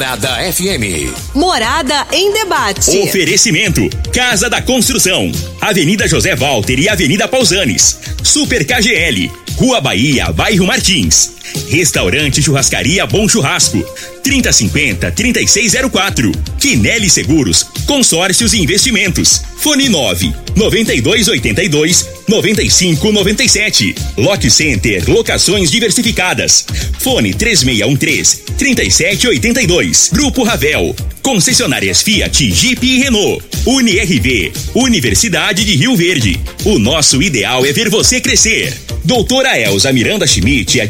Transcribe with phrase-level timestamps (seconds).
[0.00, 1.12] Morada FM.
[1.34, 2.98] Morada em debate.
[3.00, 5.30] Oferecimento: Casa da Construção,
[5.60, 7.98] Avenida José Walter e Avenida Pausanes.
[8.24, 11.39] Super KGL, Rua Bahia, Bairro Martins.
[11.68, 13.84] Restaurante Churrascaria Bom Churrasco.
[14.22, 16.34] 3050-3604.
[16.58, 19.40] Quinelli Seguros, Consórcios e Investimentos.
[19.58, 23.94] Fone 9 9282 9597.
[24.16, 26.64] Lock Center, locações diversificadas.
[26.98, 30.10] Fone 3613 3782.
[30.12, 30.94] Grupo Ravel.
[31.22, 33.44] Concessionárias Fiat, Jeep e Renault.
[33.66, 36.40] UniRV, Universidade de Rio Verde.
[36.64, 38.74] O nosso ideal é ver você crescer.
[39.04, 40.80] Doutora Elza Miranda Schmidt,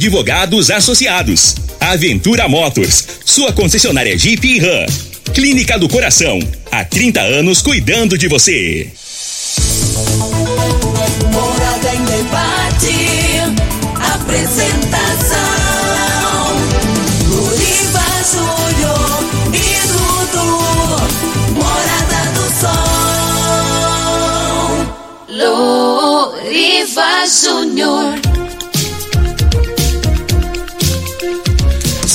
[0.51, 1.55] advogados associados.
[1.79, 4.87] Aventura Motors, sua concessionária Jeep e Ram.
[5.33, 6.41] Clínica do Coração,
[6.73, 8.91] há 30 anos cuidando de você.
[11.33, 12.91] Morada em debate,
[14.12, 15.39] apresentação,
[17.28, 19.23] Luriva Júnior
[19.55, 20.59] e Dudu,
[21.55, 22.75] Morada do Sol.
[26.43, 28.19] Luriva Júnior.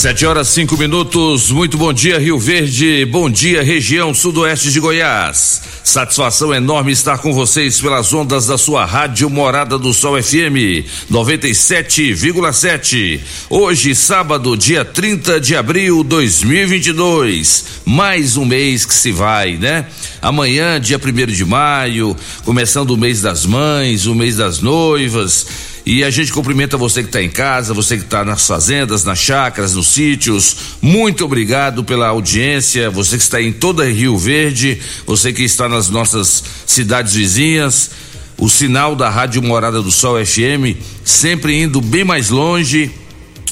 [0.06, 1.50] Sete horas cinco minutos.
[1.50, 3.06] Muito bom dia, Rio Verde.
[3.06, 5.64] Bom dia, região sudoeste de Goiás.
[5.84, 13.20] Satisfação enorme estar com vocês pelas ondas da sua rádio Morada do Sol FM 97,7.
[13.50, 17.66] Hoje, sábado, dia 30 de abril de 2022.
[17.84, 19.88] Mais um mês que se vai, né?
[20.22, 25.48] Amanhã, dia primeiro de maio, começando o mês das mães, o mês das noivas.
[25.86, 29.20] E a gente cumprimenta você que está em casa, você que está nas fazendas, nas
[29.20, 30.58] chácaras, nos sítios.
[30.82, 32.90] Muito obrigado pela audiência.
[32.90, 37.92] Você que está em toda Rio Verde, você que está nas nossas cidades vizinhas.
[38.38, 42.92] O sinal da Rádio Morada do Sol FM sempre indo bem mais longe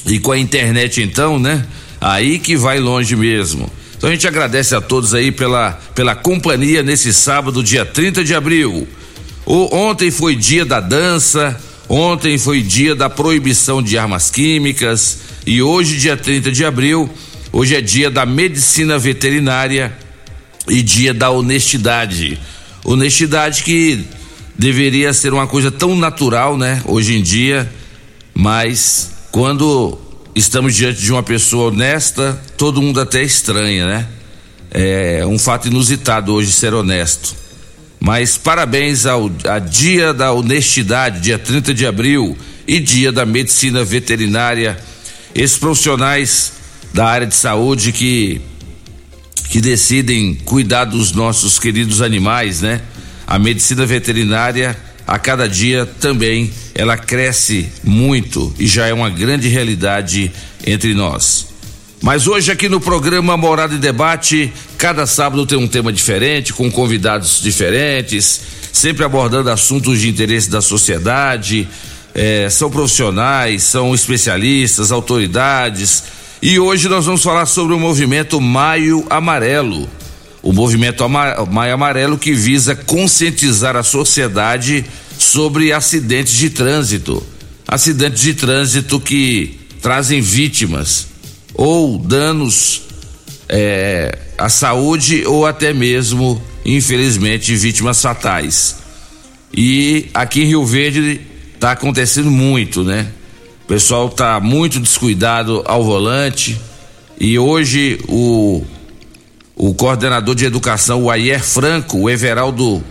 [0.04, 1.64] e com a internet então, né?
[2.00, 3.70] Aí que vai longe mesmo.
[3.96, 8.34] Então a gente agradece a todos aí pela, pela companhia nesse sábado, dia 30 de
[8.34, 8.86] abril.
[9.46, 11.58] O, ontem foi dia da dança,
[11.88, 17.10] Ontem foi dia da proibição de armas químicas e hoje, dia 30 de abril,
[17.52, 19.94] hoje é dia da medicina veterinária
[20.66, 22.38] e dia da honestidade.
[22.82, 24.04] Honestidade que
[24.58, 27.70] deveria ser uma coisa tão natural, né, hoje em dia,
[28.32, 29.98] mas quando
[30.34, 34.08] estamos diante de uma pessoa honesta, todo mundo até estranha, né?
[34.70, 37.43] É um fato inusitado hoje ser honesto.
[38.04, 42.36] Mas parabéns ao a Dia da Honestidade, dia 30 de abril,
[42.68, 44.78] e Dia da Medicina Veterinária.
[45.34, 46.52] Esses profissionais
[46.92, 48.42] da área de saúde que
[49.48, 52.82] que decidem cuidar dos nossos queridos animais, né?
[53.26, 54.76] A medicina veterinária
[55.06, 60.30] a cada dia também ela cresce muito e já é uma grande realidade
[60.66, 61.53] entre nós.
[62.04, 66.70] Mas hoje aqui no programa Morada e Debate, cada sábado tem um tema diferente, com
[66.70, 71.66] convidados diferentes, sempre abordando assuntos de interesse da sociedade.
[72.14, 76.04] É, são profissionais, são especialistas, autoridades.
[76.42, 79.88] E hoje nós vamos falar sobre o movimento Maio Amarelo.
[80.42, 84.84] O movimento Maio Amarelo que visa conscientizar a sociedade
[85.18, 87.26] sobre acidentes de trânsito.
[87.66, 91.13] Acidentes de trânsito que trazem vítimas
[91.54, 92.82] ou danos
[93.48, 98.76] é, à saúde ou até mesmo, infelizmente, vítimas fatais.
[99.52, 101.20] E aqui em Rio Verde
[101.54, 103.08] está acontecendo muito, né?
[103.64, 106.60] O pessoal está muito descuidado ao volante
[107.18, 108.62] e hoje o
[109.56, 112.82] o coordenador de educação, o Ayer Franco, o Everaldo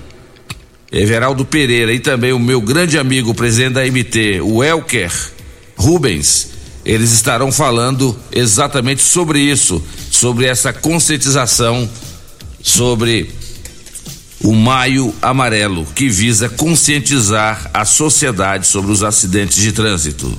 [0.92, 5.12] Everaldo Pereira e também o meu grande amigo, presidente da MT, o Elker
[5.76, 6.53] Rubens,
[6.86, 9.82] eles estarão falando exatamente sobre isso,
[10.12, 11.90] sobre essa conscientização
[12.64, 13.30] sobre
[14.42, 20.38] o Maio Amarelo, que visa conscientizar a sociedade sobre os acidentes de trânsito.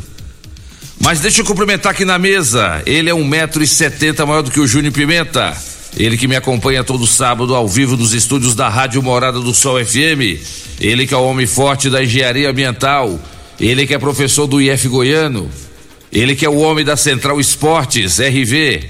[1.01, 2.83] Mas deixa eu cumprimentar aqui na mesa.
[2.87, 5.57] Ele é um metro e setenta maior do que o Júnior Pimenta.
[5.97, 9.83] Ele que me acompanha todo sábado ao vivo nos estúdios da Rádio Morada do Sol
[9.85, 10.41] FM.
[10.81, 13.19] Ele que é o homem forte da engenharia ambiental.
[13.61, 15.49] Ele que é professor do IF Goiano.
[16.15, 18.85] Ele que é o homem da Central Esportes, RV.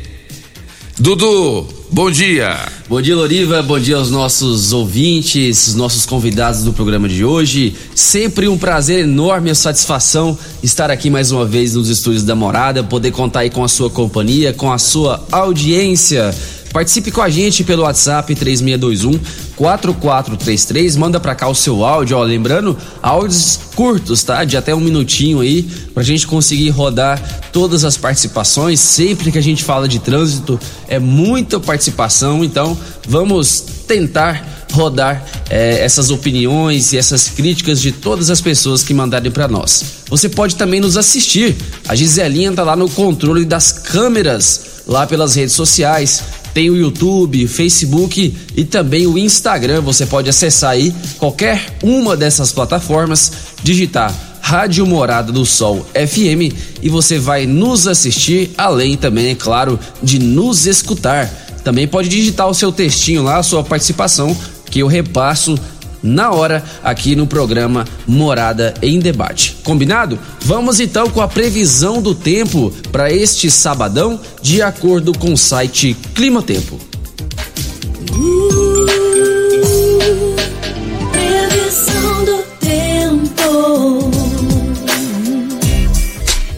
[0.99, 2.55] Dudu, bom dia.
[2.87, 3.63] Bom dia, Loriva.
[3.63, 7.75] Bom dia aos nossos ouvintes, nossos convidados do programa de hoje.
[7.95, 12.85] Sempre um prazer enorme, a satisfação estar aqui mais uma vez nos estúdios da Morada,
[12.85, 16.31] poder contar aí com a sua companhia, com a sua audiência
[16.75, 19.21] Participe com a gente pelo WhatsApp 3621
[19.55, 20.97] 4433.
[20.97, 22.23] Manda pra cá o seu áudio, ó.
[22.25, 24.43] Lembrando, áudios curtos, tá?
[24.43, 25.63] De até um minutinho aí,
[25.95, 27.23] pra gente conseguir rodar
[27.53, 28.81] todas as participações.
[28.81, 32.77] Sempre que a gente fala de trânsito, é muita participação, então
[33.07, 39.31] vamos tentar rodar eh, essas opiniões e essas críticas de todas as pessoas que mandarem
[39.31, 39.85] para nós.
[40.09, 41.55] Você pode também nos assistir.
[41.87, 46.25] A Giselinha tá lá no controle das câmeras, lá pelas redes sociais.
[46.55, 49.81] Tem o YouTube, Facebook e também o Instagram.
[49.81, 56.89] Você pode acessar aí qualquer uma dessas plataformas, digitar Rádio Morada do Sol FM e
[56.89, 61.29] você vai nos assistir, além também, é claro, de nos escutar.
[61.65, 64.37] Também pode digitar o seu textinho lá, a sua participação,
[64.71, 65.59] que eu repasso
[66.05, 69.57] na hora aqui no programa Morada em Debate.
[69.65, 70.19] Combinado?
[70.43, 75.97] Vamos então com a previsão do tempo para este sabadão, de acordo com o site
[76.15, 76.94] Clima Tempo.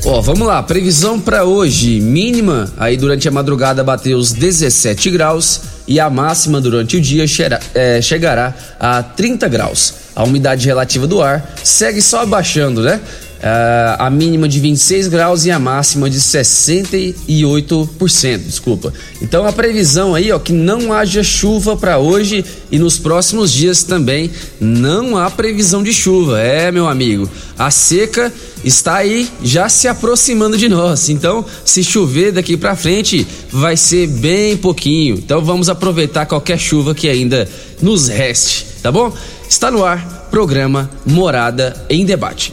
[0.09, 5.61] Ó, vamos lá, previsão para hoje, mínima aí durante a madrugada bateu os 17 graus
[5.87, 9.95] e a máxima durante o dia cheira- é, chegará a 30 graus.
[10.15, 13.01] A umidade relativa do ar segue só abaixando, né?
[13.43, 18.95] Ah, a mínima de 26 graus e a máxima de 68%, desculpa.
[19.21, 23.83] Então a previsão aí, ó, que não haja chuva para hoje e nos próximos dias
[23.83, 26.41] também não há previsão de chuva.
[26.41, 27.29] É, meu amigo,
[27.59, 28.33] a seca
[28.65, 31.11] está aí já se aproximando de nós.
[31.11, 35.17] Então, se chover daqui para frente, vai ser bem pouquinho.
[35.17, 37.49] Então, vamos aproveitar qualquer chuva que ainda
[37.83, 39.13] nos reste, tá bom?
[39.49, 42.53] Está no ar, programa Morada em Debate.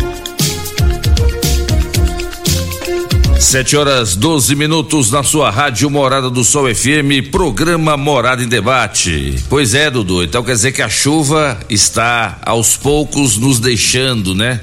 [3.41, 9.35] Sete horas 12 minutos na sua rádio Morada do Sol FM, programa Morada em Debate.
[9.49, 14.61] Pois é, Dudu, então quer dizer que a chuva está aos poucos nos deixando, né?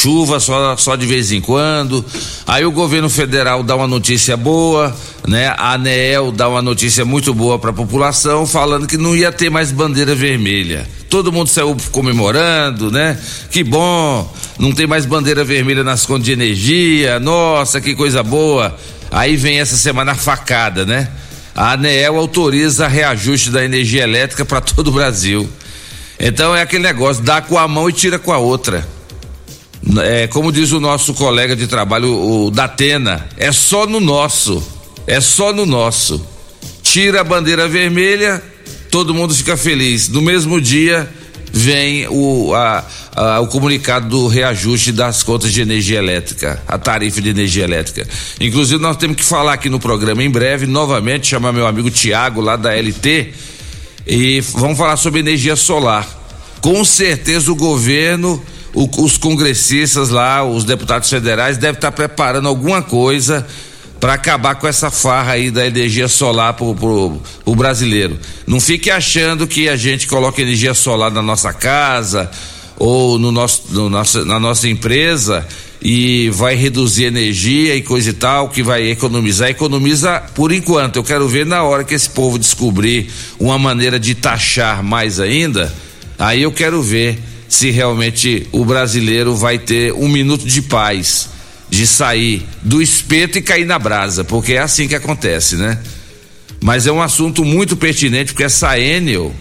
[0.00, 2.04] Chuva só, só de vez em quando.
[2.46, 4.96] Aí o governo federal dá uma notícia boa,
[5.26, 5.48] né?
[5.48, 9.50] A ANEEL dá uma notícia muito boa para a população, falando que não ia ter
[9.50, 10.88] mais bandeira vermelha.
[11.10, 13.18] Todo mundo saiu comemorando, né?
[13.50, 17.18] Que bom, não tem mais bandeira vermelha nas contas de energia.
[17.18, 18.78] Nossa, que coisa boa.
[19.10, 21.08] Aí vem essa semana a facada, né?
[21.56, 25.48] A ANEEL autoriza reajuste da energia elétrica para todo o Brasil.
[26.20, 28.86] Então é aquele negócio, dá com a mão e tira com a outra.
[30.02, 34.62] É, como diz o nosso colega de trabalho, o Datena, é só no nosso.
[35.06, 36.24] É só no nosso.
[36.82, 38.42] Tira a bandeira vermelha,
[38.90, 40.08] todo mundo fica feliz.
[40.08, 41.08] No mesmo dia
[41.50, 42.84] vem o, a-
[43.16, 48.06] a- o comunicado do reajuste das contas de energia elétrica, a tarifa de energia elétrica.
[48.40, 52.40] Inclusive, nós temos que falar aqui no programa em breve, novamente, chamar meu amigo Tiago
[52.42, 53.32] lá da LT
[54.06, 56.06] e vamos falar sobre energia solar.
[56.60, 58.42] Com certeza o governo,
[58.74, 63.46] o- os congressistas lá, os deputados federais devem estar preparando alguma coisa
[64.00, 68.18] para acabar com essa farra aí da energia solar pro, pro, pro brasileiro.
[68.46, 72.30] Não fique achando que a gente coloca energia solar na nossa casa
[72.76, 75.44] ou no nosso, no nosso, na nossa empresa
[75.82, 79.48] e vai reduzir energia e coisa e tal, que vai economizar.
[79.48, 80.94] Economiza por enquanto.
[80.96, 85.72] Eu quero ver na hora que esse povo descobrir uma maneira de taxar mais ainda,
[86.16, 87.18] aí eu quero ver
[87.48, 91.30] se realmente o brasileiro vai ter um minuto de paz
[91.70, 95.78] de sair do espeto e cair na brasa, porque é assim que acontece, né?
[96.60, 99.34] Mas é um assunto muito pertinente, porque essa Enel,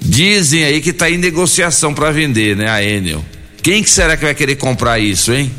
[0.00, 2.68] dizem aí que está em negociação para vender, né?
[2.68, 3.24] A Enel.
[3.62, 5.50] Quem que será que vai querer comprar isso, hein?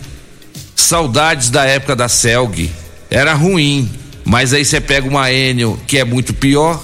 [0.75, 2.70] Saudades da época da Celg.
[3.10, 3.89] Era ruim,
[4.25, 6.84] mas aí você pega uma Enel que é muito pior.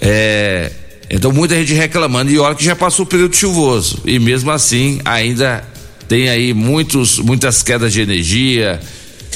[0.00, 0.70] É,
[1.10, 5.00] então muita gente reclamando e olha que já passou o período chuvoso e mesmo assim
[5.04, 5.64] ainda
[6.08, 8.80] tem aí muitos muitas quedas de energia,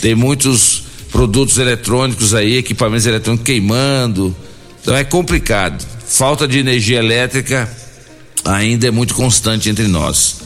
[0.00, 4.34] tem muitos produtos eletrônicos aí, equipamentos eletrônicos queimando.
[4.82, 5.84] Então é complicado.
[6.06, 7.70] Falta de energia elétrica
[8.44, 10.40] ainda é muito constante entre nós.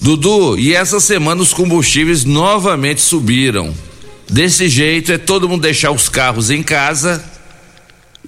[0.00, 3.74] Dudu, e essa semana os combustíveis novamente subiram.
[4.28, 7.22] Desse jeito é todo mundo deixar os carros em casa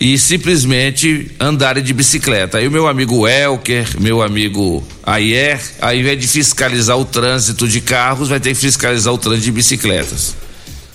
[0.02, 2.58] e simplesmente andarem de bicicleta.
[2.58, 7.80] Aí o meu amigo Elker, meu amigo Ayer, ao invés de fiscalizar o trânsito de
[7.80, 10.34] carros, vai ter que fiscalizar o trânsito de bicicletas.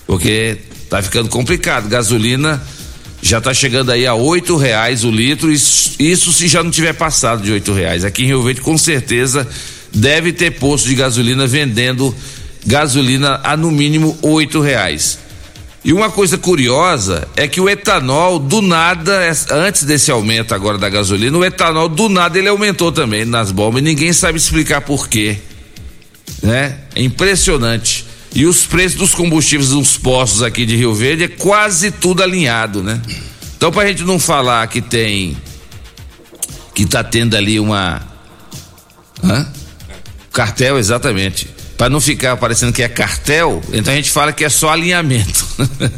[0.06, 0.58] Porque
[0.90, 1.88] tá ficando complicado.
[1.88, 2.62] Gasolina
[3.22, 6.92] já está chegando aí a oito reais o litro, isso, isso se já não tiver
[6.92, 8.04] passado de oito reais.
[8.04, 9.48] Aqui em Rio Verde, com certeza,
[9.90, 12.14] deve ter posto de gasolina vendendo
[12.66, 15.18] gasolina a no mínimo oito reais.
[15.84, 19.20] E uma coisa curiosa é que o etanol, do nada,
[19.50, 23.80] antes desse aumento agora da gasolina, o etanol, do nada, ele aumentou também nas bombas
[23.80, 25.38] e ninguém sabe explicar por quê.
[26.42, 26.78] Né?
[26.94, 28.04] É impressionante.
[28.34, 32.82] E os preços dos combustíveis nos postos aqui de Rio Verde é quase tudo alinhado,
[32.82, 33.00] né?
[33.56, 35.36] Então, pra gente não falar que tem.
[36.74, 38.02] que tá tendo ali uma.
[39.24, 39.50] Hã?
[40.30, 44.48] Cartel, exatamente para não ficar parecendo que é cartel, então a gente fala que é
[44.48, 45.46] só alinhamento.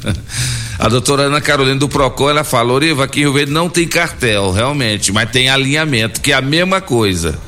[0.78, 3.88] a doutora Ana Carolina do Procon, ela fala, Oriva, aqui em Rio Verde não tem
[3.88, 7.38] cartel, realmente, mas tem alinhamento, que é a mesma coisa.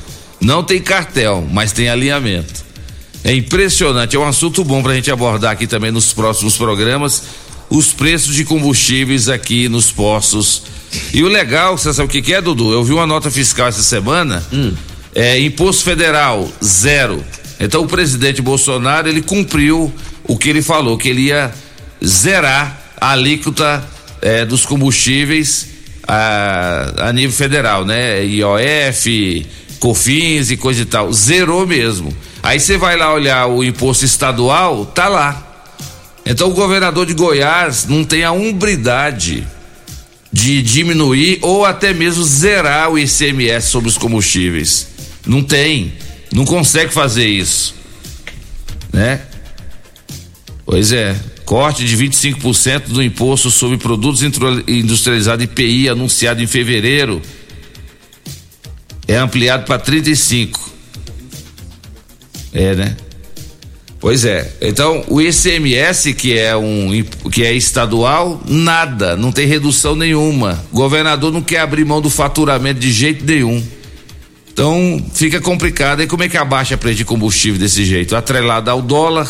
[0.41, 2.65] Não tem cartel, mas tem alinhamento.
[3.23, 7.21] É impressionante, é um assunto bom para a gente abordar aqui também nos próximos programas,
[7.69, 10.63] os preços de combustíveis aqui nos postos.
[11.13, 12.73] E o legal, você sabe o que, que é, Dudu?
[12.73, 14.73] Eu vi uma nota fiscal essa semana, hum.
[15.13, 17.23] é imposto federal, zero
[17.63, 19.89] então o presidente Bolsonaro ele cumpriu
[20.25, 21.49] o que ele falou, que ele ia
[22.05, 23.81] zerar a alíquota
[24.21, 25.69] eh, dos combustíveis
[26.05, 28.25] a, a, nível federal, né?
[28.25, 29.47] IOF,
[29.79, 31.13] COFINS e coisa e tal.
[31.13, 32.13] Zerou mesmo.
[32.41, 35.71] Aí você vai lá olhar o imposto estadual, tá lá.
[36.25, 39.47] Então o governador de Goiás não tem a umbridade
[40.31, 44.87] de diminuir ou até mesmo zerar o ICMS sobre os combustíveis.
[45.25, 45.93] Não tem
[46.33, 47.75] não consegue fazer isso,
[48.91, 49.21] né?
[50.65, 57.21] Pois é, corte de 25% do imposto sobre produtos industrializados IPI anunciado em fevereiro
[59.07, 60.71] é ampliado para 35.
[62.53, 62.95] É, né?
[63.99, 64.51] Pois é.
[64.61, 66.89] Então, o ICMS, que é um
[67.31, 70.61] que é estadual, nada, não tem redução nenhuma.
[70.71, 73.63] O governador não quer abrir mão do faturamento de jeito nenhum.
[74.53, 76.01] Então fica complicado.
[76.01, 78.15] E como é que abaixa preço de combustível desse jeito?
[78.15, 79.27] Atrelado ao dólar,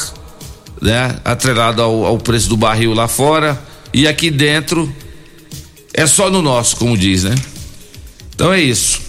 [0.81, 1.17] né?
[1.23, 3.59] Atrelado ao, ao preço do barril lá fora.
[3.93, 4.93] E aqui dentro
[5.93, 7.35] é só no nosso, como diz, né?
[8.35, 9.01] Então é isso.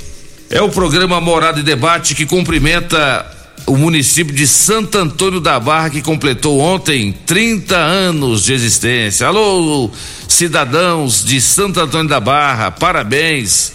[0.50, 3.26] É o programa Morada e Debate que cumprimenta
[3.66, 9.26] o município de Santo Antônio da Barra, que completou ontem 30 anos de existência.
[9.26, 9.90] Alô,
[10.28, 13.72] cidadãos de Santo Antônio da Barra, parabéns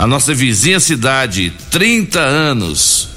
[0.00, 3.10] a nossa vizinha cidade, 30 anos.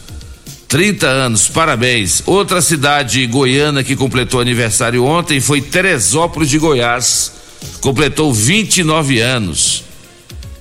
[0.67, 2.21] 30 anos, parabéns.
[2.25, 7.31] Outra cidade goiana que completou aniversário ontem foi Teresópolis de Goiás,
[7.79, 9.85] completou 29 anos.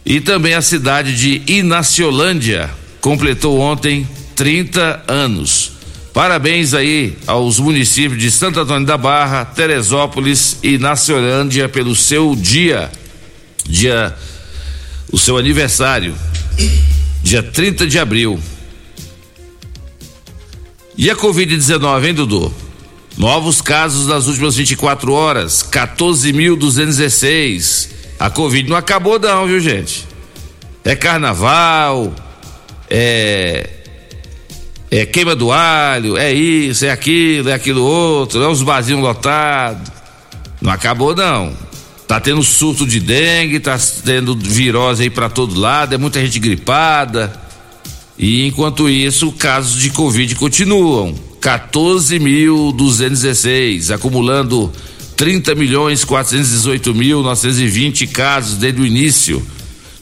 [0.06, 5.72] E também a cidade de Inaciolândia completou ontem 30 anos.
[6.14, 12.92] Parabéns aí aos municípios de Santo Antônio da Barra, Teresópolis e Inaciolândia pelo seu dia,
[13.64, 14.16] dia
[15.12, 16.14] o seu aniversário,
[17.22, 18.40] dia 30 de abril.
[20.96, 22.54] E a Covid-19, hein, Dudu?
[23.18, 27.90] Novos casos nas últimas 24 horas, 14.216.
[28.18, 30.08] A Covid não acabou, não, viu, gente?
[30.82, 32.14] É carnaval,
[32.88, 33.68] é.
[34.90, 39.90] É queima do alho, é isso, é aquilo, é aquilo outro, é os barzinhos lotados.
[40.60, 41.56] Não acabou, não.
[42.12, 46.38] Tá tendo surto de dengue, tá tendo virose aí para todo lado, é muita gente
[46.38, 47.32] gripada.
[48.18, 51.14] E enquanto isso, casos de Covid continuam.
[51.40, 54.70] 14.216, acumulando
[55.16, 59.42] 30 milhões 418 mil 920 casos desde o início.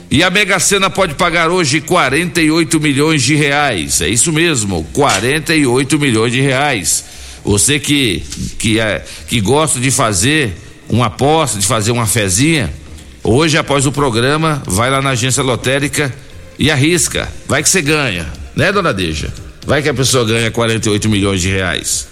[0.09, 3.99] E a Mega Sena pode pagar hoje 48 milhões de reais.
[3.99, 7.03] É isso mesmo, 48 milhões de reais.
[7.43, 8.23] Você que
[8.57, 10.53] que é, que gosta de fazer
[10.87, 12.73] uma aposta, de fazer uma fezinha,
[13.21, 16.13] hoje após o programa, vai lá na agência lotérica
[16.57, 17.27] e arrisca.
[17.45, 19.31] Vai que você ganha, né, dona Deja?
[19.65, 22.07] Vai que a pessoa ganha 48 milhões de reais.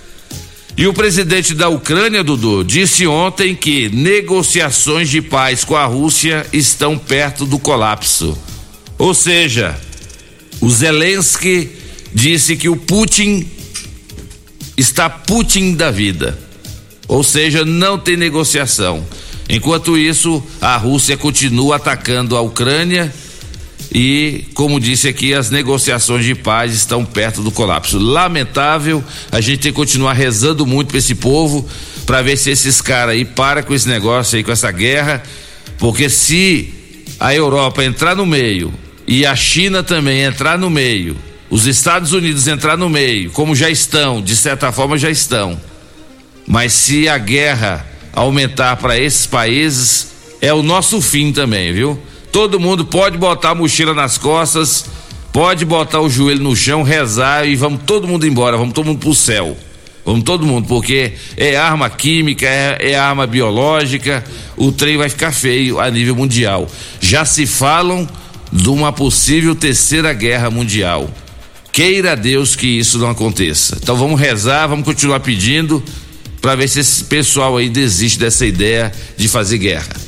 [0.78, 6.46] E o presidente da Ucrânia, Dudu, disse ontem que negociações de paz com a Rússia
[6.52, 8.38] estão perto do colapso.
[8.98, 9.80] Ou seja,
[10.60, 11.70] o Zelensky
[12.14, 13.48] disse que o Putin
[14.76, 16.38] está Putin da vida.
[17.08, 19.06] Ou seja, não tem negociação.
[19.48, 23.14] Enquanto isso, a Rússia continua atacando a Ucrânia
[23.94, 27.98] e, como disse aqui, as negociações de paz estão perto do colapso.
[27.98, 31.68] Lamentável, a gente tem que continuar rezando muito para esse povo
[32.06, 35.24] para ver se esses caras aí param com esse negócio aí, com essa guerra,
[35.78, 36.74] porque se
[37.20, 38.74] a Europa entrar no meio
[39.08, 41.16] e a China também entrar no meio,
[41.50, 45.60] os Estados Unidos entrar no meio, como já estão, de certa forma já estão.
[46.48, 50.08] Mas se a guerra aumentar para esses países,
[50.42, 52.00] é o nosso fim também, viu?
[52.36, 54.88] Todo mundo pode botar a mochila nas costas,
[55.32, 59.00] pode botar o joelho no chão, rezar e vamos todo mundo embora, vamos todo mundo
[59.00, 59.56] pro céu.
[60.04, 64.22] Vamos todo mundo, porque é arma química, é, é arma biológica,
[64.58, 66.70] o trem vai ficar feio a nível mundial.
[67.00, 68.06] Já se falam
[68.52, 71.10] de uma possível terceira guerra mundial.
[71.72, 73.78] Queira Deus que isso não aconteça.
[73.82, 75.82] Então vamos rezar, vamos continuar pedindo
[76.42, 80.05] para ver se esse pessoal aí desiste dessa ideia de fazer guerra.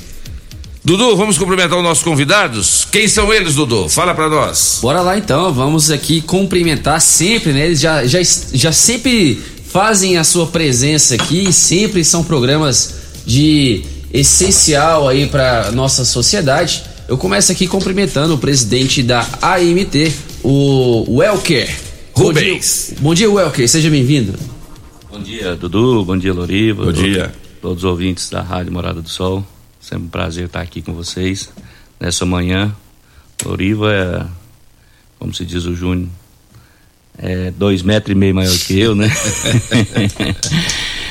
[0.88, 2.88] Dudu, vamos cumprimentar os nossos convidados?
[2.90, 3.90] Quem são eles, Dudu?
[3.90, 4.80] Fala para nós.
[4.82, 7.66] Bora lá então, vamos aqui cumprimentar sempre, né?
[7.66, 8.20] Eles já, já,
[8.54, 16.06] já sempre fazem a sua presença aqui, sempre são programas de essencial aí para nossa
[16.06, 16.86] sociedade.
[17.06, 21.70] Eu começo aqui cumprimentando o presidente da AMT, o Welker.
[22.14, 22.94] Rubens.
[23.02, 24.40] Bom dia, bom dia Welker, seja bem-vindo.
[25.12, 26.86] Bom dia, Dudu, bom dia, Loriva.
[26.86, 27.34] Bom dia.
[27.62, 29.46] Todos os ouvintes da Rádio Morada do Sol.
[29.88, 31.50] Sempre um prazer estar aqui com vocês
[31.98, 32.76] nessa manhã.
[33.46, 34.26] Loriva é,
[35.18, 36.10] como se diz o Júnior,
[37.18, 39.10] é dois metros e meio maior que eu, né?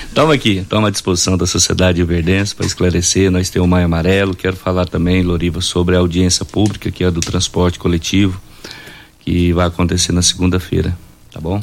[0.06, 3.30] Estamos aqui, estamos à disposição da sociedade verdense para esclarecer.
[3.30, 4.34] Nós temos o Maio Amarelo.
[4.34, 8.38] Quero falar também, Loriva, sobre a audiência pública, que é a do transporte coletivo,
[9.20, 10.96] que vai acontecer na segunda-feira,
[11.32, 11.58] tá bom?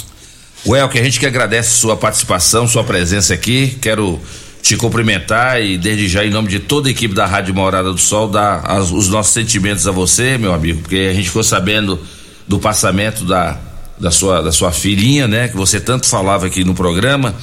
[0.66, 3.78] Well, que a gente que agradece sua participação, sua presença aqui.
[3.82, 4.20] Quero
[4.64, 7.98] te cumprimentar e desde já em nome de toda a equipe da Rádio Morada do
[8.00, 12.00] Sol dar as, os nossos sentimentos a você, meu amigo, porque a gente ficou sabendo
[12.48, 13.60] do passamento da,
[14.00, 17.36] da sua da sua filhinha, né, que você tanto falava aqui no programa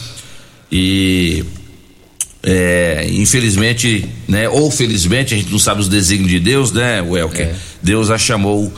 [0.73, 1.45] e
[2.43, 7.49] é, infelizmente, né, ou felizmente, a gente não sabe os desígnios de Deus, né, Welker?
[7.49, 7.55] É.
[7.83, 8.73] Deus a chamou,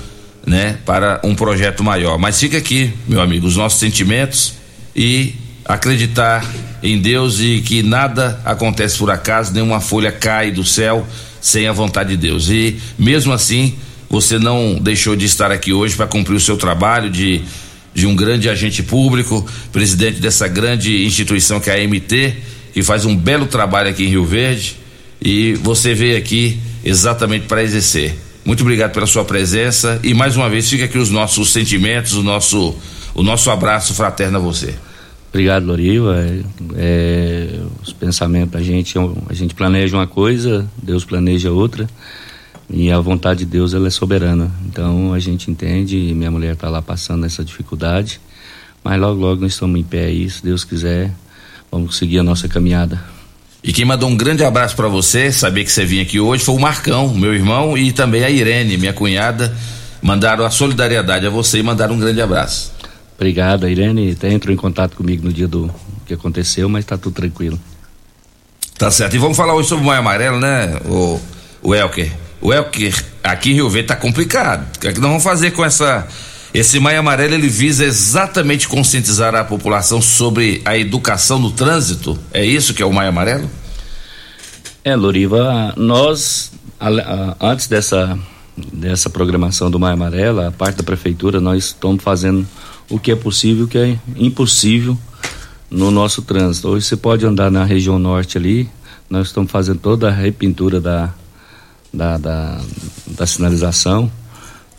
[0.45, 2.19] né, para um projeto maior.
[2.19, 4.55] Mas fica aqui, meu amigo, os nossos sentimentos
[4.97, 6.45] e acreditar
[6.83, 11.07] em Deus e que nada acontece por acaso, nenhuma folha cai do céu
[11.41, 12.49] sem a vontade de Deus.
[12.49, 13.75] E mesmo assim,
[14.09, 17.43] você não deixou de estar aqui hoje para cumprir o seu trabalho de
[17.95, 22.37] de um grande agente público, presidente dessa grande instituição que é a AMT,
[22.73, 24.77] que faz um belo trabalho aqui em Rio Verde,
[25.21, 28.17] e você veio aqui exatamente para exercer.
[28.45, 32.23] Muito obrigado pela sua presença e mais uma vez fica aqui os nossos sentimentos, o
[32.23, 32.75] nosso
[33.15, 34.75] o nosso abraço fraterno a você.
[35.33, 36.15] Obrigado, Loriva.
[36.19, 36.43] É,
[36.77, 38.99] é, os pensamentos da gente,
[39.31, 41.89] a gente planeja uma coisa, Deus planeja outra.
[42.69, 44.51] E a vontade de Deus ela é soberana.
[44.67, 48.21] Então a gente entende, e minha mulher está lá passando essa dificuldade,
[48.85, 51.11] mas logo logo nós estamos em pé aí, se Deus quiser,
[51.71, 53.03] vamos seguir a nossa caminhada.
[53.65, 56.57] E quem mandou um grande abraço para você, saber que você vinha aqui hoje, foi
[56.57, 59.57] o Marcão, meu irmão, e também a Irene, minha cunhada,
[60.03, 62.82] mandaram a solidariedade a você e mandaram um grande abraço.
[63.23, 65.73] Obrigado, a Irene até entrou em contato comigo no dia do
[66.05, 67.57] que aconteceu, mas está tudo tranquilo.
[68.77, 69.15] Tá certo.
[69.15, 71.21] E vamos falar hoje sobre o Maio Amarelo, né, o,
[71.63, 72.13] o Elker?
[72.41, 74.67] O Elker, aqui em Rio Verde tá complicado.
[74.77, 76.05] O que é que nós vamos fazer com essa.
[76.53, 82.19] Esse Maio Amarelo ele visa exatamente conscientizar a população sobre a educação no trânsito.
[82.33, 83.49] É isso que é o Maio Amarelo?
[84.83, 86.51] É, Loriva, nós
[87.41, 88.19] antes dessa
[88.73, 92.45] dessa programação do Maio Amarelo, a parte da prefeitura, nós estamos fazendo
[92.91, 94.97] o que é possível, o que é impossível
[95.71, 96.69] no nosso trânsito.
[96.69, 98.69] Hoje você pode andar na região norte ali,
[99.09, 101.15] nós estamos fazendo toda a repintura da
[101.93, 102.61] da, da,
[103.07, 104.11] da sinalização.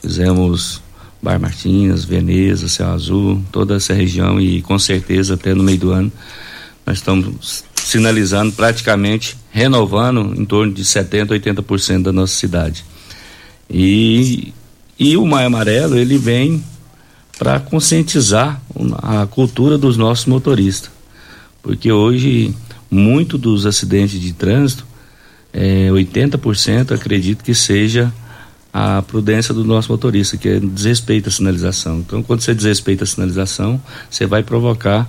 [0.02, 0.82] Fizemos
[1.22, 5.92] Bar Martins, Veneza, Céu Azul, toda essa região e com certeza até no meio do
[5.92, 6.12] ano
[6.86, 12.84] nós estamos sinalizando praticamente renovando em torno de 70, 80% da nossa cidade.
[13.70, 14.54] E,
[15.00, 16.62] e o Maio Amarelo ele vem
[17.44, 18.62] para conscientizar
[19.00, 20.90] a cultura dos nossos motoristas.
[21.62, 22.56] Porque hoje
[22.90, 24.86] muito dos acidentes de trânsito
[25.52, 28.14] é, 80% acredito que seja
[28.74, 32.00] a prudência do nosso motorista, que é desrespeito à sinalização.
[32.00, 33.80] Então, quando você desrespeita a sinalização,
[34.10, 35.06] você vai provocar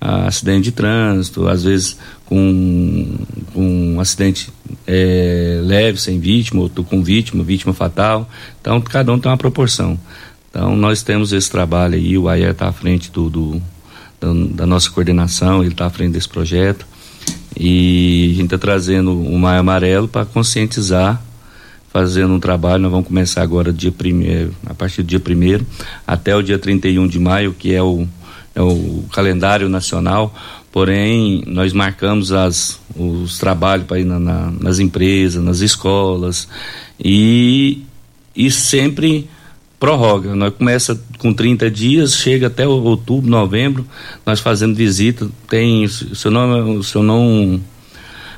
[0.00, 3.18] acidente de trânsito, às vezes com,
[3.52, 4.50] com um acidente
[4.86, 8.28] é, leve, sem vítima, ou com vítima, vítima fatal.
[8.58, 9.98] Então, cada um tem uma proporção.
[10.58, 13.62] Então, nós temos esse trabalho aí, o AIR está à frente do, do
[14.20, 16.84] da, da, nossa coordenação, ele está à frente desse projeto.
[17.56, 21.22] E a gente está trazendo o Maio Amarelo para conscientizar,
[21.92, 22.82] fazendo um trabalho.
[22.82, 25.64] Nós vamos começar agora dia primeiro, a partir do dia primeiro
[26.04, 28.04] até o dia 31 de maio, que é o,
[28.52, 30.34] é o calendário nacional.
[30.72, 36.48] Porém, nós marcamos as, os trabalhos para ir na, na, nas empresas, nas escolas
[36.98, 37.84] e,
[38.34, 39.30] e sempre
[39.78, 40.34] prorroga.
[40.34, 43.86] Nós começa com 30 dias, chega até outubro, novembro,
[44.26, 45.28] nós fazendo visita.
[45.48, 47.60] Tem, se eu não, se eu não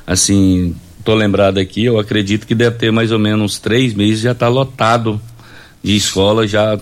[0.05, 4.21] assim, tô lembrado aqui, eu acredito que deve ter mais ou menos uns três meses
[4.21, 5.19] já está lotado
[5.83, 6.79] de escola já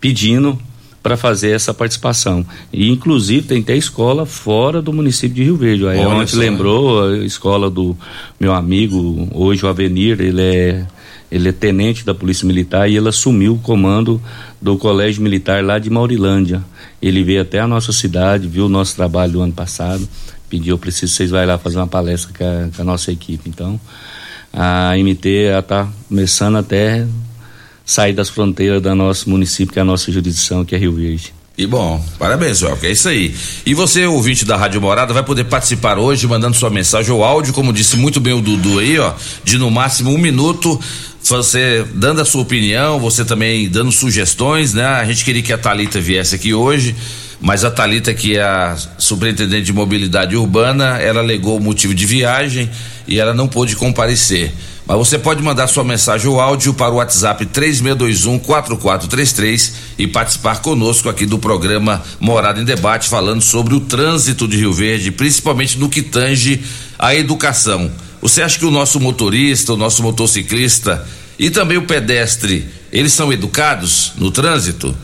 [0.00, 0.58] pedindo
[1.02, 2.44] para fazer essa participação.
[2.72, 5.86] E inclusive tem até escola fora do município de Rio Verde.
[5.86, 7.96] Aí ontem lembrou a escola do
[8.38, 10.86] meu amigo, hoje o Avenir, ele é
[11.30, 14.20] ele é tenente da Polícia Militar e ele assumiu o comando
[14.60, 16.62] do Colégio Militar lá de Maurilândia.
[17.00, 20.08] Ele veio até a nossa cidade, viu o nosso trabalho do ano passado,
[20.48, 23.48] pediu, eu preciso vocês vão lá fazer uma palestra com a, com a nossa equipe.
[23.48, 23.78] Então,
[24.52, 27.06] a MT está começando até
[27.84, 31.34] sair das fronteiras do nosso município, que é a nossa jurisdição, que é Rio Verde.
[31.58, 33.34] E bom, parabéns, que é isso aí.
[33.66, 37.52] E você, ouvinte da Rádio Morada, vai poder participar hoje, mandando sua mensagem ou áudio,
[37.52, 39.12] como disse muito bem o Dudu aí, ó,
[39.42, 40.78] de no máximo um minuto,
[41.22, 44.86] você dando a sua opinião, você também dando sugestões, né?
[44.86, 46.94] A gente queria que a Talita viesse aqui hoje,
[47.40, 52.06] mas a Talita que é a superintendente de mobilidade urbana, ela alegou o motivo de
[52.06, 52.70] viagem
[53.06, 54.52] e ela não pôde comparecer.
[54.88, 60.62] Mas você pode mandar sua mensagem ou áudio para o WhatsApp 3621 4433 e participar
[60.62, 65.78] conosco aqui do programa Morada em Debate, falando sobre o trânsito de Rio Verde, principalmente
[65.78, 66.62] no que tange
[66.98, 67.90] a educação.
[68.20, 71.06] Você acha que o nosso motorista, o nosso motociclista
[71.38, 74.94] e também o pedestre, eles são educados no trânsito?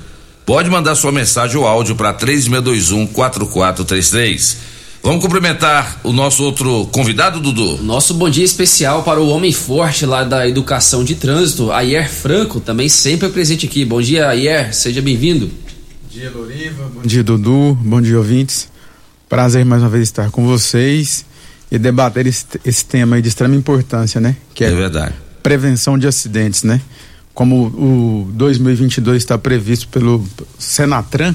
[0.44, 4.74] Pode mandar sua mensagem ou áudio para 3621 4433.
[5.02, 7.82] Vamos cumprimentar o nosso outro convidado, Dudu.
[7.82, 12.58] Nosso bom dia especial para o homem forte lá da educação de trânsito, Ayer Franco,
[12.58, 13.84] também sempre presente aqui.
[13.84, 15.46] Bom dia, Ayer, seja bem-vindo.
[15.46, 16.90] Bom dia, Loriva.
[16.94, 17.78] Bom dia, Dudu.
[17.82, 18.68] Bom dia, ouvintes.
[19.28, 21.24] Prazer mais uma vez estar com vocês
[21.74, 24.36] e debater esse, esse tema de extrema importância, né?
[24.54, 25.12] Que é, é verdade.
[25.42, 26.80] Prevenção de acidentes, né?
[27.34, 30.24] Como o 2022 está previsto pelo
[30.56, 31.34] Senatran,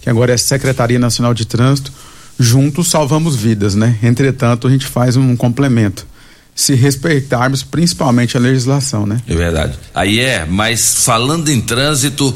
[0.00, 1.92] que agora é Secretaria Nacional de Trânsito,
[2.36, 3.96] juntos salvamos vidas, né?
[4.02, 6.04] Entretanto, a gente faz um complemento.
[6.52, 9.20] Se respeitarmos principalmente a legislação, né?
[9.28, 9.78] É verdade.
[9.94, 12.34] Aí é, mas falando em trânsito,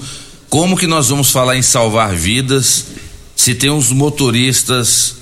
[0.49, 2.87] como que nós vamos falar em salvar vidas
[3.35, 5.17] se tem uns motoristas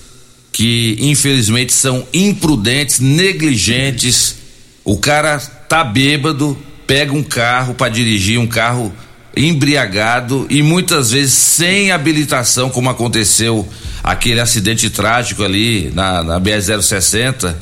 [0.59, 4.39] que infelizmente são imprudentes, negligentes,
[4.85, 8.93] o cara tá bêbado, pega um carro para dirigir um carro
[9.37, 13.69] embriagado e muitas vezes sem habilitação, como aconteceu
[14.03, 17.55] aquele acidente trágico ali na, na BR-060.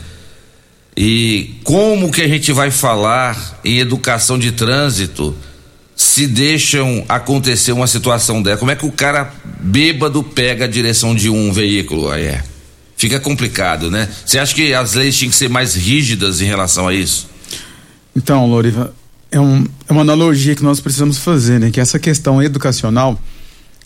[0.96, 5.36] E como que a gente vai falar em educação de trânsito
[5.94, 8.56] se deixam acontecer uma situação dessa?
[8.56, 9.30] Como é que o cara
[9.60, 12.10] bêbado pega a direção de um veículo?
[12.10, 12.55] Aí.
[12.96, 14.08] Fica complicado, né?
[14.24, 17.28] Você acha que as leis tinham que ser mais rígidas em relação a isso?
[18.14, 18.94] Então, Loriva,
[19.30, 21.70] é, um, é uma analogia que nós precisamos fazer, né?
[21.70, 23.20] Que essa questão educacional,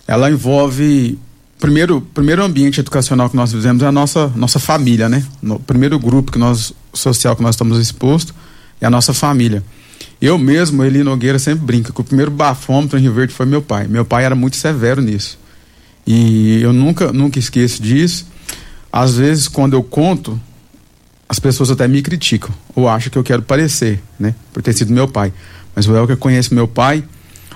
[0.07, 1.19] ela envolve
[1.59, 5.25] primeiro primeiro ambiente educacional que nós fizemos é a nossa nossa família, né?
[5.43, 8.35] O primeiro grupo que nós social que nós estamos expostos
[8.81, 9.63] é a nossa família.
[10.21, 13.61] Eu mesmo, Eli Nogueira sempre brinca que o primeiro bafômetro em Rio Verde foi meu
[13.61, 13.87] pai.
[13.89, 15.39] Meu pai era muito severo nisso.
[16.07, 18.27] E eu nunca nunca esqueço disso.
[18.93, 20.41] Às vezes quando eu conto,
[21.29, 24.93] as pessoas até me criticam ou acham que eu quero parecer, né, por ter sido
[24.93, 25.33] meu pai.
[25.75, 27.05] Mas o Elker conhece meu pai,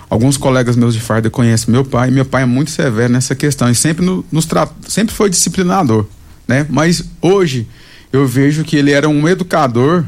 [0.09, 3.69] alguns colegas meus de farda conhecem meu pai, meu pai é muito severo nessa questão
[3.69, 4.47] e sempre no, nos
[4.87, 6.07] sempre foi disciplinador,
[6.47, 6.67] né?
[6.71, 7.67] Mas hoje
[8.13, 10.05] eu vejo que ele era um educador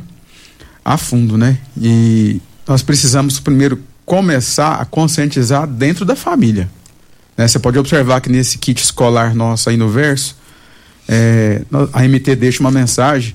[0.85, 1.59] a fundo, né?
[1.77, 6.71] E nós precisamos primeiro começar a conscientizar dentro da família.
[7.37, 7.47] Né?
[7.49, 10.37] Você pode observar que nesse kit escolar nosso aí no verso,
[11.09, 13.35] é, a MT deixa uma mensagem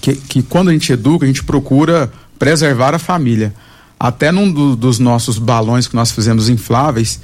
[0.00, 3.54] que, que quando a gente educa, a gente procura preservar a família.
[3.98, 7.20] Até num do, dos nossos balões que nós fizemos infláveis,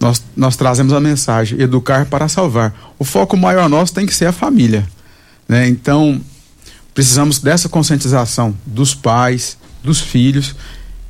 [0.00, 2.74] nós, nós trazemos a mensagem: educar para salvar.
[2.98, 4.86] O foco maior nosso tem que ser a família.
[5.48, 5.68] Né?
[5.68, 6.20] Então,
[6.94, 10.56] precisamos dessa conscientização dos pais, dos filhos,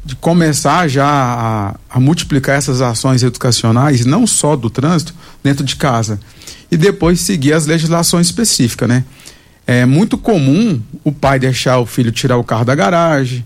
[0.07, 5.75] de começar já a, a, multiplicar essas ações educacionais, não só do trânsito, dentro de
[5.75, 6.21] casa.
[6.71, 9.05] E depois seguir as legislações específicas, né?
[9.67, 13.45] É muito comum o pai deixar o filho tirar o carro da garagem,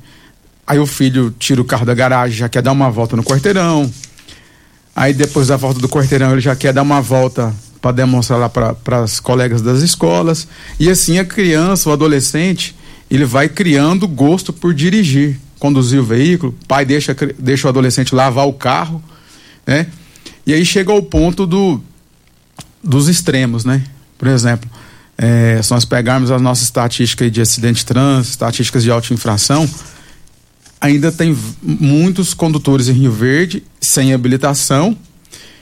[0.67, 3.91] aí o filho tira o carro da garagem, já quer dar uma volta no quarteirão,
[4.95, 8.51] aí depois da volta do quarteirão ele já quer dar uma volta para demonstrar lá
[8.51, 10.47] para as colegas das escolas,
[10.79, 12.77] e assim a criança, o adolescente,
[13.11, 18.15] ele vai criando gosto por dirigir conduzir o veículo, o pai deixa, deixa o adolescente
[18.15, 19.01] lavar o carro,
[19.65, 19.87] né?
[20.47, 21.81] E aí chega ao ponto do,
[22.83, 23.85] dos extremos, né?
[24.19, 24.69] Por exemplo,
[25.17, 29.69] é, se nós pegarmos as nossas estatísticas de acidente de trânsito, estatísticas de alta infração,
[30.81, 34.97] ainda tem muitos condutores em Rio Verde sem habilitação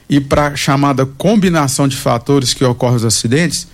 [0.08, 3.66] e para chamada combinação de fatores que ocorrem os acidentes,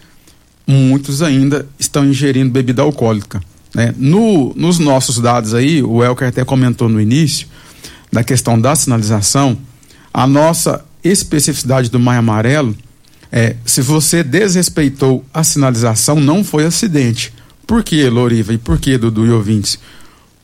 [0.67, 3.41] muitos ainda estão ingerindo bebida alcoólica.
[3.75, 3.95] Né?
[3.97, 7.49] No, nos nossos dados aí, o Elker até comentou no início,
[8.13, 9.59] da questão da sinalização,
[10.13, 12.77] a nossa especificidade do Maio Amarelo
[13.33, 17.33] é: se você desrespeitou a sinalização, não foi acidente.
[17.67, 18.55] Por que, Loriva?
[18.55, 19.79] E por que, Dudu e ouvintes?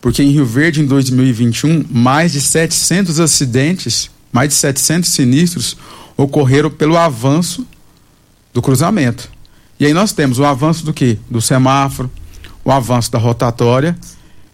[0.01, 5.77] Porque em Rio Verde, em 2021, mais de 700 acidentes, mais de 700 sinistros
[6.17, 7.67] ocorreram pelo avanço
[8.53, 9.31] do cruzamento.
[9.79, 11.19] E aí nós temos o avanço do que?
[11.31, 12.11] Do semáforo,
[12.71, 13.97] o avanço da rotatória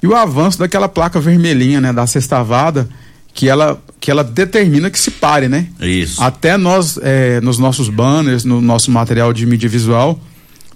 [0.02, 2.88] e o avanço daquela placa vermelhinha, né, da sextavada,
[3.34, 5.66] que ela que ela determina que se pare, né?
[5.80, 6.22] Isso.
[6.22, 10.18] Até nós é, nos nossos banners, no nosso material de mídia visual,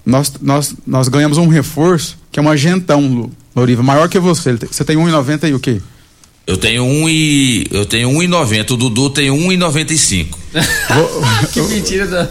[0.05, 4.53] nós, nós, nós ganhamos um reforço que é um agentão, Loriva, maior que você.
[4.53, 5.81] Você tem 1,90 e o quê?
[6.45, 9.93] Eu tenho um e eu tenho um e noventa, o Dudu tem um e noventa
[9.93, 10.37] e cinco.
[11.53, 12.27] que mentira da...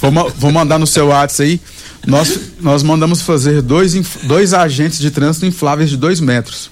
[0.00, 1.60] Vou, vou mandar no seu WhatsApp aí.
[2.06, 6.70] Nós, nós mandamos fazer dois, dois agentes de trânsito infláveis de dois metros.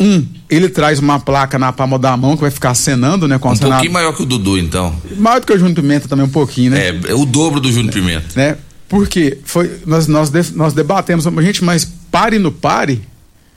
[0.00, 3.38] Um, ele traz uma placa na palma da mão que vai ficar acenando, né?
[3.38, 4.94] Com um pouquinho maior que o Dudu, então.
[5.16, 6.88] Maior do que o Júnior Pimenta também, um pouquinho, né?
[6.88, 8.26] É, é o dobro do Júnior Pimenta.
[8.34, 8.56] Né?
[8.88, 13.02] Porque foi, nós, nós, nós debatemos, gente, mas pare no pare?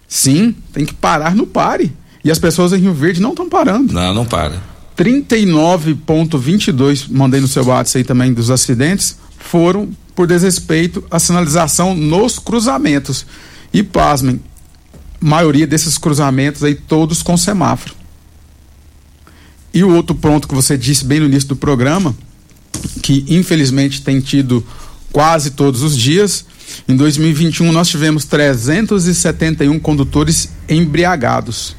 [0.08, 1.92] Sim, tem que parar no pare.
[2.24, 3.94] E as pessoas em Rio Verde não estão parando.
[3.94, 4.62] Não, não para.
[4.98, 12.40] 39,22, mandei no seu WhatsApp aí também dos acidentes, foram por desrespeito à sinalização nos
[12.40, 13.26] cruzamentos.
[13.74, 14.40] E pasmem,
[15.20, 17.94] maioria desses cruzamentos aí todos com semáforo.
[19.74, 22.16] E o outro ponto que você disse bem no início do programa,
[23.02, 24.66] que infelizmente tem tido
[25.12, 26.46] quase todos os dias,
[26.88, 31.76] em 2021 nós tivemos 371 condutores embriagados.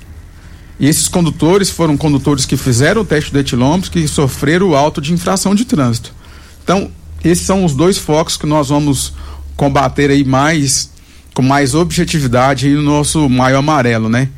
[0.78, 5.00] E esses condutores foram condutores que fizeram o teste de etilômetro, que sofreram o auto
[5.00, 6.14] de infração de trânsito.
[6.62, 6.90] Então,
[7.28, 9.12] esses são os dois focos que nós vamos
[9.56, 10.90] combater aí mais
[11.34, 14.30] com mais objetividade no nosso maio amarelo, né?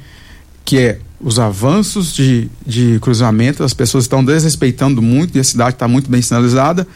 [0.64, 5.74] Que é os avanços de, de cruzamento, as pessoas estão desrespeitando muito e a cidade
[5.74, 6.86] está muito bem sinalizada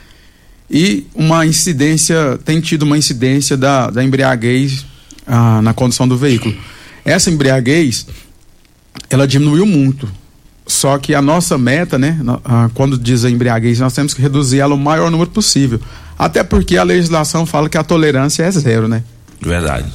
[0.73, 4.87] e uma incidência, tem tido uma incidência da, da embriaguez
[5.27, 6.57] ah, na condução do veículo.
[7.05, 8.07] Essa embriaguez,
[9.11, 10.09] ela diminuiu muito,
[10.73, 12.19] só que a nossa meta, né,
[12.75, 15.81] quando diz a embriaguez, nós temos que reduzir ela o maior número possível.
[16.19, 19.03] Até porque a legislação fala que a tolerância é zero, né?
[19.41, 19.87] Verdade.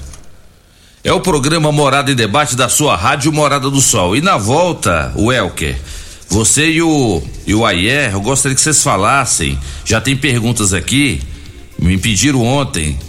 [1.04, 4.16] É o programa Morada em Debate da sua Rádio Morada do Sol.
[4.16, 5.78] E na volta, o Elker,
[6.30, 9.58] você e o, e o Ayer, eu gostaria que vocês falassem.
[9.86, 11.22] Já tem perguntas aqui,
[11.80, 13.00] me pediram ontem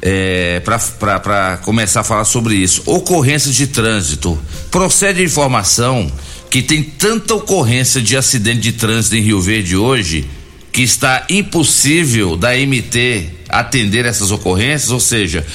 [0.00, 2.82] é, para começar a falar sobre isso.
[2.86, 4.38] Ocorrências de trânsito.
[4.70, 6.10] Procede a informação
[6.52, 10.28] que tem tanta ocorrência de acidente de trânsito em Rio Verde hoje
[10.70, 15.46] que está impossível da MT atender essas ocorrências, ou seja,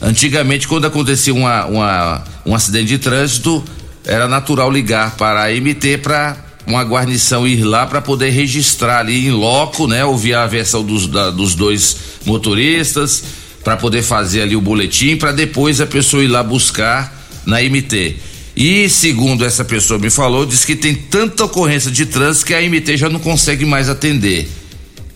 [0.00, 3.64] antigamente quando acontecia uma, uma, um acidente de trânsito
[4.04, 9.26] era natural ligar para a MT para uma guarnição ir lá para poder registrar ali
[9.26, 13.24] em loco, né, ouvir a versão dos, da, dos dois motoristas
[13.64, 17.12] para poder fazer ali o boletim para depois a pessoa ir lá buscar
[17.44, 18.33] na MT.
[18.56, 22.60] E segundo essa pessoa me falou, diz que tem tanta ocorrência de trânsito que a
[22.60, 24.48] MT já não consegue mais atender.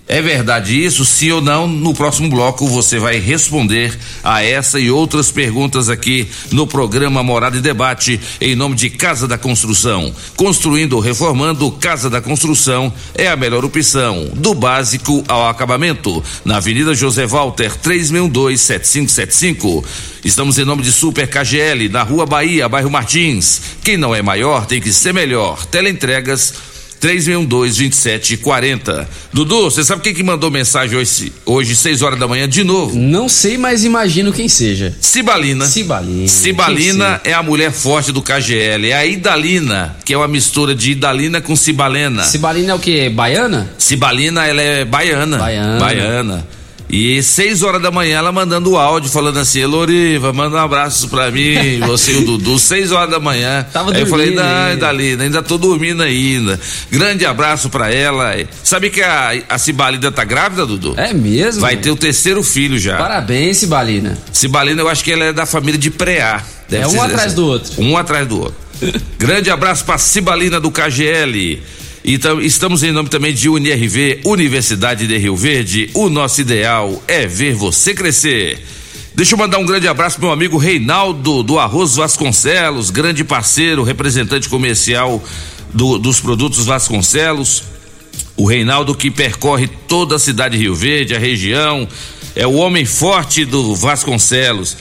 [0.08, 1.04] É verdade isso?
[1.04, 1.68] Sim ou não?
[1.68, 3.94] No próximo bloco você vai responder
[4.24, 9.28] a essa e outras perguntas aqui no programa Morada e Debate em nome de Casa
[9.28, 10.10] da Construção.
[10.34, 16.24] Construindo ou reformando, Casa da Construção é a melhor opção, do básico ao acabamento.
[16.42, 19.84] Na Avenida José Walter, 3627575.
[20.24, 23.60] Estamos em nome de Super KGL, na Rua Bahia, bairro Martins.
[23.84, 25.66] Quem não é maior tem que ser melhor.
[25.66, 26.54] Teleentregas
[27.00, 29.06] 3612-2740.
[29.32, 32.98] Dudu, você sabe quem que mandou mensagem hoje, hoje, 6 horas da manhã, de novo?
[32.98, 34.96] Não sei, mas imagino quem seja.
[35.00, 35.66] Cibalina.
[35.66, 36.28] Cibalina.
[36.28, 38.90] Cibalina é a mulher forte do KGL.
[38.90, 42.24] É a Idalina, que é uma mistura de Idalina com Cibalena.
[42.24, 43.08] Cibalina é o que?
[43.10, 43.70] Baiana?
[43.78, 45.38] Cibalina, ela é baiana.
[45.38, 45.78] Baiana.
[45.78, 46.48] Baiana.
[46.88, 51.08] E seis horas da manhã ela mandando o áudio falando assim, Loriva, manda um abraço
[51.08, 53.66] pra mim, você e o Dudu, seis horas da manhã.
[53.70, 54.86] Tava Aí eu falei, não, ainda.
[54.86, 56.58] Dalina, ainda tô dormindo ainda.
[56.90, 58.34] Grande abraço pra ela.
[58.64, 60.94] Sabe que a, a Cibalina tá grávida, Dudu?
[60.96, 61.60] É mesmo?
[61.60, 62.96] Vai ter o terceiro filho já.
[62.96, 64.16] Parabéns, Cibalina.
[64.32, 66.42] Cibalina, eu acho que ela é da família de Preá.
[66.70, 67.72] É um atrás do outro.
[67.78, 68.68] Um atrás do outro.
[69.18, 71.62] Grande abraço pra Cibalina do KGL.
[72.16, 75.90] Tam- estamos em nome também de UniRV, Universidade de Rio Verde.
[75.92, 78.64] O nosso ideal é ver você crescer.
[79.14, 83.82] Deixa eu mandar um grande abraço pro meu amigo Reinaldo do Arroz Vasconcelos, grande parceiro,
[83.82, 85.22] representante comercial
[85.74, 87.64] do- dos produtos Vasconcelos.
[88.36, 91.86] O Reinaldo que percorre toda a cidade de Rio Verde, a região,
[92.36, 94.76] é o homem forte do Vasconcelos.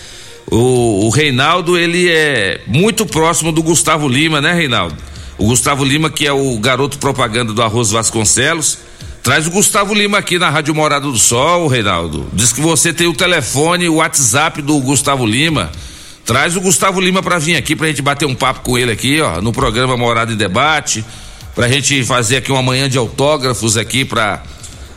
[0.49, 4.95] O, o Reinaldo, ele é muito próximo do Gustavo Lima, né, Reinaldo?
[5.37, 8.79] O Gustavo Lima, que é o garoto propaganda do Arroz Vasconcelos.
[9.21, 12.27] Traz o Gustavo Lima aqui na Rádio Morada do Sol, Reinaldo.
[12.33, 15.71] Diz que você tem o telefone, o WhatsApp do Gustavo Lima.
[16.25, 19.21] Traz o Gustavo Lima pra vir aqui pra gente bater um papo com ele aqui,
[19.21, 21.03] ó, no programa Morada em Debate,
[21.53, 24.43] pra gente fazer aqui uma manhã de autógrafos aqui pra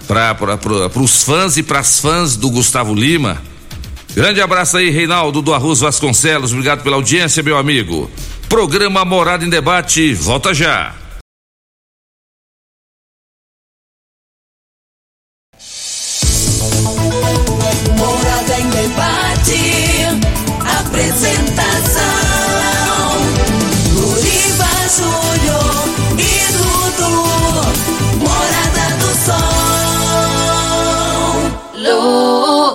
[0.09, 3.41] para os fãs e pras fãs do Gustavo Lima.
[4.13, 6.51] Grande abraço aí, Reinaldo do Arroz Vasconcelos.
[6.51, 8.11] Obrigado pela audiência, meu amigo.
[8.51, 10.93] Programa Morada em Debate, volta já.
[17.97, 20.03] Morada em debate.
[20.81, 22.03] Apresentação:
[23.95, 25.87] Luriva Júnior
[26.19, 27.23] e Dudu.
[28.19, 29.55] Morada do Sol.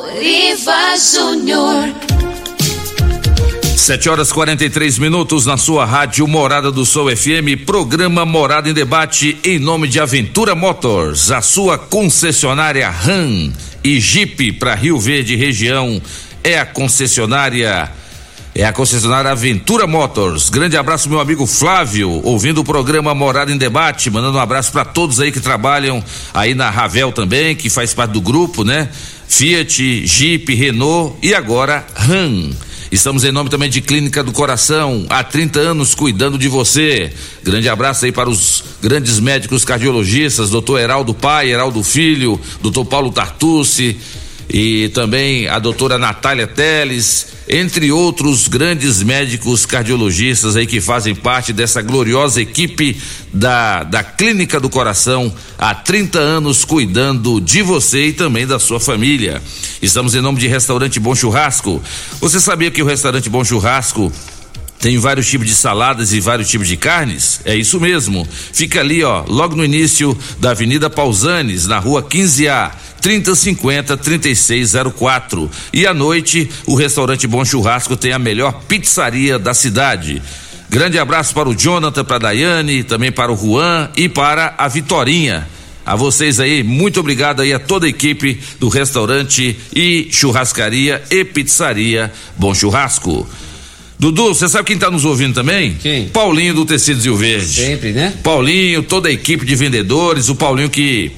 [0.07, 2.14] Luriva Júnior.
[3.85, 9.37] 7 horas 43 minutos na sua rádio Morada do Sol FM, programa Morada em Debate
[9.43, 16.01] em nome de Aventura Motors, a sua concessionária RAM e Jeep para Rio Verde região
[16.43, 17.91] é a concessionária
[18.55, 20.49] é a concessionária Aventura Motors.
[20.49, 24.83] Grande abraço meu amigo Flávio, ouvindo o programa Morada em Debate, mandando um abraço para
[24.83, 28.89] todos aí que trabalham aí na Ravel também, que faz parte do grupo, né?
[29.27, 32.49] Fiat, Jeep, Renault e agora RAM.
[32.95, 37.11] Estamos em nome também de Clínica do Coração, há 30 anos cuidando de você.
[37.43, 43.11] Grande abraço aí para os grandes médicos cardiologistas, doutor Heraldo Pai, Heraldo Filho, doutor Paulo
[43.11, 43.97] Tartucci
[44.49, 51.53] e também a doutora Natália Teles, entre outros grandes médicos cardiologistas aí que fazem parte
[51.53, 52.99] dessa gloriosa equipe
[53.31, 58.79] da, da Clínica do Coração há 30 anos cuidando de você e também da sua
[58.79, 59.41] família.
[59.81, 61.81] Estamos em nome de Restaurante Bom Churrasco.
[62.19, 64.11] Você sabia que o Restaurante Bom Churrasco
[64.79, 67.41] tem vários tipos de saladas e vários tipos de carnes?
[67.43, 68.27] É isso mesmo.
[68.53, 72.71] Fica ali, ó, logo no início da Avenida Pausanes, na rua 15A,
[73.05, 75.51] 3050 3604.
[75.71, 80.19] E à noite, o restaurante Bom Churrasco tem a melhor pizzaria da cidade.
[80.71, 84.67] Grande abraço para o Jonathan, para a Daiane, também para o Juan e para a
[84.67, 85.47] Vitorinha.
[85.85, 91.23] A vocês aí, muito obrigado aí a toda a equipe do restaurante e churrascaria e
[91.23, 93.29] pizzaria Bom Churrasco.
[93.99, 95.75] Dudu, você sabe quem está nos ouvindo também?
[95.75, 96.07] Quem?
[96.07, 97.61] Paulinho do Tecidos Rio Verde.
[97.61, 98.15] Sempre, né?
[98.23, 101.11] Paulinho, toda a equipe de vendedores, o Paulinho que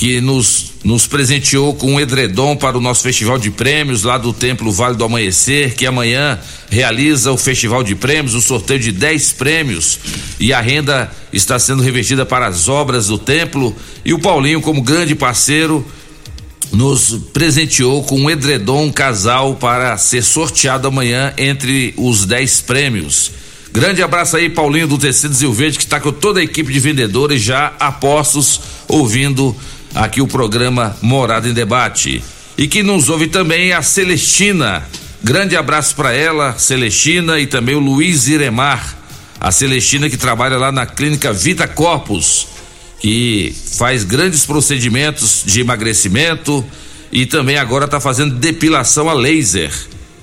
[0.00, 4.32] que nos nos presenteou com um edredom para o nosso festival de prêmios lá do
[4.32, 6.38] Templo Vale do Amanhecer, que amanhã
[6.70, 9.98] realiza o festival de prêmios, o sorteio de 10 prêmios
[10.40, 14.80] e a renda está sendo revertida para as obras do templo e o Paulinho como
[14.80, 15.86] grande parceiro
[16.72, 23.32] nos presenteou com um edredom um casal para ser sorteado amanhã entre os 10 prêmios.
[23.70, 26.80] Grande abraço aí, Paulinho do Tecidos Rio Verde, que está com toda a equipe de
[26.80, 29.54] vendedores já a postos, ouvindo
[29.94, 32.22] aqui o programa Morada em Debate.
[32.56, 34.82] E que nos ouve também a Celestina.
[35.22, 38.96] Grande abraço para ela, Celestina, e também o Luiz Iremar.
[39.40, 42.46] A Celestina que trabalha lá na clínica Vita Corpus
[43.00, 46.64] que faz grandes procedimentos de emagrecimento
[47.10, 49.72] e também agora está fazendo depilação a laser.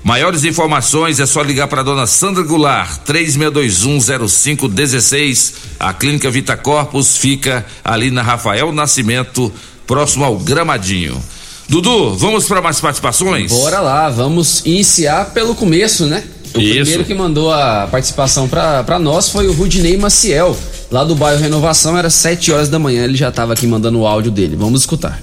[0.08, 5.52] Maiores informações é só ligar para dona Sandra Goulart, 36210516.
[5.78, 9.52] A Clínica Vita Corpus fica ali na Rafael Nascimento,
[9.86, 11.22] próximo ao Gramadinho.
[11.68, 13.52] Dudu, vamos para mais participações?
[13.52, 16.24] Bora lá, vamos iniciar pelo começo, né?
[16.54, 16.76] O Isso.
[16.76, 20.56] primeiro que mandou a participação pra pra nós foi o Rudinei Maciel.
[20.90, 24.06] lá do bairro Renovação, era 7 horas da manhã, ele já estava aqui mandando o
[24.06, 24.56] áudio dele.
[24.56, 25.20] Vamos escutar.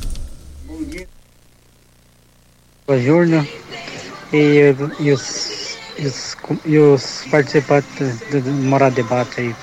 [2.87, 3.47] O Júnior
[4.31, 9.55] e, e, os, e, os, e os participantes do, do Morar Debate aí.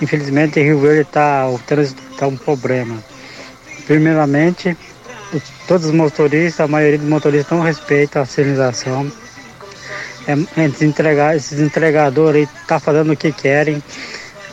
[0.00, 2.98] Infelizmente, Rio Verde tá, o trânsito está um problema.
[3.86, 4.76] Primeiramente,
[5.66, 9.10] todos os motoristas, a maioria dos motoristas não respeita a sinalização.
[10.26, 13.82] É, é desentregar, esses entregadores aí tá fazendo o que querem.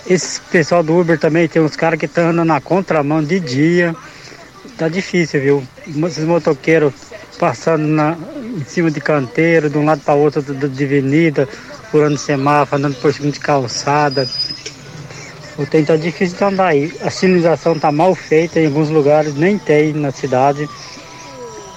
[0.09, 3.95] Esse pessoal do Uber também tem uns caras que estão andando na contramão de dia.
[4.77, 5.63] Tá difícil, viu?
[6.07, 6.93] Esses motoqueiros
[7.37, 8.17] passando na,
[8.57, 11.47] em cima de canteiro, de um lado para outro de avenida,
[11.91, 14.27] pulando semáforo, andando por cima de calçada.
[15.57, 16.93] O tempo tá difícil de andar aí.
[17.01, 20.67] A sinalização tá mal feita em alguns lugares, nem tem na cidade.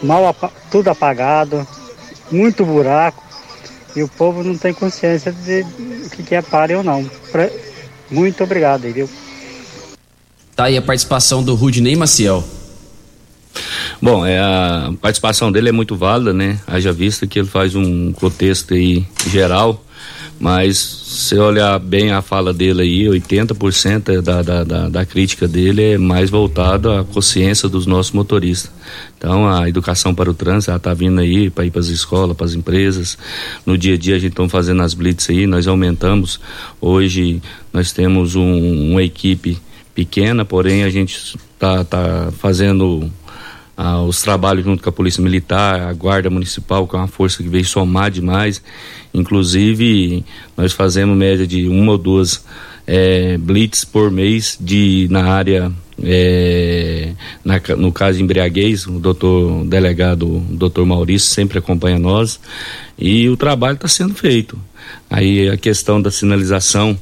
[0.03, 0.35] Mal
[0.71, 1.67] tudo apagado,
[2.31, 3.23] muito buraco.
[3.95, 5.63] E o povo não tem consciência de
[6.07, 7.09] o que, que é pare ou não.
[8.11, 9.09] Muito obrigado aí, viu?
[10.55, 12.45] Tá aí a participação do Rudney Maciel.
[14.03, 16.59] Bom, é, a participação dele é muito válida, né?
[16.67, 19.85] Haja vista que ele faz um contexto aí geral,
[20.39, 25.83] mas se olhar bem a fala dele aí, 80% da, da, da, da crítica dele
[25.83, 28.73] é mais voltada à consciência dos nossos motoristas.
[29.19, 32.35] Então, a educação para o trânsito, ela está vindo aí para ir para as escolas,
[32.35, 33.19] para as empresas.
[33.67, 36.41] No dia a dia, a gente está fazendo as blitz aí, nós aumentamos.
[36.81, 39.59] Hoje, nós temos um, uma equipe
[39.95, 43.13] pequena, porém, a gente está tá fazendo
[43.83, 47.43] ah, os trabalhos junto com a Polícia Militar, a Guarda Municipal, que é uma força
[47.43, 48.63] que veio somar demais.
[49.15, 50.23] Inclusive,
[50.55, 52.45] nós fazemos média de uma ou duas
[52.87, 55.73] é, blitz por mês de, na área,
[56.03, 62.39] é, na, no caso de embriaguez, o doutor delegado, o doutor Maurício, sempre acompanha nós
[62.99, 64.59] e o trabalho está sendo feito.
[65.09, 66.99] Aí a questão da sinalização,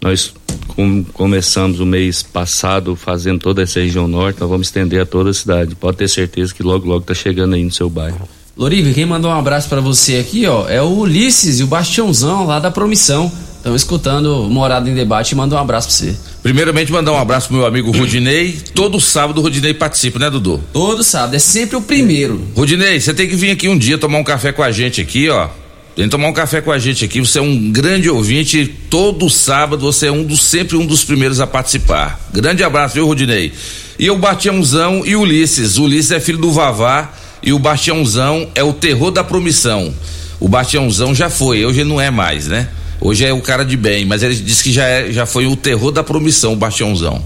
[0.00, 0.32] nós
[0.68, 5.30] com, começamos o mês passado fazendo toda essa região norte, nós vamos estender a toda
[5.30, 5.74] a cidade.
[5.74, 8.28] Pode ter certeza que logo, logo está chegando aí no seu bairro.
[8.56, 12.46] Lorive, quem mandou um abraço para você aqui, ó, é o Ulisses e o Bastiãozão
[12.46, 13.30] lá da Promissão.
[13.56, 16.16] Estão escutando Morada em Debate e mandam um abraço para você.
[16.40, 18.56] Primeiramente, mandar um abraço pro meu amigo Rudinei.
[18.72, 20.62] Todo sábado o Rudinei participa, né, Dudu?
[20.72, 22.40] Todo sábado, é sempre o primeiro.
[22.54, 25.28] Rudinei, você tem que vir aqui um dia tomar um café com a gente aqui,
[25.28, 25.48] ó.
[25.96, 27.20] Vem tomar um café com a gente aqui.
[27.20, 28.66] Você é um grande ouvinte.
[28.90, 32.20] Todo sábado você é um dos sempre um dos primeiros a participar.
[32.30, 33.50] Grande abraço, viu, Rudinei?
[33.98, 35.78] E o Bastiãozão e o Ulisses.
[35.78, 39.94] O Ulisses é filho do Vavá e o Bastiãozão é o terror da promissão.
[40.38, 42.68] O Bastiãozão já foi, hoje ele não é mais, né?
[43.00, 45.56] Hoje é o cara de bem, mas ele disse que já, é, já foi o
[45.56, 47.24] terror da promissão, o Bastiãozão.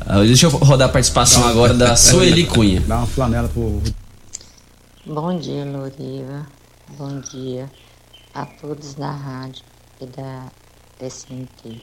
[0.00, 2.82] Ah, deixa eu rodar a participação agora da Sueli Cunha.
[2.88, 3.80] Dá uma flanela pro.
[5.06, 6.46] Bom dia, Loriva.
[6.98, 7.68] Bom dia
[8.32, 9.64] a todos da rádio
[10.00, 10.52] e da
[11.00, 11.82] SMT.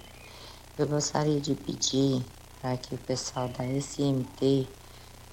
[0.78, 2.24] Eu gostaria de pedir
[2.62, 4.68] para que o pessoal da SMT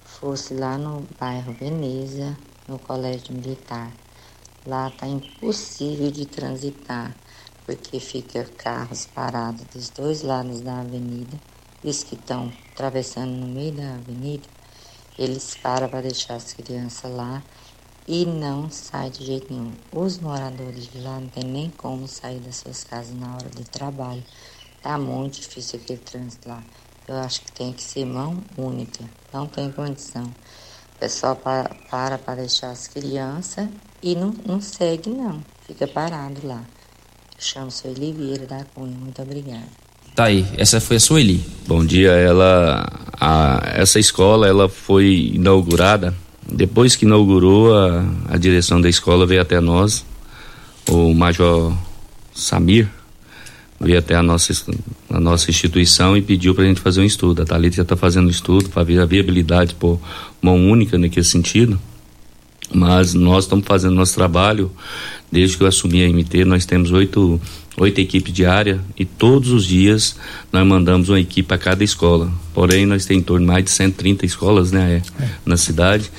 [0.03, 2.37] fosse lá no bairro Veneza,
[2.67, 3.93] no Colégio Militar.
[4.65, 7.15] Lá está impossível de transitar,
[7.65, 11.39] porque fica carros parados dos dois lados da avenida.
[11.81, 14.49] Os que estão atravessando no meio da avenida,
[15.17, 17.41] eles param para deixar as crianças lá
[18.07, 19.71] e não sai de jeito nenhum.
[19.91, 23.63] Os moradores de lá não tem nem como sair das suas casas na hora do
[23.63, 24.23] trabalho.
[24.81, 26.63] Tá muito difícil aquele trânsito lá.
[27.07, 29.03] Eu acho que tem que ser mão única.
[29.33, 30.23] Não tem condição.
[30.23, 33.67] O pessoal para para, para deixar as crianças
[34.01, 35.43] e não, não segue não.
[35.65, 36.63] Fica parado lá.
[37.35, 38.95] Eu chamo Sueli Vieira da Cunha.
[38.95, 39.67] Muito obrigada.
[40.15, 41.43] Tá aí, essa foi a Sueli.
[41.67, 42.85] Bom dia, ela
[43.19, 46.15] a, essa escola ela foi inaugurada
[46.51, 50.05] depois que inaugurou, a, a direção da escola veio até nós,
[50.87, 51.75] o Major
[52.33, 52.87] Samir
[53.79, 54.53] veio até a nossa,
[55.09, 57.41] a nossa instituição e pediu para a gente fazer um estudo.
[57.41, 59.99] A Thalita já está fazendo um estudo para ver a viabilidade por
[60.41, 61.79] mão única naquele sentido.
[62.73, 64.71] Mas nós estamos fazendo nosso trabalho
[65.31, 66.45] desde que eu assumi a MT.
[66.45, 67.39] Nós temos oito,
[67.77, 70.15] oito equipes de área e todos os dias
[70.51, 72.31] nós mandamos uma equipe a cada escola.
[72.53, 75.27] Porém, nós temos em torno de mais de 130 escolas né, é.
[75.45, 76.11] na cidade.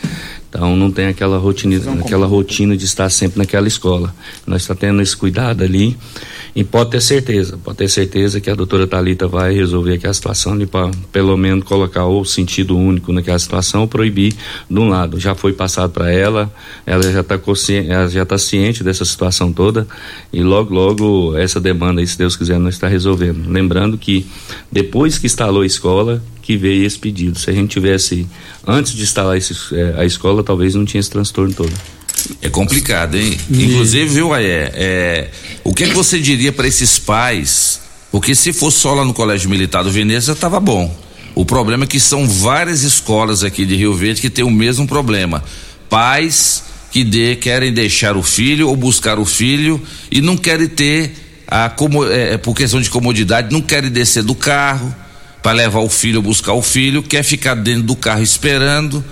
[0.49, 4.15] Então não tem aquela rotina, aquela rotina de estar sempre naquela escola.
[4.47, 5.97] Nós estamos tá tendo esse cuidado ali
[6.57, 10.59] e pode ter certeza, pode ter certeza que a doutora Talita vai resolver aquela situação
[10.59, 14.35] e para pelo menos colocar o sentido único naquela situação, proibir
[14.69, 15.21] de um lado.
[15.21, 16.51] Já foi passado para ela,
[16.87, 17.39] ela já está
[18.23, 19.87] está ciente dessa situação toda
[20.33, 23.47] e logo logo essa demanda, aí, se Deus quiser, nós está resolvendo.
[23.51, 24.25] Lembrando que
[24.73, 27.39] depois que instalou a escola, que veio esse pedido.
[27.39, 28.27] Se a gente tivesse
[28.67, 31.73] antes de instalar esse, é, a escola, talvez não tinha esse transtorno todo.
[32.43, 33.37] É complicado, hein?
[33.51, 33.64] E...
[33.64, 35.31] Inclusive, viu, Aé, é,
[35.64, 37.81] o que, é que você diria para esses pais?
[38.11, 40.95] Porque se fosse só lá no Colégio Militar do Veneza, estava bom.
[41.35, 44.87] O problema é que são várias escolas aqui de Rio Verde que têm o mesmo
[44.87, 45.45] problema.
[45.89, 49.79] Pais que de, querem deixar o filho ou buscar o filho
[50.11, 51.12] e não querem ter
[51.47, 54.95] a como é, por questão de comodidade, não querem descer do carro
[55.43, 59.05] para levar o filho ou buscar o filho, quer ficar dentro do carro esperando,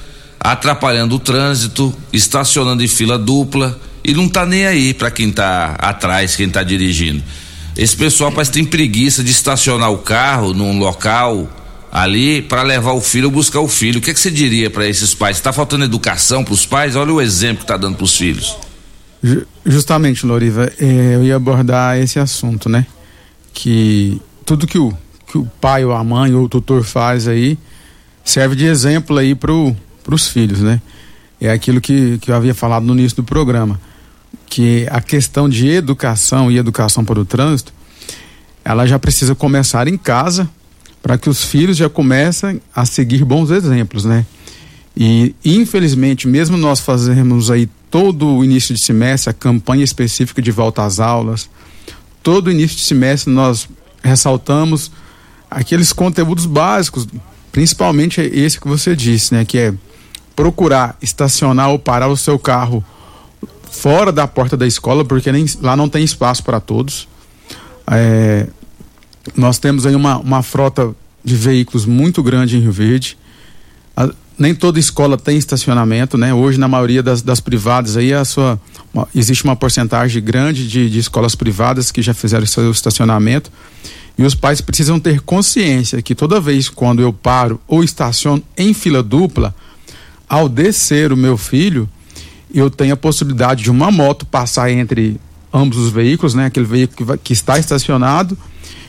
[0.45, 5.75] atrapalhando o trânsito, estacionando em fila dupla e não tá nem aí para quem tá
[5.79, 7.23] atrás, quem tá dirigindo.
[7.75, 11.49] Esse pessoal parece que tem preguiça de estacionar o carro num local
[11.91, 13.99] ali para levar o filho ou buscar o filho.
[13.99, 15.39] O que, é que você diria para esses pais?
[15.39, 16.95] Está faltando educação para os pais?
[16.95, 18.55] Olha o exemplo que está dando para os filhos.
[19.65, 22.87] Justamente, Loriva, é, eu ia abordar esse assunto, né?
[23.55, 24.93] Que tudo que o,
[25.27, 27.57] que o pai ou a mãe ou o tutor faz aí
[28.23, 29.35] serve de exemplo aí
[30.05, 30.81] para os filhos, né?
[31.41, 33.81] É aquilo que, que eu havia falado no início do programa,
[34.47, 37.73] que a questão de educação e educação para o trânsito,
[38.65, 40.49] ela já precisa começar em casa,
[41.03, 44.25] para que os filhos já comecem a seguir bons exemplos, né?
[44.97, 50.51] E infelizmente, mesmo nós fazemos aí todo o início de semestre a campanha específica de
[50.51, 51.51] volta às aulas,
[52.23, 53.69] todo o início de semestre nós
[54.03, 54.91] ressaltamos
[55.51, 57.07] aqueles conteúdos básicos,
[57.53, 59.75] principalmente esse que você disse, né, que é
[60.35, 62.85] procurar estacionar ou parar o seu carro
[63.71, 67.09] fora da porta da escola, porque nem, lá não tem espaço para todos.
[67.87, 68.47] É,
[69.37, 73.17] nós temos aí uma, uma frota de veículos muito grande em Rio Verde.
[73.97, 76.35] A, nem toda escola tem estacionamento, né?
[76.35, 78.61] Hoje, na maioria das, das privadas, aí a sua,
[78.93, 83.51] uma, existe uma porcentagem grande de, de escolas privadas que já fizeram seu estacionamento.
[84.17, 88.73] E os pais precisam ter consciência que toda vez quando eu paro ou estaciono em
[88.73, 89.55] fila dupla,
[90.29, 91.89] ao descer o meu filho,
[92.53, 95.21] eu tenho a possibilidade de uma moto passar entre
[95.53, 96.47] ambos os veículos, né?
[96.47, 98.37] Aquele veículo que, vai, que está estacionado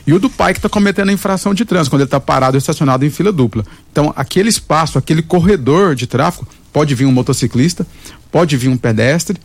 [0.06, 2.56] e o do pai que está cometendo a infração de trânsito, quando ele está parado
[2.56, 3.64] ou estacionado em fila dupla.
[3.90, 7.84] Então, aquele espaço, aquele corredor de tráfego, pode vir um motociclista,
[8.30, 9.36] pode vir um pedestre,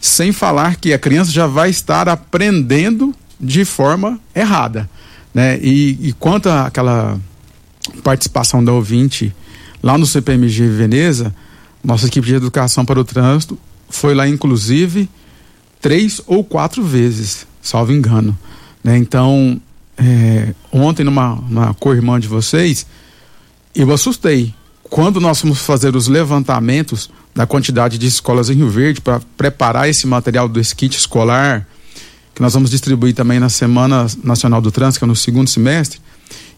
[0.00, 4.88] sem falar que a criança já vai estar aprendendo de forma errada.
[5.34, 5.58] Né?
[5.60, 7.18] E, e quanto àquela
[8.04, 9.34] participação da ouvinte
[9.82, 11.34] lá no CPMG Veneza,
[11.82, 13.58] nossa equipe de educação para o trânsito
[13.88, 15.08] foi lá, inclusive,
[15.80, 18.38] três ou quatro vezes, salvo engano.
[18.84, 18.96] Né?
[18.96, 19.60] Então,
[19.98, 22.86] é, ontem numa, numa co-irmã de vocês,
[23.74, 24.54] eu assustei.
[24.84, 29.88] Quando nós fomos fazer os levantamentos da quantidade de escolas em Rio Verde para preparar
[29.88, 31.66] esse material do kit escolar,
[32.34, 36.00] que nós vamos distribuir também na Semana Nacional do Trânsito, que é no segundo semestre,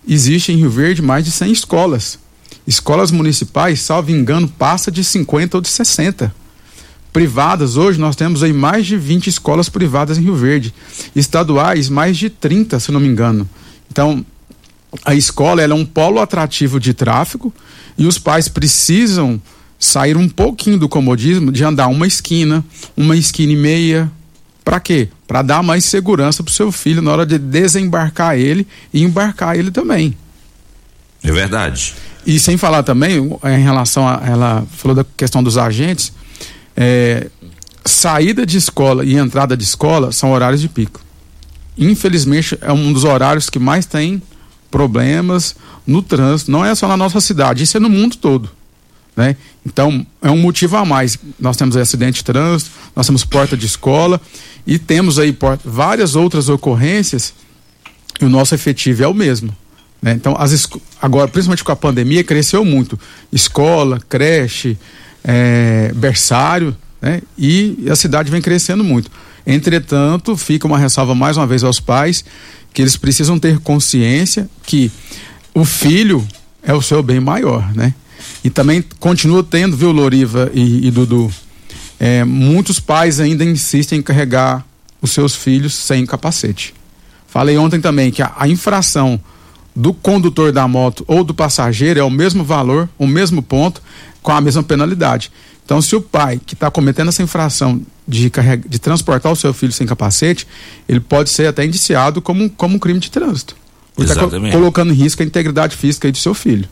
[0.08, 2.18] existe em Rio Verde mais de 100 escolas.
[2.66, 6.32] Escolas municipais, salvo engano, passa de 50 ou de 60
[7.12, 10.74] privadas, hoje nós temos aí mais de 20 escolas privadas em Rio Verde.
[11.14, 13.48] Estaduais, mais de 30, se não me engano.
[13.90, 14.24] Então,
[15.04, 17.52] a escola é um polo atrativo de tráfego
[17.98, 19.40] e os pais precisam
[19.78, 22.64] sair um pouquinho do comodismo de andar uma esquina,
[22.96, 24.10] uma esquina e meia.
[24.64, 25.08] Para quê?
[25.26, 29.70] Para dar mais segurança para seu filho na hora de desembarcar ele e embarcar ele
[29.70, 30.16] também.
[31.22, 31.94] É verdade.
[32.24, 34.22] E sem falar também, em relação a.
[34.24, 36.12] Ela falou da questão dos agentes
[36.76, 37.28] é,
[37.84, 41.00] saída de escola e entrada de escola são horários de pico.
[41.76, 44.22] Infelizmente, é um dos horários que mais tem
[44.70, 45.56] problemas
[45.86, 46.50] no trânsito.
[46.50, 48.50] Não é só na nossa cidade, isso é no mundo todo.
[49.16, 49.36] Né?
[49.66, 51.18] Então, é um motivo a mais.
[51.38, 54.20] Nós temos acidente de trânsito, nós temos porta de escola
[54.66, 57.34] e temos aí várias outras ocorrências
[58.20, 59.54] e o nosso efetivo é o mesmo.
[60.02, 60.12] Né?
[60.12, 60.68] Então, as,
[61.00, 62.98] agora, principalmente com a pandemia, cresceu muito.
[63.32, 64.76] Escola, creche,
[65.22, 67.22] é, berçário, né?
[67.38, 69.10] E a cidade vem crescendo muito.
[69.46, 72.24] Entretanto, fica uma ressalva mais uma vez aos pais
[72.72, 74.90] que eles precisam ter consciência que
[75.54, 76.26] o filho
[76.62, 77.94] é o seu bem maior, né?
[78.42, 81.30] E também continua tendo, viu, Loriva e, e Dudu,
[81.98, 84.64] é, muitos pais ainda insistem em carregar
[85.00, 86.72] os seus filhos sem capacete.
[87.26, 89.20] Falei ontem também que a, a infração
[89.74, 93.82] do condutor da moto ou do passageiro é o mesmo valor, o mesmo ponto,
[94.22, 95.30] com a mesma penalidade.
[95.64, 99.54] Então, se o pai que está cometendo essa infração de, carrega, de transportar o seu
[99.54, 100.46] filho sem capacete,
[100.88, 103.56] ele pode ser até indiciado como, como um crime de trânsito.
[103.98, 106.68] Está colocando em risco a integridade física do seu filho.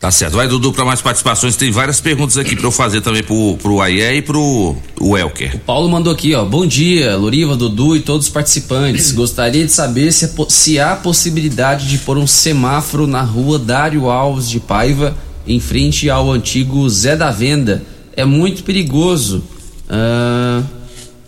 [0.00, 0.34] Tá certo.
[0.34, 1.56] Vai, Dudu, para mais participações.
[1.56, 5.56] Tem várias perguntas aqui para eu fazer também pro, pro Aie e pro o Elker.
[5.56, 6.44] O Paulo mandou aqui, ó.
[6.44, 9.10] Bom dia, Loriva, Dudu e todos os participantes.
[9.12, 14.48] Gostaria de saber se, se há possibilidade de pôr um semáforo na rua Dário Alves
[14.48, 17.82] de Paiva, em frente ao antigo Zé da Venda.
[18.14, 19.42] É muito perigoso
[19.88, 20.64] uh,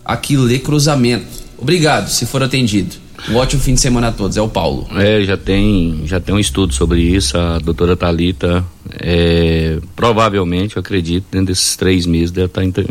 [0.04, 1.26] aqui ler cruzamento.
[1.58, 2.94] Obrigado, se for atendido.
[3.28, 4.36] Um ótimo fim de semana a todos.
[4.36, 4.86] É o Paulo.
[4.96, 7.36] É, já tem, já tem um estudo sobre isso.
[7.36, 8.64] A doutora Talita,
[8.98, 12.82] é, provavelmente, eu acredito, dentro desses três meses deve estar tá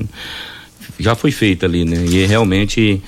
[1.00, 2.06] já foi feita ali, né?
[2.06, 3.02] E realmente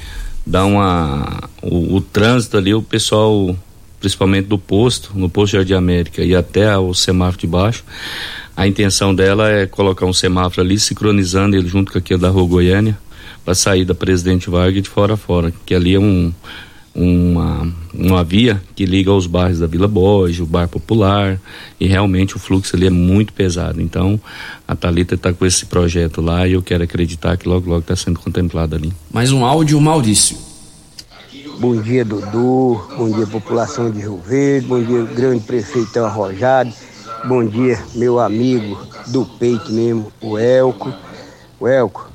[0.46, 3.56] dá uma o, o, trânsito ali, o pessoal,
[4.00, 7.84] principalmente do posto, no posto Jardim América e até o semáforo de baixo,
[8.56, 12.48] a intenção dela é colocar um semáforo ali, sincronizando ele junto com aquele da Rua
[12.48, 12.98] Goiânia,
[13.44, 16.32] para sair da Presidente Vargas de fora a fora, que ali é um
[16.94, 21.40] uma, uma via que liga aos bairros da Vila Borges, o Bar Popular,
[21.80, 23.82] e realmente o fluxo ali é muito pesado.
[23.82, 24.20] Então,
[24.68, 27.96] a Thalita está com esse projeto lá e eu quero acreditar que logo, logo está
[27.96, 28.92] sendo contemplado ali.
[29.12, 30.38] Mais um áudio, Maurício.
[31.60, 32.82] Bom dia, Dudu.
[32.98, 34.68] Bom dia, população de Rio Verde.
[34.68, 36.74] Bom dia, grande prefeito Arrojado.
[37.24, 40.92] Bom dia, meu amigo do peito mesmo, o Elco.
[41.60, 42.10] O Elco,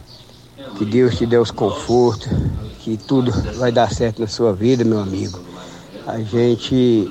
[0.77, 2.29] que Deus te dê os confortos,
[2.87, 5.41] que tudo vai dar certo na sua vida, meu amigo.
[6.07, 7.11] A gente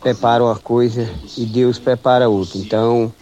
[0.00, 1.04] prepara uma coisa
[1.36, 2.56] e Deus prepara outra.
[2.58, 3.12] Então,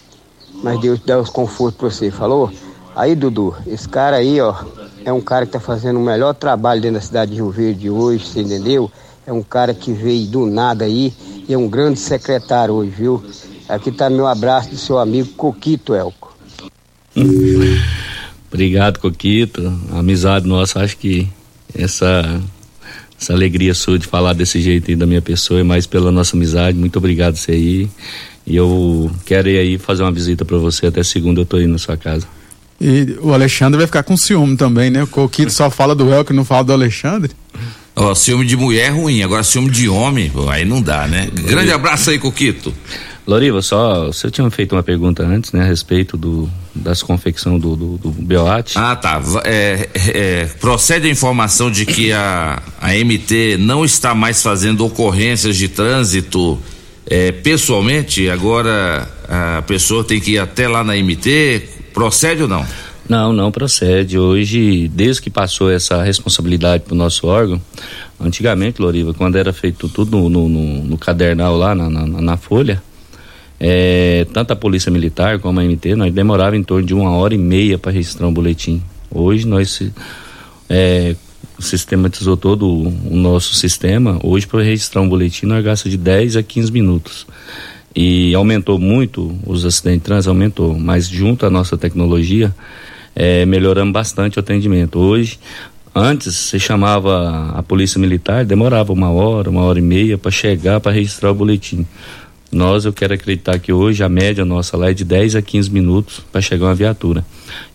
[0.62, 2.52] mas Deus dá os confortos para você, falou?
[2.94, 4.54] Aí, Dudu, esse cara aí, ó,
[5.02, 7.88] é um cara que tá fazendo o melhor trabalho dentro da cidade de Rio Verde
[7.88, 8.90] hoje, você entendeu?
[9.26, 11.14] É um cara que veio do nada aí
[11.48, 13.24] e é um grande secretário hoje, viu?
[13.66, 16.36] Aqui tá meu abraço do seu amigo Coquito Elco.
[18.52, 19.62] Obrigado, Coquito.
[19.90, 21.30] Amizade nossa, acho que
[21.74, 22.40] essa
[23.20, 26.36] essa alegria sua de falar desse jeito aí da minha pessoa, é mais pela nossa
[26.36, 26.78] amizade.
[26.78, 27.88] Muito obrigado você aí.
[28.46, 31.72] E eu quero ir aí fazer uma visita para você até segunda eu tô indo
[31.72, 32.26] na sua casa.
[32.80, 35.02] E o Alexandre vai ficar com ciúme também, né?
[35.02, 37.32] O Coquito só fala do El que não fala do Alexandre.
[37.96, 41.28] Ó, ciúme de mulher é ruim, agora ciúme de homem, pô, aí não dá, né?
[41.32, 42.72] Grande abraço aí, Coquito.
[43.28, 47.76] Loriva, só, você tinha feito uma pergunta antes, né, a respeito do, das confecção do,
[47.76, 48.78] do, do Beoate.
[48.78, 49.20] Ah, tá.
[49.44, 55.58] É, é, procede a informação de que a, a MT não está mais fazendo ocorrências
[55.58, 56.58] de trânsito
[57.06, 62.64] é, pessoalmente, agora a pessoa tem que ir até lá na MT, procede ou não?
[63.06, 64.18] Não, não procede.
[64.18, 67.60] Hoje, desde que passou essa responsabilidade para o nosso órgão,
[68.18, 72.36] antigamente, Loriva, quando era feito tudo no, no, no, no cadernal lá na, na, na
[72.38, 72.82] folha,
[73.60, 77.34] é, tanto a Polícia Militar como a MT, nós demorava em torno de uma hora
[77.34, 78.82] e meia para registrar um boletim.
[79.10, 79.82] Hoje nós
[80.68, 81.16] é,
[81.58, 84.18] sistematizou todo o, nosso sistema.
[84.22, 87.26] Hoje para registrar um boletim nós gasta de 10 a 15 minutos.
[87.96, 92.54] E aumentou muito os acidentes de trânsito, aumentou, mas junto à nossa tecnologia,
[93.16, 95.00] é, melhoramos bastante o atendimento.
[95.00, 95.40] Hoje,
[95.92, 100.78] antes você chamava a polícia militar, demorava uma hora, uma hora e meia para chegar
[100.80, 101.84] para registrar o boletim.
[102.50, 105.70] Nós, eu quero acreditar que hoje a média nossa lá é de 10 a 15
[105.70, 107.24] minutos para chegar uma viatura.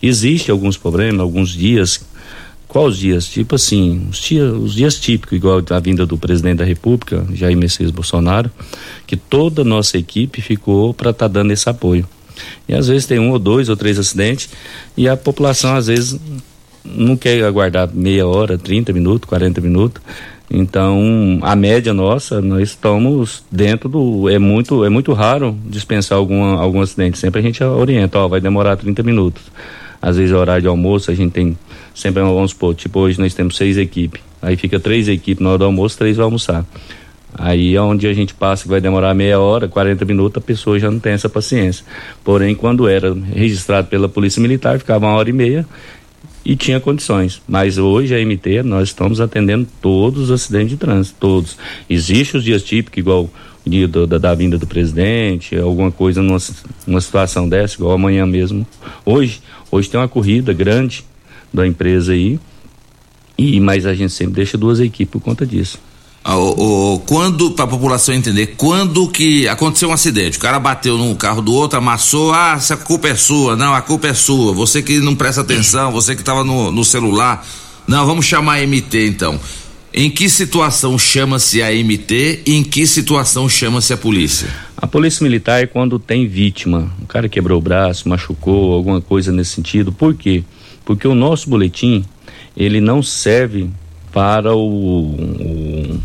[0.02, 2.04] Existem alguns problemas, alguns dias.
[2.66, 3.26] Quais dias?
[3.26, 7.56] Tipo assim, os dias, os dias típicos, igual a vinda do presidente da República, Jair
[7.56, 8.50] Messias Bolsonaro,
[9.06, 12.08] que toda a nossa equipe ficou para estar tá dando esse apoio.
[12.68, 14.48] E às vezes tem um ou dois ou três acidentes
[14.96, 16.18] e a população às vezes
[16.84, 20.02] não quer aguardar meia hora, 30 minutos, 40 minutos.
[20.50, 24.28] Então, a média nossa, nós estamos dentro do.
[24.28, 27.18] É muito, é muito raro dispensar alguma, algum acidente.
[27.18, 29.42] Sempre a gente orienta, ó, vai demorar 30 minutos.
[30.00, 31.58] Às vezes horário de almoço, a gente tem.
[31.94, 34.20] Sempre vamos supor, tipo, hoje nós temos seis equipes.
[34.42, 36.66] Aí fica três equipes na hora do almoço, três vai almoçar.
[37.36, 40.78] Aí é onde a gente passa que vai demorar meia hora, 40 minutos, a pessoa
[40.78, 41.84] já não tem essa paciência.
[42.22, 45.66] Porém, quando era registrado pela Polícia Militar, ficava uma hora e meia
[46.44, 47.40] e tinha condições.
[47.48, 51.56] Mas hoje a MT, nós estamos atendendo todos os acidentes de trânsito, todos.
[51.88, 53.30] Existem os dias típicos, igual
[53.66, 56.38] o dia do, da, da, vinda do presidente, alguma coisa numa,
[56.86, 58.66] numa situação dessa, igual amanhã mesmo.
[59.04, 59.40] Hoje,
[59.70, 61.04] hoje tem uma corrida grande
[61.52, 62.38] da empresa aí,
[63.38, 65.78] e mas a gente sempre deixa duas equipes por conta disso.
[66.26, 70.58] Ah, o, o, quando, para a população entender, quando que aconteceu um acidente, o cara
[70.58, 74.14] bateu num carro do outro, amassou, ah, essa culpa é sua, não, a culpa é
[74.14, 77.46] sua, você que não presta atenção, você que estava no, no celular,
[77.86, 79.38] não, vamos chamar a MT então.
[79.92, 84.48] Em que situação chama-se a MT e em que situação chama-se a polícia?
[84.78, 89.30] A polícia militar é quando tem vítima, o cara quebrou o braço, machucou, alguma coisa
[89.30, 89.92] nesse sentido.
[89.92, 90.42] Por quê?
[90.86, 92.02] Porque o nosso boletim,
[92.56, 93.68] ele não serve
[94.10, 96.00] para o, o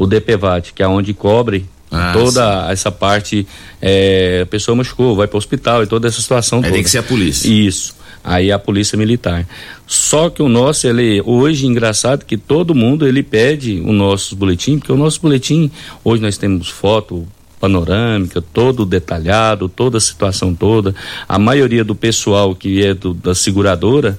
[0.00, 2.72] o DPVAT, que é onde cobre ah, toda sim.
[2.72, 3.46] essa parte,
[3.82, 6.60] é, a pessoa machucou, vai para o hospital e toda essa situação.
[6.60, 6.74] Aí toda.
[6.74, 7.46] tem que ser a polícia.
[7.46, 7.94] Isso.
[8.24, 9.46] Aí a polícia militar.
[9.86, 14.78] Só que o nosso, ele hoje engraçado que todo mundo ele pede o nosso boletim,
[14.78, 15.70] porque o nosso boletim
[16.02, 17.28] hoje nós temos foto
[17.60, 20.94] panorâmica, todo detalhado, toda a situação toda.
[21.28, 24.18] A maioria do pessoal que é do, da seguradora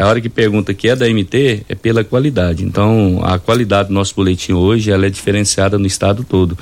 [0.00, 2.64] A hora que pergunta que é da MT é pela qualidade.
[2.64, 6.56] Então, a qualidade do nosso boletim hoje ela é diferenciada no estado todo.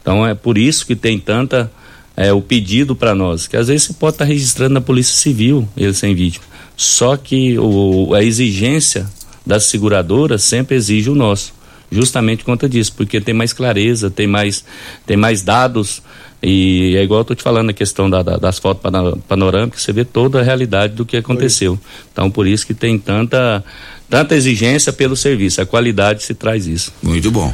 [0.00, 1.70] Então, é por isso que tem tanta
[2.16, 5.14] é, o pedido para nós, que às vezes você pode estar tá registrando na Polícia
[5.14, 6.44] Civil ele sem vítima.
[6.76, 9.08] Só que o, a exigência
[9.46, 11.54] das seguradoras sempre exige o nosso
[11.94, 14.64] justamente por conta disso, porque tem mais clareza, tem mais,
[15.06, 16.02] tem mais dados.
[16.46, 18.82] E é igual eu estou te falando a questão da, da, das fotos
[19.26, 21.78] panorâmicas, você vê toda a realidade do que aconteceu.
[22.12, 23.64] Então, por isso que tem tanta,
[24.10, 26.92] tanta exigência pelo serviço, a qualidade se traz isso.
[27.02, 27.50] Muito bom.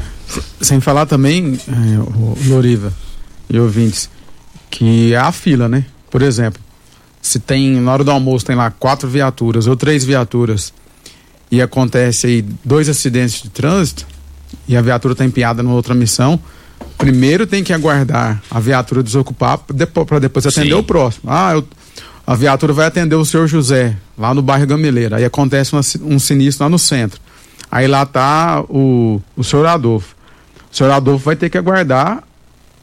[0.61, 2.93] Sem falar também, é, Loriva
[3.49, 4.11] e ouvintes,
[4.69, 5.87] que é a fila, né?
[6.11, 6.61] Por exemplo,
[7.23, 10.73] se tem, na hora do almoço, tem lá quatro viaturas ou três viaturas
[11.49, 14.05] e acontece aí dois acidentes de trânsito,
[14.67, 16.41] e a viatura está empenhada numa outra missão,
[17.01, 20.79] primeiro tem que aguardar a viatura desocupar para depois, atender Sim.
[20.79, 21.25] o próximo.
[21.27, 21.67] Ah, eu,
[22.27, 25.17] a viatura vai atender o senhor José, lá no bairro Gameleira.
[25.17, 27.21] Aí acontece uma, um sinistro lá no centro.
[27.71, 30.15] Aí lá está o, o senhor Adolfo.
[30.71, 32.23] O senhor Adolfo vai ter que aguardar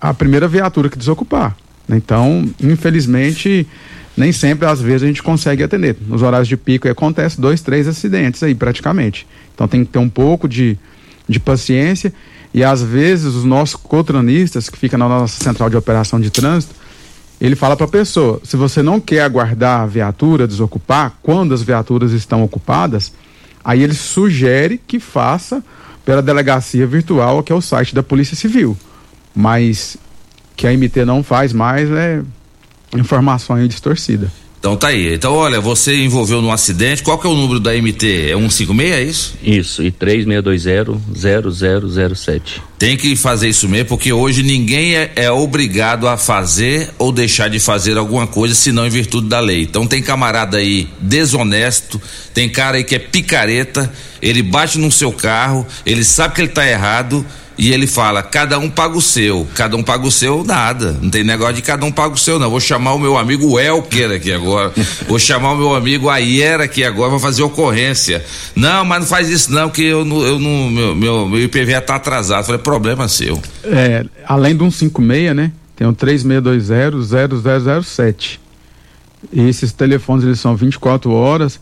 [0.02, 1.56] a primeira viatura que desocupar.
[1.88, 3.66] Então, infelizmente,
[4.18, 5.96] nem sempre, às vezes, a gente consegue atender.
[6.08, 9.28] Nos horários de pico acontece dois, três acidentes aí, praticamente.
[9.54, 10.78] Então tem que ter um pouco de,
[11.30, 12.12] de paciência
[12.54, 16.74] e às vezes os nossos cotronistas que ficam na nossa central de operação de trânsito,
[17.40, 21.62] ele fala para a pessoa, se você não quer aguardar a viatura desocupar, quando as
[21.62, 23.14] viaturas estão ocupadas,
[23.64, 25.64] aí ele sugere que faça
[26.04, 28.76] pela delegacia virtual, que é o site da Polícia Civil.
[29.36, 29.98] Mas
[30.56, 32.24] que a MT não faz mais é
[32.96, 34.32] informação aí distorcida.
[34.60, 35.14] Então tá aí.
[35.14, 37.04] Então, olha, você envolveu num acidente.
[37.04, 38.32] Qual que é o número da MT?
[38.32, 39.36] É 156, é isso?
[39.42, 42.42] Isso, e 3620-0007.
[42.78, 47.50] Tem que fazer isso mesmo, porque hoje ninguém é, é, obrigado a fazer ou deixar
[47.50, 49.62] de fazer alguma coisa, senão em virtude da lei.
[49.62, 52.02] Então tem camarada aí desonesto,
[52.34, 53.90] tem cara aí que é picareta,
[54.22, 57.26] ele bate no seu carro, ele sabe que ele tá errado
[57.58, 60.98] e ele fala: cada um paga o seu, cada um paga o seu, nada.
[61.02, 62.50] Não tem negócio de cada um paga o seu, não.
[62.50, 64.72] Vou chamar o meu amigo Elker aqui agora.
[65.08, 68.24] Vou chamar o meu amigo Aiera aqui agora, vou fazer ocorrência.
[68.56, 71.82] Não, mas não faz isso não, que eu não, eu não meu, meu, meu IPVA
[71.82, 72.46] tá atrasado.
[72.46, 73.42] Falei, problema seu.
[73.64, 75.52] É, além do 156, né?
[75.76, 78.40] Tem o 3620-0007.
[79.34, 81.60] Esses telefones eles são 24 horas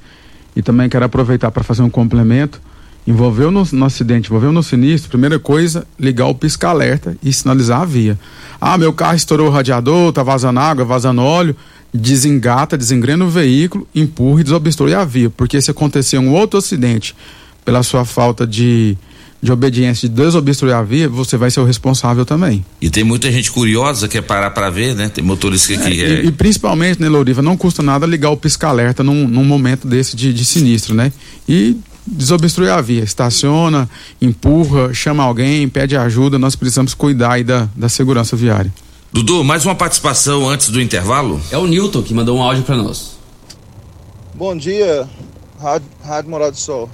[0.55, 2.61] e também quero aproveitar para fazer um complemento
[3.07, 7.85] envolveu no, no, acidente, envolveu no sinistro, primeira coisa, ligar o pisca-alerta e sinalizar a
[7.85, 8.19] via.
[8.59, 11.55] Ah, meu carro estourou o radiador, tá vazando água, vazando óleo,
[11.93, 17.15] desengata, desengrena o veículo, empurra e desobstrui a via, porque se acontecer um outro acidente
[17.63, 18.97] pela sua falta de
[19.45, 22.65] de obediência, de desobstruir a via, você vai ser o responsável também.
[22.81, 25.07] E tem muita gente curiosa que quer parar para ver, né?
[25.07, 26.01] Tem motorista que.
[26.01, 26.23] É, é...
[26.23, 30.15] E, e, principalmente, né, Louriva, não custa nada ligar o pisca-alerta num, num momento desse
[30.15, 31.11] de, de sinistro, né?
[31.47, 33.89] E desobstruir a via, estaciona,
[34.21, 38.71] empurra, chama alguém, pede ajuda, nós precisamos cuidar aí da, da segurança viária.
[39.11, 41.41] Dudu, mais uma participação antes do intervalo?
[41.49, 43.15] É o Newton que mandou um áudio para nós.
[44.33, 45.07] Bom dia,
[45.59, 46.89] Rádio, Rádio Morado do Sol.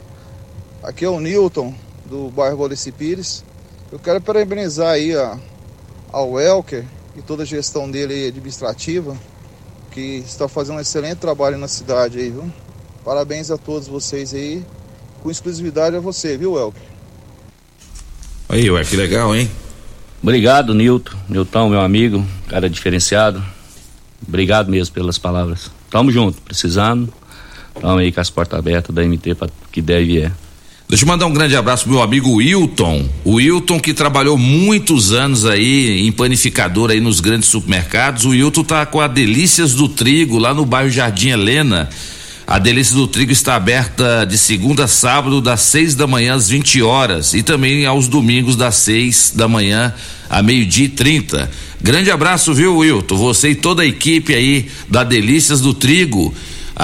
[0.83, 1.73] Aqui é o Newton,
[2.05, 3.43] do bairro Valdeci Pires.
[3.91, 5.37] Eu quero parabenizar aí a,
[6.11, 6.85] ao Elker
[7.17, 9.17] e toda a gestão dele administrativa,
[9.91, 12.49] que está fazendo um excelente trabalho na cidade aí, viu?
[13.03, 14.63] Parabéns a todos vocês aí
[15.21, 16.81] com exclusividade a você, viu, Elker?
[18.49, 19.49] Aí, ué, que legal, hein?
[20.21, 21.15] Obrigado, Nilton.
[21.29, 23.43] Nilton, meu amigo, cara diferenciado.
[24.27, 25.71] Obrigado mesmo pelas palavras.
[25.89, 27.11] Tamo junto, precisando.
[27.79, 30.31] Tamo aí com as portas abertas da MT para que deve é.
[30.87, 33.07] Deixa eu mandar um grande abraço pro meu amigo Wilton.
[33.23, 38.25] O Wilton que trabalhou muitos anos aí em panificador aí nos grandes supermercados.
[38.25, 41.89] O Wilton tá com a Delícias do Trigo lá no bairro Jardim Helena.
[42.47, 46.49] A Delícia do Trigo está aberta de segunda a sábado, das 6 da manhã às
[46.49, 49.93] 20 horas e também aos domingos, das 6 da manhã
[50.29, 51.49] a meio-dia e 30.
[51.81, 53.15] Grande abraço, viu, Wilton?
[53.17, 56.33] Você e toda a equipe aí da Delícias do Trigo.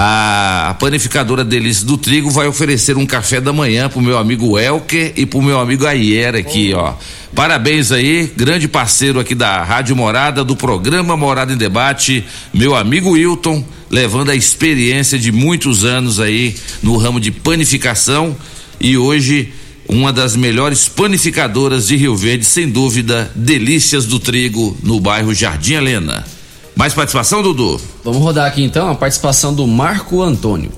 [0.00, 5.12] A, panificadora Delícias do Trigo vai oferecer um café da manhã pro meu amigo Elker
[5.16, 6.94] e pro meu amigo Aiera aqui, ó.
[7.34, 12.24] Parabéns aí, grande parceiro aqui da Rádio Morada, do programa Morada em Debate,
[12.54, 18.36] meu amigo Wilton, levando a experiência de muitos anos aí no ramo de panificação
[18.80, 19.52] e hoje
[19.88, 25.74] uma das melhores panificadoras de Rio Verde, sem dúvida, Delícias do Trigo, no bairro Jardim
[25.74, 26.37] Helena.
[26.78, 27.80] Mais participação, Dudu?
[28.04, 30.70] Vamos rodar aqui então a participação do Marco Antônio.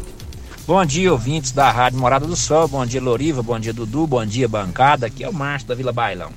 [0.66, 2.66] Bom dia, ouvintes da Rádio Morada do Sol.
[2.66, 3.42] Bom dia, Loriva.
[3.42, 4.06] Bom dia, Dudu.
[4.06, 5.08] Bom dia, bancada.
[5.08, 6.30] Aqui é o Márcio da Vila Bailão.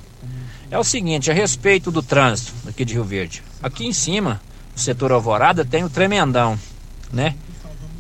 [0.70, 3.42] É o seguinte, a respeito do trânsito aqui de Rio Verde.
[3.62, 4.42] Aqui em cima,
[4.74, 6.60] no setor Alvorada, tem o Tremendão,
[7.10, 7.34] né?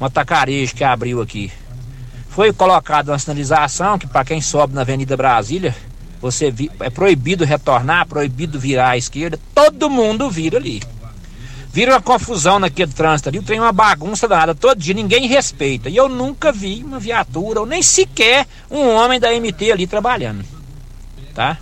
[0.01, 1.49] Um atacarejo que abriu aqui.
[2.28, 5.74] Foi colocada uma sinalização que para quem sobe na Avenida Brasília,
[6.20, 10.84] você vi, é proibido retornar, proibido virar à esquerda, todo mundo vira ali.
[11.74, 15.89] Vira uma confusão naquele trânsito ali, tem uma bagunça danada todo dia, ninguém respeita.
[15.89, 20.45] E eu nunca vi uma viatura, ou nem sequer um homem da MT ali trabalhando.
[21.34, 21.57] Tá?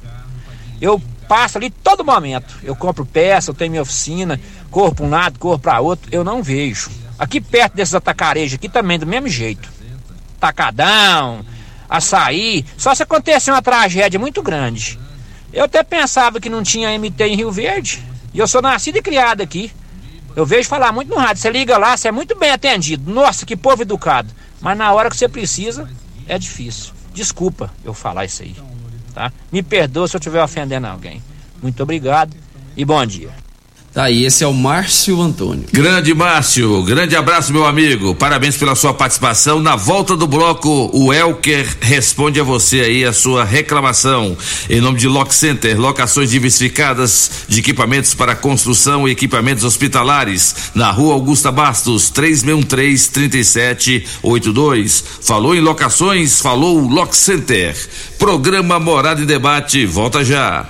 [0.82, 2.57] Eu passo ali todo momento.
[2.62, 4.38] Eu compro peça, eu tenho minha oficina,
[4.70, 6.91] corro para um lado, corro para outro, eu não vejo.
[7.18, 9.72] Aqui perto desses atacarejos aqui também do mesmo jeito.
[10.41, 11.45] Tacadão,
[11.89, 14.99] açaí, só se acontecer uma tragédia muito grande.
[15.53, 18.03] Eu até pensava que não tinha MT em Rio Verde.
[18.34, 19.72] E eu sou nascido e criado aqui.
[20.36, 21.42] Eu vejo falar muito no rádio.
[21.42, 23.12] Você liga lá, você é muito bem atendido.
[23.12, 24.34] Nossa, que povo educado.
[24.60, 25.90] Mas na hora que você precisa,
[26.28, 26.94] é difícil.
[27.14, 28.56] Desculpa eu falar isso aí.
[29.14, 29.32] Tá?
[29.52, 31.22] Me perdoa se eu estiver ofendendo alguém.
[31.62, 32.36] Muito obrigado
[32.76, 33.32] e bom dia.
[33.94, 35.66] Tá aí, esse é o Márcio Antônio.
[35.70, 38.16] Grande Márcio, grande abraço, meu amigo.
[38.16, 39.60] Parabéns pela sua participação.
[39.60, 44.38] Na volta do bloco, o Elker responde a você aí a sua reclamação.
[44.70, 50.72] Em nome de Lock Center, locações diversificadas de equipamentos para construção e equipamentos hospitalares.
[50.74, 55.04] Na rua Augusta Bastos, 3613-3782.
[55.22, 57.76] Falou em locações, falou Lock Center.
[58.18, 60.70] Programa Morada em Debate, volta já.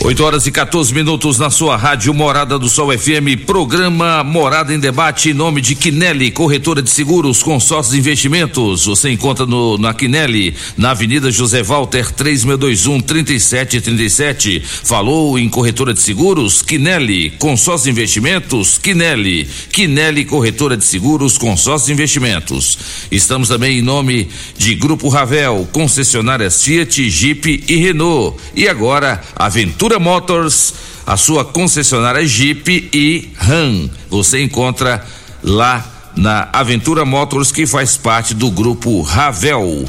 [0.00, 4.78] 8 horas e 14 minutos na sua rádio Morada do Sol FM, programa Morada em
[4.78, 8.86] Debate, em nome de Quinelli, corretora de seguros, consórcios e investimentos.
[8.86, 14.62] Você encontra no, na Quinelli, na Avenida José Walter, 3621 3737.
[14.84, 16.62] Falou em corretora de seguros?
[16.62, 18.78] Quinelli, consórcios e investimentos?
[18.78, 22.78] Quinelli, Quinelli, corretora de seguros, consórcios e investimentos.
[23.10, 28.38] Estamos também em nome de Grupo Ravel, concessionárias Fiat, Jeep e Renault.
[28.54, 30.74] E agora, Aventura Motors,
[31.06, 33.88] a sua concessionária Jeep e Ram.
[34.10, 35.06] Você encontra
[35.42, 35.86] lá
[36.16, 39.84] na Aventura Motors, que faz parte do grupo Ravel.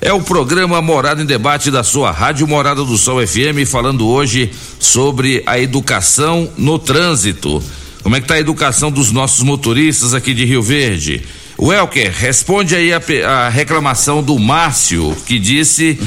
[0.00, 4.50] É o programa Morada em Debate da sua Rádio Morada do Sol FM, falando hoje
[4.80, 7.62] sobre a educação no trânsito.
[8.02, 11.22] Como é que tá a educação dos nossos motoristas aqui de Rio Verde?
[11.58, 15.98] Welker, responde aí a, a reclamação do Márcio, que disse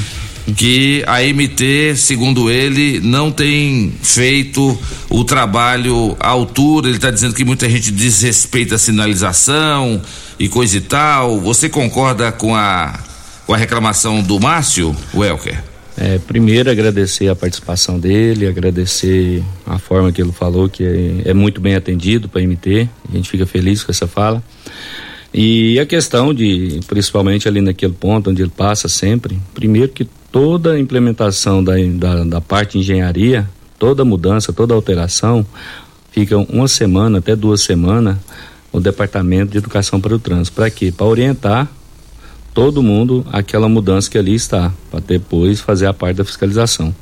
[0.56, 4.78] que a MT, segundo ele, não tem feito
[5.08, 6.88] o trabalho à altura.
[6.88, 10.00] Ele está dizendo que muita gente desrespeita a sinalização
[10.38, 11.40] e coisa e tal.
[11.40, 12.98] Você concorda com a,
[13.46, 15.70] com a reclamação do Márcio, Welker?
[15.96, 21.34] É, primeiro agradecer a participação dele, agradecer a forma que ele falou, que é, é
[21.34, 24.42] muito bem atendido para a MT, a gente fica feliz com essa fala.
[25.32, 30.72] E a questão de, principalmente ali naquele ponto onde ele passa sempre, primeiro que toda
[30.72, 35.46] a implementação da, da, da parte de engenharia, toda mudança, toda alteração,
[36.10, 38.16] fica uma semana até duas semanas
[38.72, 40.54] o Departamento de Educação para o Trânsito.
[40.54, 40.92] Para quê?
[40.96, 41.68] Para orientar
[42.54, 46.94] todo mundo aquela mudança que ali está, para depois fazer a parte da fiscalização.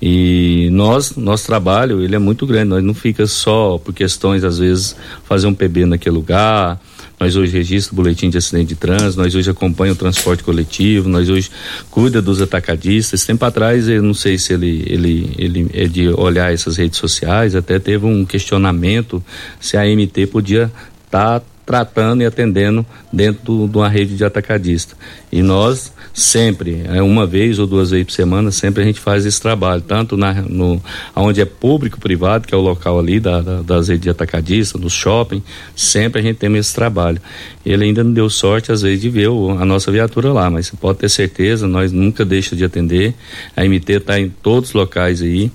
[0.00, 4.58] E nós, nosso trabalho, ele é muito grande, nós não fica só por questões, às
[4.58, 6.80] vezes, fazer um PB naquele lugar,
[7.22, 11.08] nós hoje registra o boletim de acidente de trânsito, nós hoje acompanha o transporte coletivo,
[11.08, 11.52] nós hoje
[11.88, 13.24] cuida dos atacadistas.
[13.24, 17.54] Tempo atrás, eu não sei se ele, ele, ele é de olhar essas redes sociais,
[17.54, 19.22] até teve um questionamento
[19.60, 20.68] se a MT podia
[21.06, 24.96] estar tratando e atendendo dentro do- de uma rede de atacadista.
[25.30, 29.24] E nós sempre, é uma vez ou duas vezes por semana, sempre a gente faz
[29.24, 30.82] esse trabalho, tanto na, no,
[31.16, 34.76] onde é público privado, que é o local ali da, da, das redes de atacadista,
[34.78, 35.42] no shopping,
[35.74, 37.20] sempre a gente tem esse trabalho.
[37.64, 40.68] Ele ainda não deu sorte, às vezes, de ver o- a nossa viatura lá, mas
[40.70, 43.14] pode ter certeza, nós nunca deixa de atender.
[43.56, 45.50] A MT está em todos os locais aí.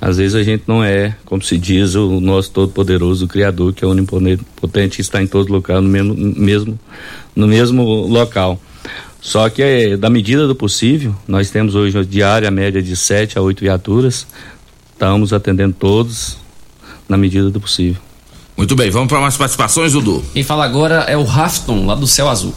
[0.00, 3.88] Às vezes a gente não é, como se diz, o nosso todo-poderoso Criador, que é
[3.88, 6.78] onipotente, que está em todo lugar, no mesmo, mesmo,
[7.34, 8.60] no mesmo local.
[9.20, 13.38] Só que, é, da medida do possível, nós temos hoje uma diária média de 7
[13.38, 14.26] a 8 viaturas,
[14.92, 16.36] estamos atendendo todos
[17.08, 18.00] na medida do possível.
[18.56, 20.22] Muito bem, vamos para mais participações, Dudu.
[20.34, 22.54] Quem fala agora é o Rafton, lá do Céu Azul.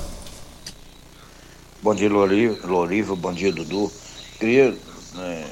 [1.81, 3.15] Bom dia, Lori- Loriva.
[3.15, 3.89] Bom dia, Dudu.
[4.39, 4.75] Queria,
[5.15, 5.45] né,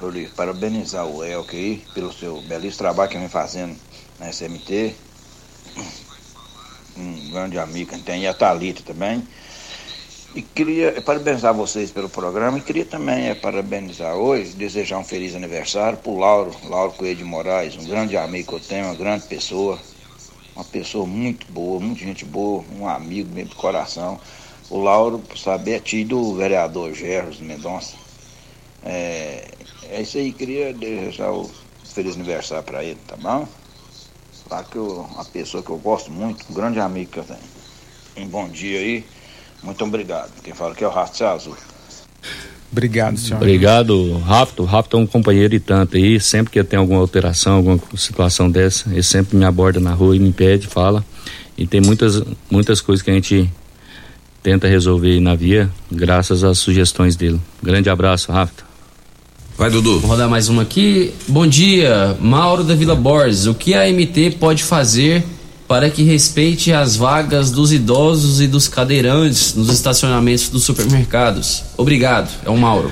[0.00, 3.76] Loriva, parabenizar o Elke aí pelo seu belíssimo trabalho que vem fazendo
[4.18, 4.94] na SMT.
[6.96, 9.22] Um grande amigo que tem, e a Thalita também.
[10.34, 15.34] E queria parabenizar vocês pelo programa e queria também é, parabenizar hoje, desejar um feliz
[15.34, 18.94] aniversário para o Lauro, Lauro Coelho de Moraes, um grande amigo que eu tenho, uma
[18.94, 19.78] grande pessoa,
[20.54, 24.20] uma pessoa muito boa, muita gente boa, um amigo mesmo de coração.
[24.68, 28.09] O Lauro, saber, é tio do vereador Gerros Mendonça.
[28.84, 29.48] É,
[29.90, 31.50] é isso aí, queria desejar o
[31.84, 33.46] feliz aniversário para ele, tá bom?
[34.48, 37.38] Claro que eu, uma pessoa que eu gosto muito, um grande amigo que eu tenho.
[38.16, 39.04] Um bom dia aí.
[39.62, 40.30] Muito obrigado.
[40.42, 41.56] Quem fala aqui é o Rato Azul.
[42.72, 43.36] Obrigado, senhor.
[43.36, 44.62] Obrigado, Rafa.
[44.62, 46.20] O Rafa é um companheiro e tanto aí.
[46.20, 50.18] Sempre que tem alguma alteração, alguma situação dessa, ele sempre me aborda na rua e
[50.18, 51.04] me pede, fala.
[51.58, 53.52] E tem muitas, muitas coisas que a gente
[54.42, 57.40] tenta resolver na via, graças às sugestões dele.
[57.62, 58.69] Grande abraço, Rafa.
[59.60, 60.00] Vai, Dudu.
[60.00, 61.12] Vou rodar mais uma aqui.
[61.28, 63.44] Bom dia, Mauro da Vila Borges.
[63.44, 65.22] O que a MT pode fazer
[65.68, 71.62] para que respeite as vagas dos idosos e dos cadeirantes nos estacionamentos dos supermercados?
[71.76, 72.30] Obrigado.
[72.42, 72.90] É o Mauro.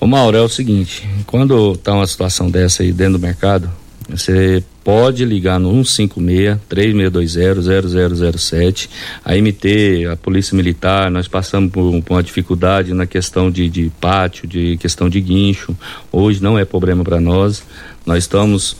[0.00, 3.70] O Mauro, é o seguinte: quando tá uma situação dessa aí dentro do mercado,
[4.08, 8.88] você pode ligar no 156 3620 0007.
[9.24, 13.90] A MT, a Polícia Militar, nós passamos por, por uma dificuldade na questão de, de
[14.00, 15.76] pátio, de questão de guincho.
[16.12, 17.64] Hoje não é problema para nós.
[18.06, 18.76] Nós estamos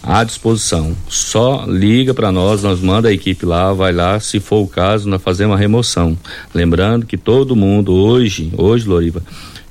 [0.00, 0.96] à disposição.
[1.08, 5.08] Só liga para nós, nós manda a equipe lá, vai lá, se for o caso,
[5.08, 6.16] nós fazemos a remoção.
[6.54, 9.20] Lembrando que todo mundo hoje, hoje, Loriva,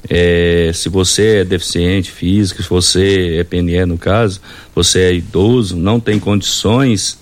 [0.10, 4.42] é, se você é deficiente físico, se você é PNE no caso,
[4.74, 7.20] você é idoso, não tem condições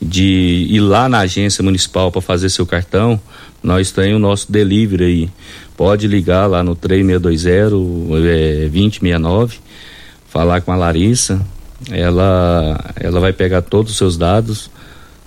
[0.00, 3.20] de ir lá na agência municipal para fazer seu cartão,
[3.62, 5.30] nós temos o nosso delivery aí.
[5.76, 9.58] Pode ligar lá no 3620 é, 2069,
[10.28, 11.40] falar com a Larissa,
[11.90, 14.70] ela, ela vai pegar todos os seus dados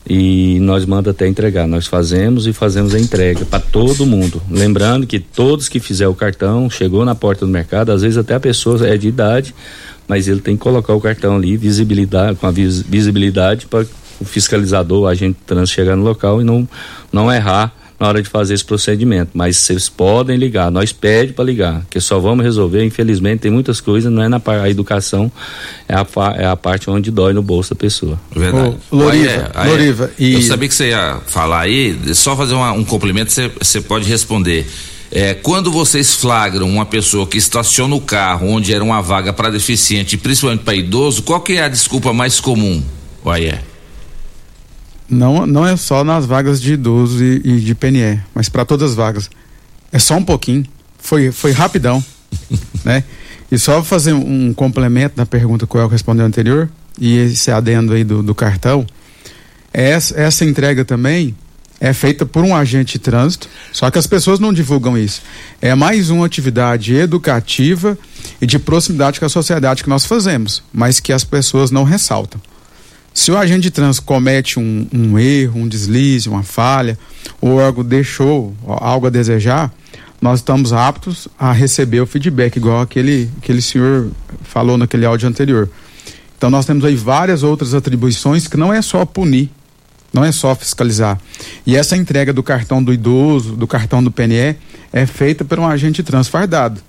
[0.07, 1.67] e nós manda até entregar.
[1.67, 4.41] Nós fazemos e fazemos a entrega para todo mundo.
[4.49, 8.35] Lembrando que todos que fizer o cartão, chegou na porta do mercado, às vezes até
[8.35, 9.55] a pessoa é de idade,
[10.07, 13.85] mas ele tem que colocar o cartão ali, visibilidade, com a visibilidade para
[14.19, 16.67] o fiscalizador, o agente de trânsito chegar no local e não,
[17.11, 17.73] não errar
[18.03, 19.31] na hora de fazer esse procedimento.
[19.33, 22.83] Mas vocês podem ligar, nós pede para ligar, que só vamos resolver.
[22.83, 25.31] Infelizmente, tem muitas coisas, não é na a educação,
[25.87, 28.19] é a, é a parte onde dói no bolso da pessoa.
[28.35, 28.75] Verdade.
[28.91, 31.97] Ô, Loriva, Aí é- aí é- Loriva, e- Eu sabia que você ia falar aí,
[32.13, 34.67] só fazer uma- um complemento, você, você pode responder.
[35.09, 39.49] É, quando vocês flagram uma pessoa que estaciona o carro onde era uma vaga para
[39.49, 42.83] deficiente, principalmente para idoso, qual que é a desculpa mais comum?
[43.23, 43.59] Uai, é.
[45.09, 48.91] Não, não é só nas vagas de idosos e, e de PNE, mas para todas
[48.91, 49.29] as vagas.
[49.91, 50.65] É só um pouquinho.
[50.97, 52.03] Foi, foi rapidão,
[52.83, 53.03] né?
[53.51, 57.93] E só fazer um complemento na pergunta que o El respondeu anterior e esse adendo
[57.93, 58.85] aí do, do cartão.
[59.71, 61.35] Essa, essa entrega também
[61.79, 65.21] é feita por um agente de trânsito, só que as pessoas não divulgam isso.
[65.61, 67.97] É mais uma atividade educativa
[68.41, 72.39] e de proximidade com a sociedade que nós fazemos, mas que as pessoas não ressaltam.
[73.13, 76.97] Se o agente de trânsito comete um, um erro, um deslize, uma falha,
[77.39, 79.71] ou algo deixou algo a desejar,
[80.19, 84.09] nós estamos aptos a receber o feedback, igual aquele, aquele senhor
[84.41, 85.69] falou naquele áudio anterior.
[86.37, 89.51] Então nós temos aí várias outras atribuições que não é só punir,
[90.11, 91.19] não é só fiscalizar.
[91.65, 94.55] E essa entrega do cartão do idoso, do cartão do PNE,
[94.91, 96.81] é feita por um agente de trânsito fardado.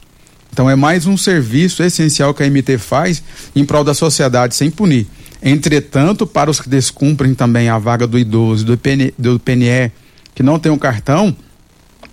[0.52, 3.22] Então é mais um serviço essencial que a MT faz
[3.54, 5.06] em prol da sociedade, sem punir.
[5.46, 9.92] Entretanto, para os que descumprem também a vaga do idoso, do PNE, do PNE
[10.34, 11.36] que não tem um cartão,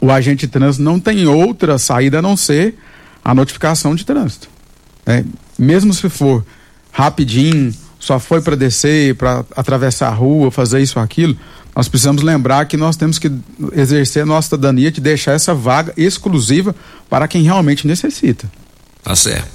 [0.01, 2.75] o agente de trânsito não tem outra saída a não ser
[3.23, 4.49] a notificação de trânsito.
[5.05, 5.23] né?
[5.57, 6.45] Mesmo se for
[6.91, 11.37] rapidinho, só foi para descer, para atravessar a rua, fazer isso ou aquilo,
[11.73, 13.31] nós precisamos lembrar que nós temos que
[13.73, 16.75] exercer a nossa cidadania de deixar essa vaga exclusiva
[17.09, 18.51] para quem realmente necessita.
[19.01, 19.47] Tá certo.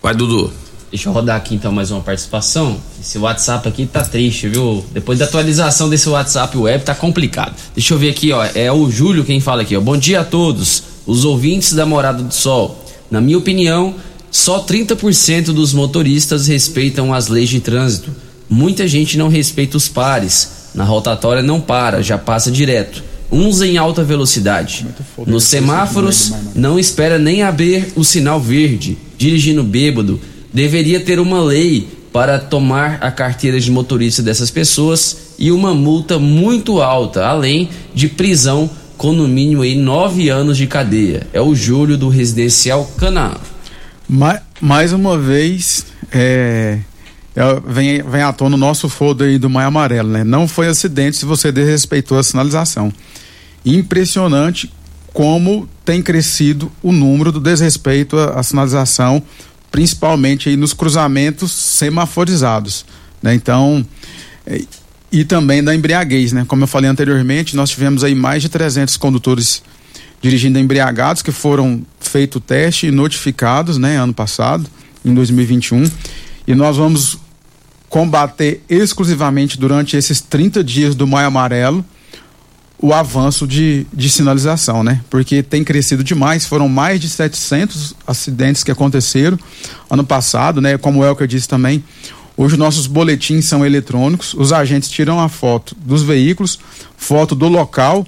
[0.00, 0.52] Vai, Dudu.
[0.96, 2.78] Deixa eu rodar aqui então mais uma participação.
[2.98, 4.82] Esse WhatsApp aqui tá triste, viu?
[4.94, 7.54] Depois da atualização desse WhatsApp web tá complicado.
[7.74, 8.42] Deixa eu ver aqui, ó.
[8.54, 9.80] É o Júlio quem fala aqui, ó.
[9.82, 12.82] Bom dia a todos, os ouvintes da Morada do Sol.
[13.10, 13.94] Na minha opinião,
[14.30, 18.10] só 30% dos motoristas respeitam as leis de trânsito.
[18.48, 20.70] Muita gente não respeita os pares.
[20.74, 23.04] Na rotatória não para, já passa direto.
[23.30, 24.86] Uns em alta velocidade.
[25.26, 28.96] Nos semáforos não espera nem abrir o sinal verde.
[29.18, 30.20] Dirigindo bêbado,
[30.56, 36.18] deveria ter uma lei para tomar a carteira de motorista dessas pessoas e uma multa
[36.18, 41.26] muito alta, além de prisão com no mínimo aí nove anos de cadeia.
[41.30, 43.34] É o Júlio do Residencial Canaã.
[44.08, 46.78] Ma- mais uma vez, é,
[47.36, 50.24] é, vem, vem à tona o nosso foda aí do Maio Amarelo, né?
[50.24, 52.90] Não foi acidente se você desrespeitou a sinalização.
[53.62, 54.72] Impressionante
[55.12, 59.22] como tem crescido o número do desrespeito à, à sinalização,
[59.70, 62.84] principalmente aí nos cruzamentos semaforizados.
[63.22, 63.34] Né?
[63.34, 63.84] Então,
[65.10, 66.44] e também da embriaguez, né?
[66.46, 69.62] Como eu falei anteriormente, nós tivemos aí mais de 300 condutores
[70.20, 74.68] dirigindo embriagados que foram feito teste e notificados, né, ano passado,
[75.04, 75.88] em 2021.
[76.46, 77.18] E nós vamos
[77.88, 81.84] combater exclusivamente durante esses 30 dias do Maio Amarelo
[82.78, 85.00] o avanço de, de sinalização, né?
[85.08, 89.38] Porque tem crescido demais, foram mais de 700 acidentes que aconteceram
[89.88, 90.76] ano passado, né?
[90.76, 91.82] Como o Elker disse também,
[92.36, 96.58] hoje nossos boletins são eletrônicos, os agentes tiram a foto dos veículos,
[96.96, 98.06] foto do local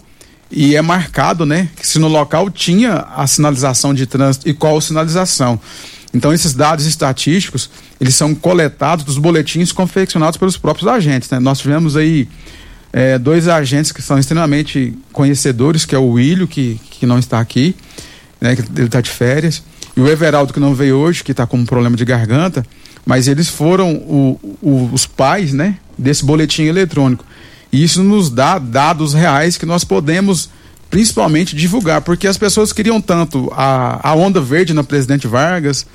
[0.51, 1.69] e é marcado, né?
[1.77, 5.59] Que se no local tinha a sinalização de trânsito e qual sinalização.
[6.13, 11.39] Então esses dados estatísticos, eles são coletados dos boletins confeccionados pelos próprios agentes, né?
[11.39, 12.29] Nós tivemos aí
[12.93, 17.41] é, dois agentes que são extremamente conhecedores, que é o Willio, que, que não está
[17.41, 17.77] aqui,
[18.41, 19.63] né, que ele está de férias,
[19.97, 22.65] e o Everaldo, que não veio hoje, que está com um problema de garganta,
[23.05, 27.25] mas eles foram o, o, os pais né, desse boletim eletrônico.
[27.73, 30.51] E isso nos dá dados reais que nós podemos
[30.91, 35.87] principalmente divulgar, porque as pessoas queriam tanto a, a onda verde na Presidente Vargas,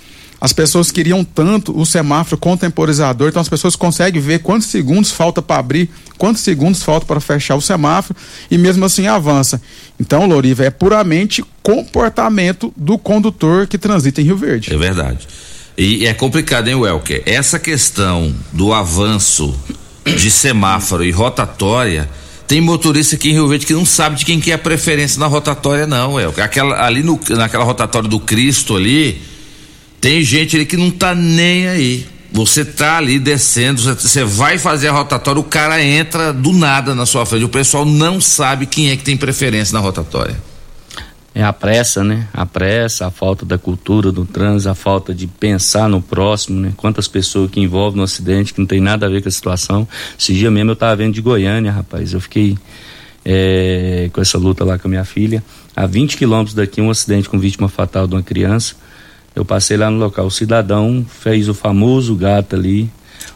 [0.43, 5.41] as pessoas queriam tanto o semáforo contemporizador, então as pessoas conseguem ver quantos segundos falta
[5.41, 8.19] para abrir, quantos segundos falta para fechar o semáforo
[8.51, 9.61] e mesmo assim avança.
[9.97, 14.73] Então, Loriva, é puramente comportamento do condutor que transita em Rio Verde.
[14.73, 15.25] É verdade.
[15.77, 17.23] E é complicado, hein, Welker?
[17.25, 19.57] Essa questão do avanço
[20.05, 22.09] de semáforo e rotatória,
[22.49, 25.21] tem motorista aqui em Rio Verde que não sabe de quem que é a preferência
[25.21, 26.43] na rotatória, não, Welker.
[26.43, 29.31] Aquela, ali no, naquela rotatória do Cristo ali,
[30.03, 32.05] tem gente ali que não tá nem aí.
[32.33, 37.05] Você tá ali descendo, você vai fazer a rotatória, o cara entra do nada na
[37.05, 37.45] sua frente.
[37.45, 40.35] O pessoal não sabe quem é que tem preferência na rotatória.
[41.33, 42.27] É a pressa, né?
[42.33, 46.73] A pressa, a falta da cultura do trânsito, a falta de pensar no próximo, né?
[46.75, 49.87] Quantas pessoas que envolvem no acidente que não tem nada a ver com a situação.
[50.19, 52.11] Esse dia mesmo eu tava vendo de Goiânia, rapaz.
[52.11, 52.57] Eu fiquei
[53.23, 55.41] é, com essa luta lá com a minha filha.
[55.73, 58.82] A 20 quilômetros daqui, um acidente com vítima fatal de uma criança.
[59.35, 62.89] Eu passei lá no local, o cidadão fez o famoso gato ali.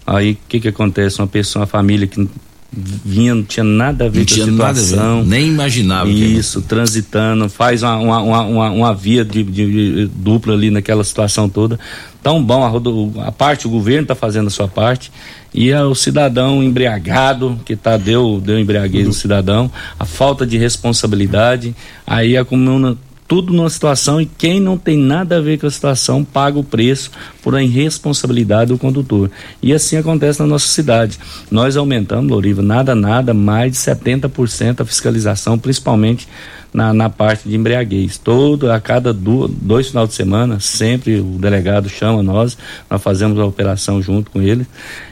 [0.05, 1.19] Aí o que que acontece?
[1.19, 2.27] Uma pessoa, uma família que
[2.71, 5.23] vinha, não tinha nada a ver não com a situação.
[5.23, 6.09] Ver, nem imaginava.
[6.09, 6.67] Isso, que...
[6.67, 11.79] transitando, faz uma, uma, uma, uma via de, de, dupla ali naquela situação toda.
[12.21, 15.11] Tão bom, a, a parte, o governo está fazendo a sua parte.
[15.53, 20.57] E é o cidadão embriagado, que tá, deu, deu embriaguez no cidadão, a falta de
[20.57, 21.75] responsabilidade,
[22.05, 25.71] aí a comuna tudo numa situação e quem não tem nada a ver com a
[25.71, 27.11] situação paga o preço
[27.43, 29.29] por a irresponsabilidade do condutor.
[29.61, 31.19] E assim acontece na nossa cidade.
[31.51, 36.27] Nós aumentamos, Loriva, nada, nada, mais de 70% a fiscalização, principalmente
[36.73, 38.17] na, na parte de embriaguez.
[38.17, 42.57] Todo, a cada do, dois final de semana, sempre o delegado chama nós,
[42.89, 44.65] nós fazemos a operação junto com ele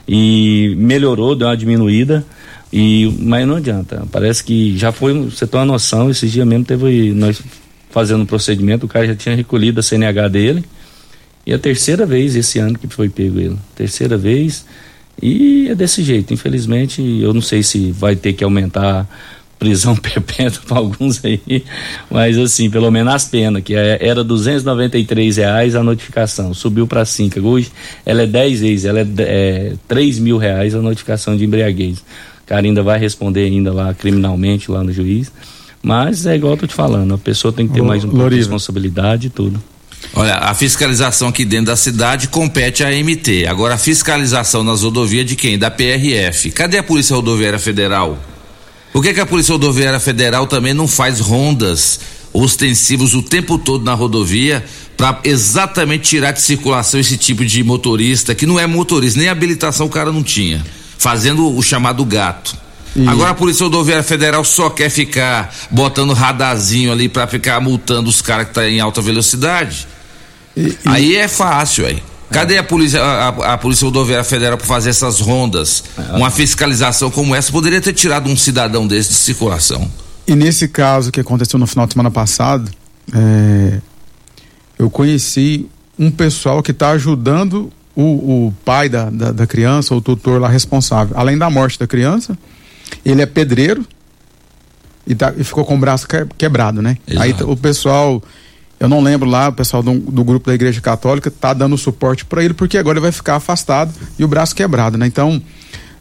[0.08, 2.26] e melhorou, deu uma diminuída.
[2.72, 6.66] E, mas não adianta, parece que já foi, você tem uma noção, esses dias mesmo
[6.66, 7.42] teve, nós
[7.96, 10.66] fazendo o procedimento, o cara já tinha recolhido a CNH dele.
[11.46, 13.58] E a terceira vez esse ano que foi pego ele.
[13.74, 14.66] Terceira vez.
[15.22, 16.34] E é desse jeito.
[16.34, 19.08] Infelizmente, eu não sei se vai ter que aumentar
[19.58, 21.64] prisão perpétua para alguns aí,
[22.12, 27.06] mas assim, pelo menos as penas, que é, era 293 reais a notificação, subiu para
[27.06, 27.40] 5.
[27.40, 27.72] Hoje
[28.06, 32.00] ela é 10 vezes, ela é, é 3 mil reais a notificação de embriaguez.
[32.00, 35.32] O cara ainda vai responder ainda lá criminalmente lá no juiz.
[35.86, 38.10] Mas é igual eu tô te falando, a pessoa tem que ter Ô, mais um
[38.10, 39.62] pouco de responsabilidade e tudo.
[40.16, 43.46] Olha, a fiscalização aqui dentro da cidade compete à MT.
[43.46, 45.60] Agora a fiscalização nas rodovias de quem?
[45.60, 46.50] Da PRF.
[46.50, 48.18] Cadê a Polícia Rodoviária Federal?
[48.92, 52.00] Por que, que a Polícia Rodoviária Federal também não faz rondas
[52.34, 54.66] ostensivos o tempo todo na rodovia
[54.98, 59.86] para exatamente tirar de circulação esse tipo de motorista que não é motorista, nem habilitação
[59.86, 60.66] o cara não tinha,
[60.98, 62.65] fazendo o chamado gato.
[63.08, 68.22] Agora a Polícia Rodoviária Federal só quer ficar botando radarzinho ali para ficar multando os
[68.22, 69.88] caras que tá em alta velocidade.
[70.56, 70.78] E, e...
[70.86, 72.02] Aí é fácil aí.
[72.32, 75.84] Cadê a polícia, a, a polícia rodoviária federal para fazer essas rondas?
[75.98, 76.14] É.
[76.14, 79.90] Uma fiscalização como essa poderia ter tirado um cidadão desse de circulação.
[80.28, 82.72] E nesse caso que aconteceu no final de semana passado,
[83.14, 83.80] é,
[84.80, 85.68] eu conheci
[86.00, 90.50] um pessoal que está ajudando o, o pai da, da, da, criança, o tutor lá
[90.50, 92.38] responsável, além da morte da criança,
[93.06, 93.86] ele é pedreiro
[95.06, 96.08] e, tá, e ficou com o braço
[96.38, 96.98] quebrado, né?
[97.08, 97.24] Exato.
[97.24, 98.24] Aí o pessoal,
[98.80, 102.26] eu não lembro lá, o pessoal do, do grupo da Igreja Católica tá dando suporte
[102.26, 105.06] para ele, porque agora ele vai ficar afastado e o braço quebrado, né?
[105.06, 105.42] Então,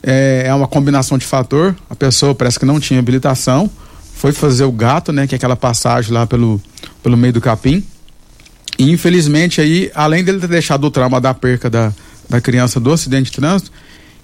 [0.02, 1.76] é, é uma combinação de fator.
[1.88, 3.70] A pessoa parece que não tinha habilitação,
[4.14, 5.26] foi fazer o gato, né?
[5.26, 6.60] Que é aquela passagem lá pelo,
[7.02, 7.84] pelo meio do capim.
[8.78, 11.92] E infelizmente aí, além dele ter deixado o trauma da perca da,
[12.28, 13.70] da criança do acidente de trânsito,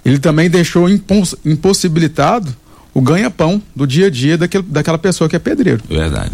[0.03, 2.53] ele também deixou impos, impossibilitado
[2.93, 5.81] o ganha-pão do dia a dia daquele, daquela pessoa que é pedreiro.
[5.89, 6.31] Verdade.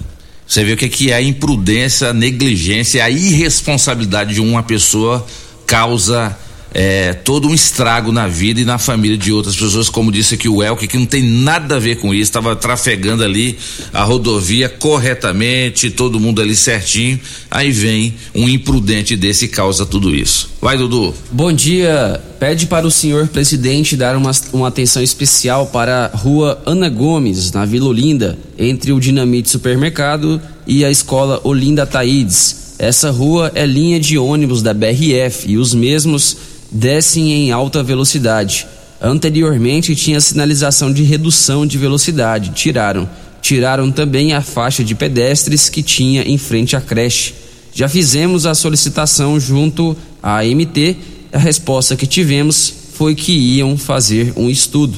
[0.48, 5.26] Você vê o que, que é a imprudência, a negligência, a irresponsabilidade de uma pessoa
[5.66, 6.36] causa
[6.73, 10.48] é, todo um estrago na vida e na família de outras pessoas, como disse aqui
[10.48, 13.57] o Elke, que não tem nada a ver com isso, estava trafegando ali
[13.94, 17.19] a rodovia corretamente, todo mundo ali certinho,
[17.49, 20.49] aí vem um imprudente desse e causa tudo isso.
[20.61, 21.14] Vai, Dudu.
[21.31, 22.22] Bom dia.
[22.39, 27.52] Pede para o senhor presidente dar uma, uma atenção especial para a rua Ana Gomes,
[27.52, 32.76] na Vila Olinda, entre o Dinamite Supermercado e a escola Olinda Taides.
[32.77, 36.38] Essa rua é linha de ônibus da BRF e os mesmos
[36.72, 38.68] descem em alta velocidade.
[39.02, 43.07] Anteriormente tinha sinalização de redução de velocidade, tiraram.
[43.41, 47.34] Tiraram também a faixa de pedestres que tinha em frente à creche.
[47.73, 50.98] Já fizemos a solicitação junto à AMT.
[51.31, 54.98] A resposta que tivemos foi que iam fazer um estudo.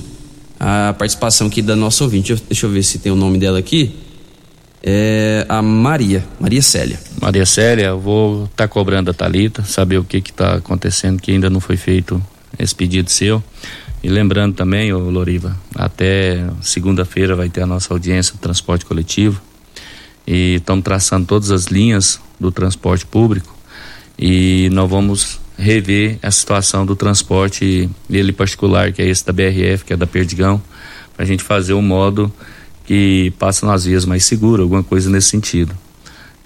[0.58, 3.92] A participação aqui da nossa ouvinte, deixa eu ver se tem o nome dela aqui.
[4.82, 7.00] É a Maria, Maria Célia.
[7.22, 11.32] Maria Célia, eu vou estar tá cobrando a Talita, saber o que está acontecendo, que
[11.32, 12.22] ainda não foi feito
[12.58, 13.44] esse pedido seu.
[14.02, 19.42] E lembrando também, ô Loriva, até segunda-feira vai ter a nossa audiência do transporte coletivo.
[20.26, 23.54] E estamos traçando todas as linhas do transporte público.
[24.18, 29.84] E nós vamos rever a situação do transporte ele particular, que é esse da BRF,
[29.84, 30.62] que é da Perdigão,
[31.14, 32.32] para a gente fazer o modo
[32.90, 35.78] que passa nas vias mais seguras, alguma coisa nesse sentido.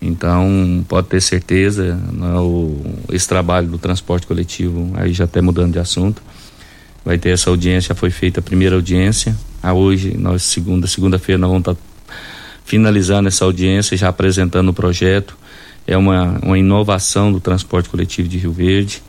[0.02, 2.76] Então, pode ter certeza, né, o,
[3.14, 6.22] esse trabalho do transporte coletivo, aí já até mudando de assunto,
[7.06, 11.40] vai ter essa audiência, já foi feita a primeira audiência, a hoje, nós segunda, segunda-feira
[11.40, 12.14] nós vamos estar tá
[12.66, 15.38] finalizando essa audiência, já apresentando o projeto,
[15.88, 19.02] é uma, uma inovação do transporte coletivo de Rio Verde,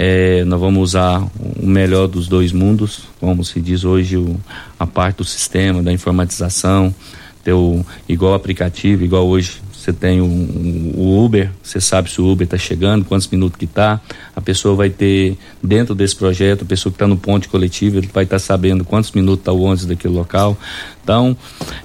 [0.00, 1.26] é, nós vamos usar
[1.60, 4.36] o melhor dos dois mundos, como se diz hoje, o,
[4.78, 6.94] a parte do sistema, da informatização,
[7.42, 12.44] ter o, igual aplicativo, igual hoje você tem o, Uber, você sabe se o Uber
[12.44, 14.00] está chegando, quantos minutos que está.
[14.36, 18.08] A pessoa vai ter, dentro desse projeto, a pessoa que está no ponte coletivo, ele
[18.12, 20.56] vai estar tá sabendo quantos minutos está o ônibus daquele local.
[21.02, 21.36] Então,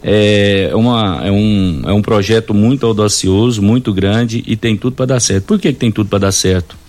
[0.04, 5.08] é, uma, é, um, é um projeto muito audacioso, muito grande e tem tudo para
[5.08, 5.46] dar certo.
[5.46, 6.83] Por que, que tem tudo para dar certo?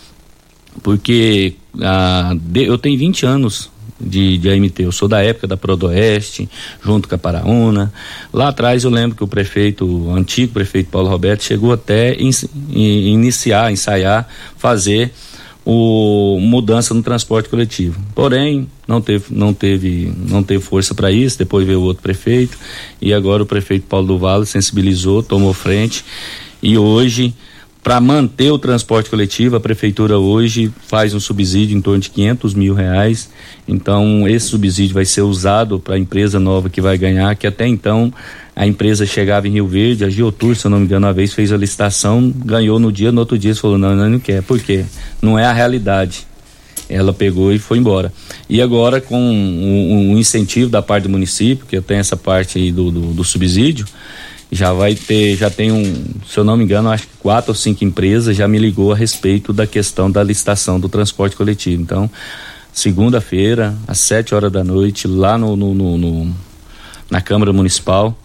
[0.83, 3.71] Porque ah, eu tenho 20 anos
[4.01, 4.83] de, de AMT.
[4.83, 6.49] Eu sou da época da Prodoeste,
[6.83, 7.93] junto com a Paraúna.
[8.33, 12.31] Lá atrás eu lembro que o prefeito, o antigo prefeito Paulo Roberto, chegou até in,
[12.71, 15.13] in, iniciar, ensaiar, fazer
[15.65, 17.99] o mudança no transporte coletivo.
[18.15, 21.39] Porém, não teve, não teve, não teve força para isso.
[21.39, 22.59] Depois veio outro prefeito
[23.01, 26.05] e agora o prefeito Paulo do Vale sensibilizou, tomou frente
[26.63, 27.35] e hoje
[27.85, 32.55] para manter o transporte coletivo, a prefeitura hoje faz um subsídio em torno de 500
[32.55, 33.29] mil reais.
[33.69, 37.69] Então, esse subsídio vai ser usado para a empresa nova que vai ganhar, que até
[37.69, 38.11] então
[38.57, 41.35] a empresa chegava em Rio Verde, a Geotur, se eu não me engano, uma vez
[41.35, 44.43] fez a licitação, ganhou no dia, no outro dia falou: não, não, não quer.
[44.43, 44.87] Por quê?
[45.21, 46.27] Não é a realidade.
[46.89, 48.11] Ela pegou e foi embora.
[48.49, 52.73] E agora, com um, um incentivo da parte do município, que tem essa parte aí
[52.73, 53.87] do, do, do subsídio,
[54.55, 57.57] já vai ter, já tem um, se eu não me engano, acho que quatro ou
[57.57, 61.83] cinco empresas já me ligou a respeito da questão da licitação do transporte coletivo.
[61.83, 62.09] Então,
[62.73, 66.35] segunda-feira, às sete horas da noite, lá no, no, no, no
[67.11, 68.17] na Câmara Municipal,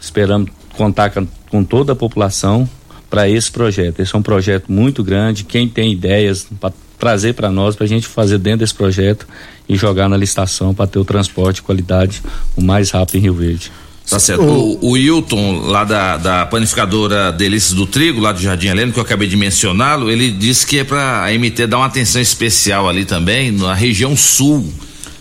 [0.00, 1.12] esperamos contar
[1.50, 2.66] com, toda a população
[3.10, 4.00] para esse projeto.
[4.00, 5.44] Esse é um projeto muito grande.
[5.44, 9.28] Quem tem ideias para trazer para nós, para a gente fazer dentro desse projeto
[9.68, 12.22] e jogar na licitação para ter o transporte de qualidade
[12.56, 13.70] o mais rápido em Rio Verde.
[14.08, 14.42] Tá certo.
[14.42, 18.98] O, o Wilton, lá da, da panificadora Delícias do Trigo, lá do Jardim Heleno, que
[18.98, 22.88] eu acabei de mencioná-lo, ele disse que é para a MT dar uma atenção especial
[22.88, 24.72] ali também, na região sul,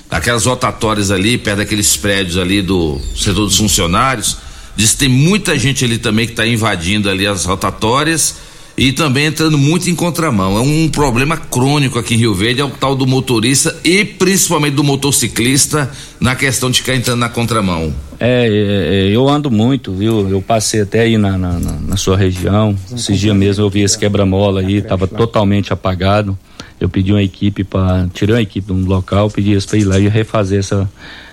[0.10, 4.38] aquelas rotatórias ali, perto daqueles prédios ali do setor dos funcionários.
[4.76, 8.36] Diz que tem muita gente ali também que está invadindo ali as rotatórias
[8.78, 10.58] e também entrando muito em contramão.
[10.58, 14.74] É um problema crônico aqui em Rio Verde, é o tal do motorista e principalmente
[14.74, 15.90] do motociclista
[16.20, 17.94] na questão de ficar entrando na contramão.
[18.20, 20.30] É, é, é eu ando muito, viu?
[20.30, 22.76] Eu passei até aí na, na, na sua região.
[22.94, 26.38] Esses dias mesmo eu vi esse quebra-mola aí, estava totalmente apagado.
[26.80, 28.08] Eu pedi uma equipe para.
[28.14, 30.90] Tirei uma equipe de um local, pedi eles para ir lá e refazer essa,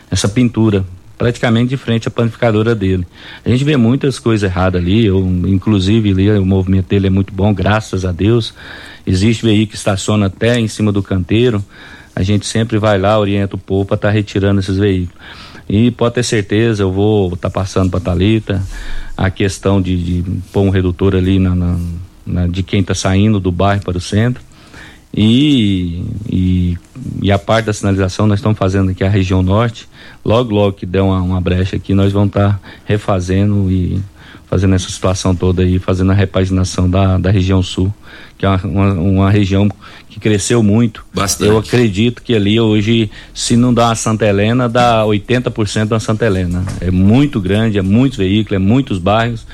[0.08, 0.84] essa pintura
[1.22, 3.06] praticamente de frente à panificadora dele.
[3.44, 7.32] A gente vê muitas coisas erradas ali, eu, inclusive ali, o movimento dele é muito
[7.32, 8.52] bom, graças a Deus.
[9.06, 11.64] Existe veículo que estaciona até em cima do canteiro.
[12.16, 15.14] A gente sempre vai lá, orienta o povo para estar tá retirando esses veículos.
[15.68, 18.60] E pode ter certeza, eu vou estar tá passando para Talita
[19.16, 21.78] a questão de, de, pôr um redutor ali na, na,
[22.26, 24.42] na de quem está saindo do bairro para o centro.
[25.14, 26.78] E, e,
[27.20, 29.86] e, a parte da sinalização nós estamos fazendo aqui a região norte.
[30.24, 34.00] Logo, logo que der uma, uma brecha aqui, nós vamos estar tá refazendo e
[34.52, 37.92] fazendo essa situação toda aí, fazendo a repaginação da, da região sul,
[38.36, 39.66] que é uma, uma, região
[40.10, 41.04] que cresceu muito.
[41.12, 41.50] Bastante.
[41.50, 46.26] Eu acredito que ali hoje, se não dá uma Santa Helena, dá 80% da Santa
[46.26, 46.62] Helena.
[46.82, 49.46] É muito grande, é muitos veículos, é muitos bairros.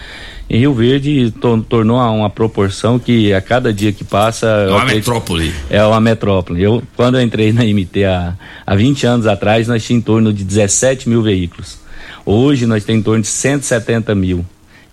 [0.51, 4.47] Em Rio Verde to, tornou uma proporção que a cada dia que passa.
[4.47, 5.55] É uma metrópole.
[5.69, 6.63] É uma metrópole.
[6.63, 8.35] Eu, quando eu entrei na MT há,
[8.67, 11.79] há 20 anos atrás, nós tínhamos em torno de 17 mil veículos.
[12.25, 14.45] Hoje nós temos em torno de 170 mil.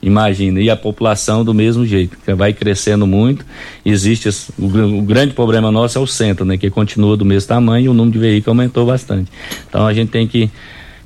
[0.01, 3.45] Imagina, e a população do mesmo jeito, que vai crescendo muito.
[3.83, 7.85] Existe o, o, grande problema nosso é o centro, né, que continua do mesmo tamanho
[7.85, 9.31] e o número de veículos aumentou bastante.
[9.67, 10.51] Então a gente tem que,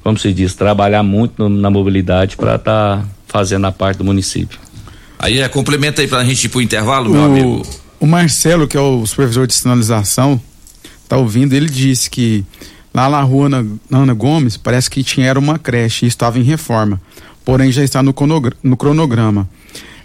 [0.04, 4.04] como se diz, trabalhar muito no, na mobilidade para estar tá fazendo a parte do
[4.04, 4.60] município.
[5.18, 7.66] Aí é, complementa aí para a gente ir para o intervalo, meu amigo.
[8.00, 10.42] O Marcelo, que é o supervisor de sinalização,
[11.08, 12.46] tá ouvindo, ele disse que
[12.94, 16.44] lá na rua Ana, Ana Gomes parece que tinha era uma creche e estava em
[16.44, 17.02] reforma
[17.50, 18.14] porém já está no,
[18.62, 19.50] no cronograma.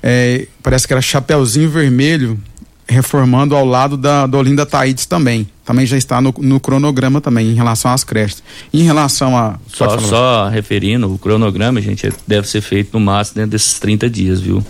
[0.02, 2.40] É, parece que era Chapeuzinho Vermelho,
[2.88, 5.46] reformando ao lado da, da Olinda Taides também.
[5.65, 8.43] Também já está no, no, cronograma também, em relação às creches.
[8.73, 9.59] Em relação a.
[9.66, 14.41] Só, só referindo, o cronograma, gente, deve ser feito no máximo dentro desses 30 dias,
[14.41, 14.65] viu?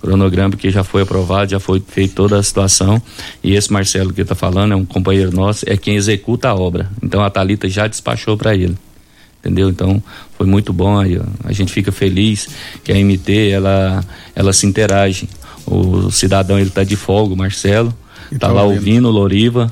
[0.00, 3.02] cronograma que já foi aprovado, já foi feita toda a situação.
[3.42, 6.88] E esse Marcelo que está falando é um companheiro nosso, é quem executa a obra.
[7.02, 8.76] Então a Talita já despachou para ele
[9.40, 9.68] entendeu?
[9.68, 10.02] Então
[10.36, 12.48] foi muito bom aí, a gente fica feliz
[12.82, 14.04] que a MT ela
[14.34, 15.28] ela se interage.
[15.66, 17.94] O cidadão ele tá de folga, o Marcelo,
[18.32, 19.70] e tá lá ouvindo o Loriva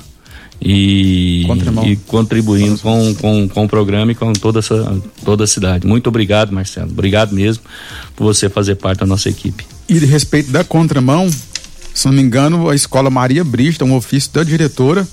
[0.61, 1.45] e,
[1.85, 5.85] e contribuindo com, com, com o programa e com toda essa toda a cidade.
[5.85, 6.89] Muito obrigado, Marcelo.
[6.91, 7.63] Obrigado mesmo
[8.15, 9.65] por você fazer parte da nossa equipe.
[9.87, 11.29] E de respeito da contramão,
[11.93, 15.07] se não me engano, a escola Maria Brista, um ofício da diretora,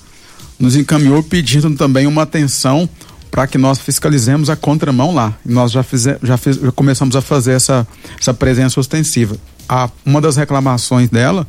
[0.59, 2.89] nos encaminhou pedindo também uma atenção
[3.31, 5.37] para que nós fiscalizemos a contramão lá.
[5.45, 5.85] nós já,
[6.23, 7.87] já, fiz, já começamos a fazer essa,
[8.19, 9.37] essa presença ostensiva.
[9.69, 11.45] A, uma das reclamações dela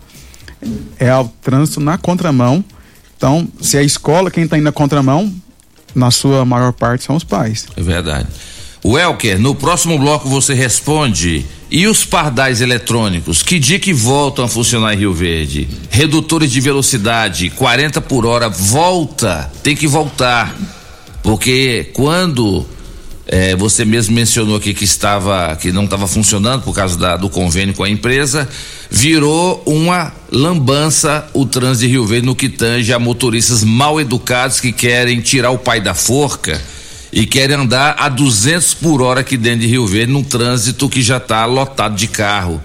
[0.97, 2.65] é o trânsito na contramão.
[3.17, 5.33] Então, se é a escola quem está indo na contramão,
[5.93, 7.65] na sua maior parte são os pais.
[7.75, 8.27] É verdade.
[8.83, 11.43] O Elker, no próximo bloco você responde.
[11.71, 15.67] E os pardais eletrônicos, que dia que voltam a funcionar em Rio Verde?
[15.89, 20.55] Redutores de velocidade, 40 por hora, volta, tem que voltar.
[21.23, 22.63] Porque quando
[23.27, 27.29] é, você mesmo mencionou aqui que estava, que não estava funcionando por causa da, do
[27.29, 28.47] convênio com a empresa,
[28.89, 34.59] virou uma lambança o trânsito de Rio Verde no que tange a motoristas mal educados
[34.59, 36.61] que querem tirar o pai da forca
[37.11, 41.01] e querem andar a 200 por hora aqui dentro de Rio Verde num trânsito que
[41.01, 42.61] já está lotado de carro.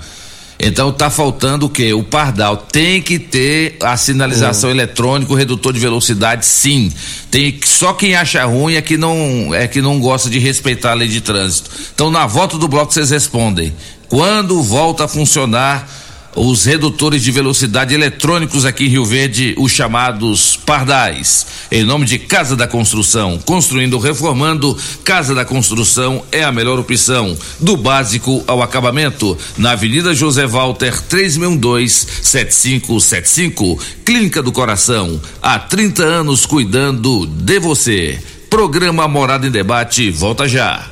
[0.62, 1.94] Então tá faltando o quê?
[1.94, 4.72] O pardal tem que ter a sinalização oh.
[4.72, 6.92] eletrônica, o redutor de velocidade, sim.
[7.30, 10.94] Tem só quem acha ruim é que não é que não gosta de respeitar a
[10.94, 11.70] lei de trânsito.
[11.94, 13.72] Então na volta do bloco vocês respondem.
[14.08, 15.88] Quando volta a funcionar
[16.34, 21.46] os redutores de velocidade eletrônicos aqui em Rio Verde, os chamados pardais.
[21.70, 24.74] Em nome de Casa da Construção, construindo, reformando,
[25.04, 30.94] Casa da Construção é a melhor opção, do básico ao acabamento, na Avenida José Walter,
[31.08, 38.18] 3612-7575, Clínica do Coração, há 30 anos cuidando de você.
[38.48, 40.88] Programa Morada em Debate, volta já.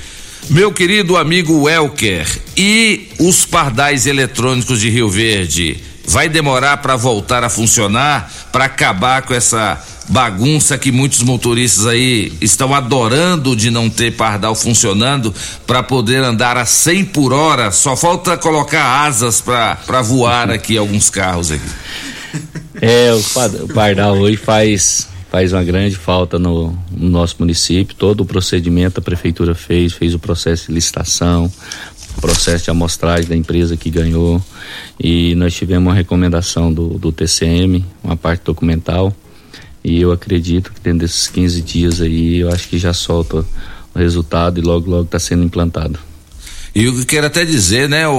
[0.51, 2.27] Meu querido amigo Welker,
[2.57, 5.77] e os pardais eletrônicos de Rio Verde?
[6.09, 12.33] Vai demorar para voltar a funcionar, para acabar com essa bagunça que muitos motoristas aí
[12.41, 15.35] estão adorando de não ter pardal funcionando
[15.67, 17.71] para poder andar a 100 por hora.
[17.71, 21.69] Só falta colocar asas para voar aqui alguns carros aqui.
[22.81, 27.95] É, o, pardal hoje faz faz uma grande falta no, no, nosso município.
[27.95, 31.53] Todo o procedimento a prefeitura fez, fez o processo de licitação,
[32.21, 34.43] processo de amostragem da empresa que ganhou
[34.99, 39.15] e nós tivemos uma recomendação do, do TCM, uma parte documental
[39.83, 43.45] e eu acredito que dentro desses 15 dias aí, eu acho que já solta
[43.95, 45.99] o resultado e logo, logo está sendo implantado.
[46.75, 48.13] E eu quero até dizer, né, o,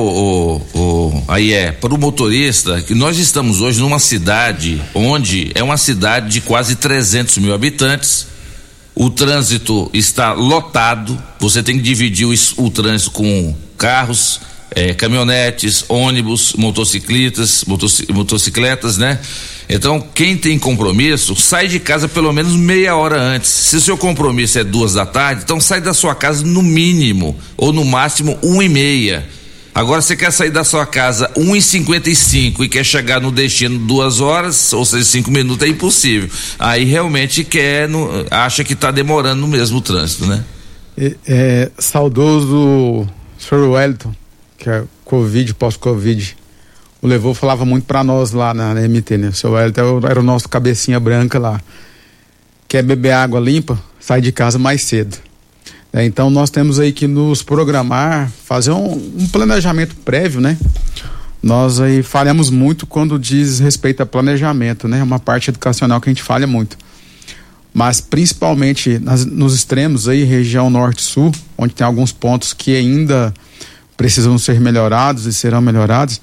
[0.74, 5.64] o, o aí é, para o motorista, que nós estamos hoje numa cidade onde é
[5.64, 8.28] uma cidade de quase 300 mil habitantes,
[8.96, 14.42] o trânsito está lotado, você tem que dividir o, o trânsito com carros,
[14.76, 17.64] é, caminhonetes, ônibus, motocicletas,
[18.10, 19.20] motocicletas, né?
[19.68, 23.50] Então, quem tem compromisso, sai de casa pelo menos meia hora antes.
[23.50, 27.38] Se o seu compromisso é duas da tarde, então sai da sua casa no mínimo,
[27.56, 29.26] ou no máximo uma e meia.
[29.74, 33.78] Agora você quer sair da sua casa 1 e 55 e quer chegar no destino
[33.80, 36.30] duas horas, ou seja, cinco minutos, é impossível.
[36.58, 40.44] Aí realmente quer, no, acha que está demorando no mesmo trânsito, né?
[40.98, 43.08] É, é, saudoso
[43.40, 43.70] Sr.
[43.70, 44.14] Wellington,
[44.58, 46.38] que é Covid, pós-Covid
[47.02, 49.30] o Levou falava muito para nós lá na, na, MT, né?
[49.30, 51.62] O seu Wellington era o nosso cabecinha branca lá.
[52.68, 53.80] Quer beber água limpa?
[54.00, 55.18] Sai de casa mais cedo.
[55.94, 60.58] É, então nós temos aí que nos programar, fazer um, um, planejamento prévio, né?
[61.42, 65.00] Nós aí falhamos muito quando diz respeito a planejamento, né?
[65.00, 66.78] É uma parte educacional que a gente falha muito.
[67.74, 73.34] Mas principalmente nas, nos extremos aí, região norte-sul, onde tem alguns pontos que ainda
[73.96, 76.22] precisam ser melhorados e serão melhorados,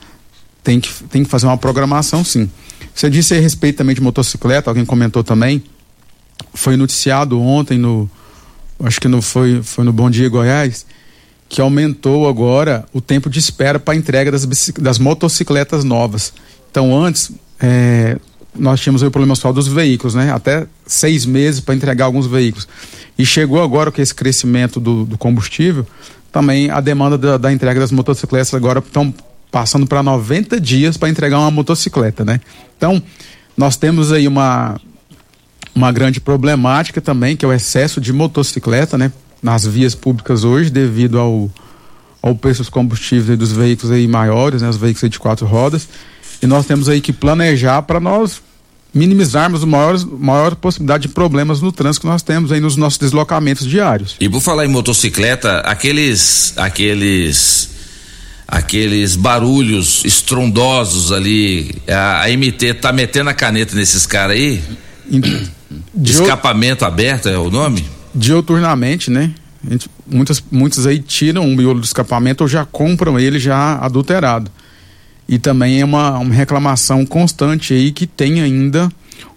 [0.62, 2.50] tem que, tem que fazer uma programação, sim.
[2.94, 5.62] Você disse a respeito também de motocicleta, alguém comentou também.
[6.54, 8.10] Foi noticiado ontem no.
[8.82, 10.86] Acho que não foi, foi no Bom Dia Goiás,
[11.48, 14.46] que aumentou agora o tempo de espera para entrega das,
[14.78, 16.32] das motocicletas novas.
[16.70, 18.18] Então, antes, é,
[18.58, 20.32] nós tínhamos o problema só dos veículos, né?
[20.32, 22.66] Até seis meses para entregar alguns veículos.
[23.18, 25.86] E chegou agora com esse crescimento do, do combustível,
[26.30, 29.14] também a demanda da, da entrega das motocicletas agora estão
[29.50, 32.40] passando para 90 dias para entregar uma motocicleta, né?
[32.76, 33.02] Então,
[33.56, 34.78] nós temos aí uma
[35.74, 39.12] uma grande problemática também, que é o excesso de motocicleta, né,
[39.42, 41.50] nas vias públicas hoje, devido ao
[42.22, 45.88] ao preço dos combustíveis dos veículos aí maiores, né, os veículos de quatro rodas.
[46.42, 48.42] E nós temos aí que planejar para nós
[48.96, 52.98] minimizarmos a maior, maior possibilidade de problemas no trânsito que nós temos aí nos nossos
[52.98, 54.16] deslocamentos diários.
[54.18, 57.76] E por falar em motocicleta, aqueles aqueles
[58.48, 61.74] aqueles barulhos estrondosos ali.
[61.86, 64.62] A, a MT tá metendo a caneta nesses caras aí?
[65.94, 67.84] De escapamento aberto é o nome?
[68.14, 69.32] Dioturnamente, né?
[69.68, 74.50] Gente, muitas, muitos aí tiram o miolo do escapamento ou já compram ele já adulterado.
[75.28, 78.88] E também é uma, uma reclamação constante aí que tem ainda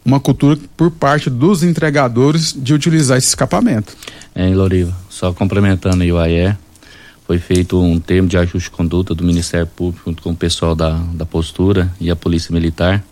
[0.05, 3.95] uma cultura por parte dos entregadores de utilizar esse escapamento.
[4.35, 6.55] É, Loriva, só complementando aí o AIE,
[7.25, 10.75] foi feito um termo de ajuste de conduta do Ministério Público junto com o pessoal
[10.75, 13.03] da, da postura e a Polícia Militar.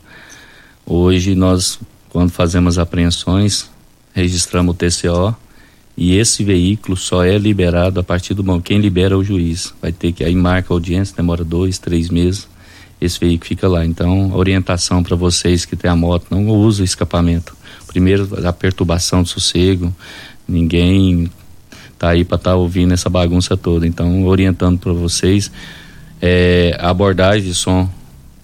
[0.86, 1.80] Hoje nós,
[2.10, 3.70] quando fazemos apreensões,
[4.14, 5.36] registramos o TCO
[5.96, 8.64] e esse veículo só é liberado a partir do momento.
[8.64, 9.74] Quem libera é o juiz.
[9.82, 12.48] Vai ter que aí marca a audiência, demora dois, três meses.
[13.00, 13.86] Esse veículo fica lá.
[13.86, 17.56] Então, orientação para vocês que têm a moto, não use o escapamento.
[17.88, 19.94] Primeiro, a perturbação do sossego.
[20.48, 21.30] Ninguém
[21.98, 23.86] tá aí para estar tá ouvindo essa bagunça toda.
[23.88, 25.52] Então, orientando para vocês
[26.22, 27.90] é, a abordagem de som,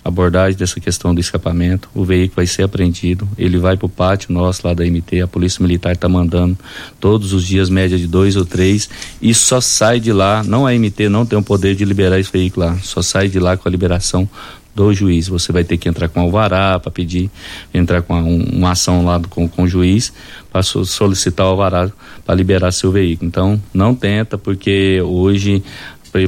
[0.04, 1.90] abordagem dessa questão do escapamento.
[1.94, 5.28] O veículo vai ser apreendido, ele vai para o pátio nosso lá da MT, a
[5.28, 6.58] Polícia Militar está mandando
[7.00, 8.90] todos os dias, média de dois ou três,
[9.22, 12.32] e só sai de lá, não a MT não tem o poder de liberar esse
[12.32, 14.28] veículo lá, só sai de lá com a liberação
[14.76, 15.28] do juiz.
[15.28, 17.30] Você vai ter que entrar com alvará para pedir,
[17.74, 20.12] entrar com um, uma ação lá do, com, com o juiz
[20.52, 21.92] para solicitar o alvará
[22.26, 23.28] para liberar seu veículo.
[23.28, 25.64] Então, não tenta, porque hoje,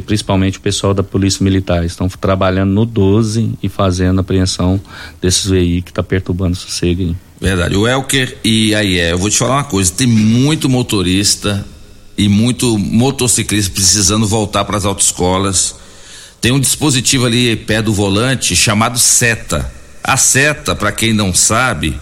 [0.05, 4.79] principalmente o pessoal da Polícia Militar, estão trabalhando no 12 e fazendo a apreensão
[5.21, 7.15] desses veículos que está perturbando o sossego.
[7.39, 7.75] Verdade.
[7.75, 11.65] O Elker e aí é, eu vou te falar uma coisa, tem muito motorista
[12.17, 15.75] e muito motociclista precisando voltar para as autoescolas
[16.45, 19.73] tem um dispositivo ali perto do volante chamado seta.
[20.03, 21.99] A seta, para quem não sabe,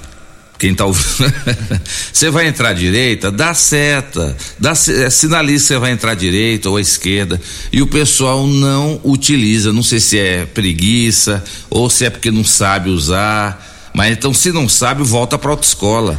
[0.63, 1.33] quem tá ouvindo,
[2.13, 6.69] você vai entrar à direita, dá seta, dá, é, sinaliza você vai entrar à direita
[6.69, 12.05] ou à esquerda, e o pessoal não utiliza, não sei se é preguiça ou se
[12.05, 16.17] é porque não sabe usar, mas então se não sabe, volta para autoescola.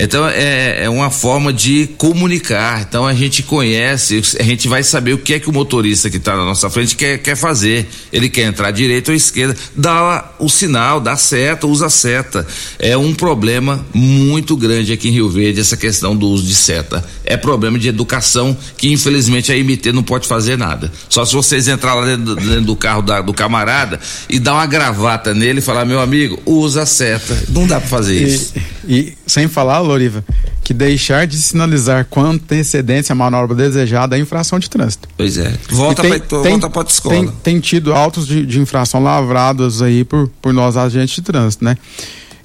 [0.00, 2.80] Então é, é, uma forma de comunicar.
[2.88, 6.16] Então a gente conhece, a gente vai saber o que é que o motorista que
[6.16, 7.86] está na nossa frente quer, quer fazer.
[8.10, 12.46] Ele quer entrar à direita ou à esquerda, dá o sinal, dá seta, usa seta.
[12.78, 17.04] É um problema muito grande aqui em Rio Verde essa questão do uso de seta.
[17.24, 20.90] É problema de educação que infelizmente a IMT não pode fazer nada.
[21.10, 24.66] Só se vocês entrar lá dentro, dentro do carro da, do camarada e dar uma
[24.66, 27.36] gravata nele e falar meu amigo usa seta.
[27.50, 28.54] Não dá para fazer isso.
[28.88, 30.24] E, e sem falar Loriva,
[30.62, 35.08] que deixar de sinalizar com antecedência a manobra desejada é infração de trânsito.
[35.16, 35.52] Pois é.
[35.70, 37.14] Volta para a escola.
[37.14, 41.64] Tem, tem, tido autos de, de, infração lavrados aí por, por nós agentes de trânsito,
[41.64, 41.76] né?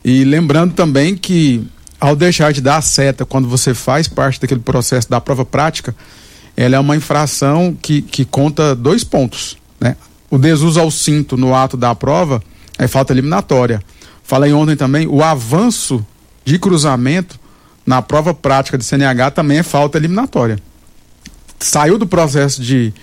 [0.04, 1.66] E lembrando também que
[2.00, 5.96] ao deixar de dar a seta quando você faz parte daquele processo da prova prática,
[6.58, 9.96] ela é uma infração que, que conta dois pontos, né?
[10.30, 12.42] O desuso ao cinto no ato da prova
[12.78, 13.82] é falta eliminatória.
[14.24, 16.06] Falei ontem também, o avanço
[16.46, 17.40] de cruzamento
[17.86, 20.58] na prova prática de CNH também é falta eliminatória.
[21.60, 22.94] Saiu do processo de,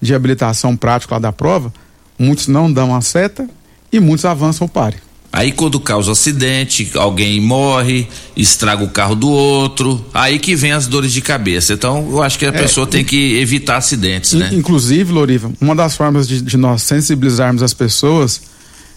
[0.00, 1.72] de habilitação prática lá da prova,
[2.18, 3.48] muitos não dão a seta
[3.92, 4.96] e muitos avançam o pare.
[5.32, 8.06] Aí quando causa acidente, alguém morre,
[8.36, 11.72] estraga o carro do outro, aí que vem as dores de cabeça.
[11.72, 14.50] Então eu acho que a é, pessoa tem que evitar acidentes, né?
[14.52, 18.42] Inclusive, Loriva, uma das formas de, de nós sensibilizarmos as pessoas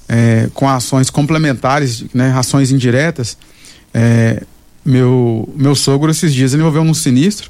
[0.09, 3.37] é, com ações complementares, né, ações indiretas,
[3.97, 4.43] é,
[4.83, 7.49] meu, meu sogro, esses dias, ele envolveu num sinistro.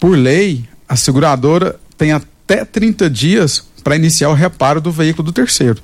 [0.00, 5.32] Por lei, a seguradora tem até 30 dias para iniciar o reparo do veículo do
[5.32, 5.82] terceiro.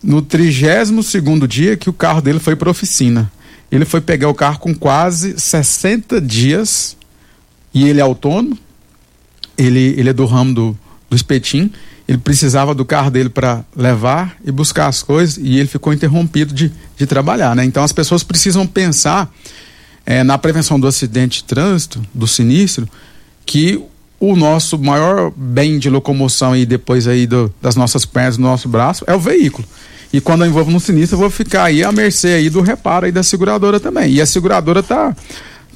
[0.00, 3.32] No 32 segundo dia que o carro dele foi para oficina.
[3.70, 6.96] Ele foi pegar o carro com quase 60 dias
[7.74, 8.56] e ele é autônomo.
[9.56, 10.78] Ele, ele é do ramo do,
[11.08, 11.72] do espetim
[12.08, 16.54] ele precisava do carro dele para levar e buscar as coisas e ele ficou interrompido
[16.54, 17.66] de, de trabalhar, né?
[17.66, 19.30] Então as pessoas precisam pensar
[20.06, 22.88] é, na prevenção do acidente de trânsito, do sinistro,
[23.44, 23.78] que
[24.18, 28.70] o nosso maior bem de locomoção e depois aí do, das nossas pernas, do nosso
[28.70, 29.68] braço, é o veículo.
[30.10, 33.04] E quando eu envolvo no sinistro, eu vou ficar aí à mercê aí do reparo
[33.04, 34.14] aí da seguradora também.
[34.14, 35.14] E a seguradora tá,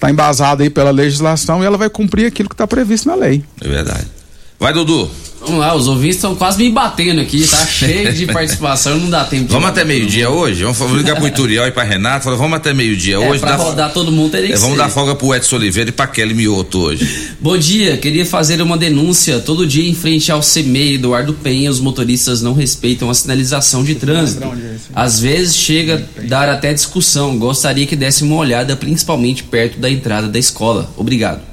[0.00, 3.44] tá embasada aí pela legislação e ela vai cumprir aquilo que está previsto na lei.
[3.60, 4.21] É verdade.
[4.62, 5.10] Vai, Dudu.
[5.40, 9.24] Vamos lá, os ouvintes estão quase me batendo aqui, tá cheio de participação, não dá
[9.24, 10.62] tempo de Vamos até meio-dia hoje?
[10.62, 13.40] Vamos ligar pro Ituriel e pra Renato, falar, vamos até meio-dia é, hoje.
[13.40, 14.82] Pra rodar todo mundo teria é, Vamos ser.
[14.84, 17.32] dar folga pro Edson Oliveira e pra Kelly Mioto hoje.
[17.42, 19.40] Bom dia, queria fazer uma denúncia.
[19.40, 23.96] Todo dia em frente ao CMEI Eduardo Penha, os motoristas não respeitam a sinalização de
[23.96, 24.46] trânsito.
[24.94, 27.36] Às vezes chega a dar até discussão.
[27.36, 30.88] Gostaria que desse uma olhada, principalmente perto da entrada da escola.
[30.96, 31.51] Obrigado.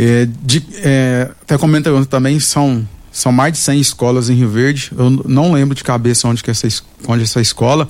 [0.00, 4.92] É, de, é, até comenta também, são, são mais de 100 escolas em Rio Verde.
[4.96, 6.68] Eu não lembro de cabeça onde que essa,
[7.08, 7.88] onde essa escola.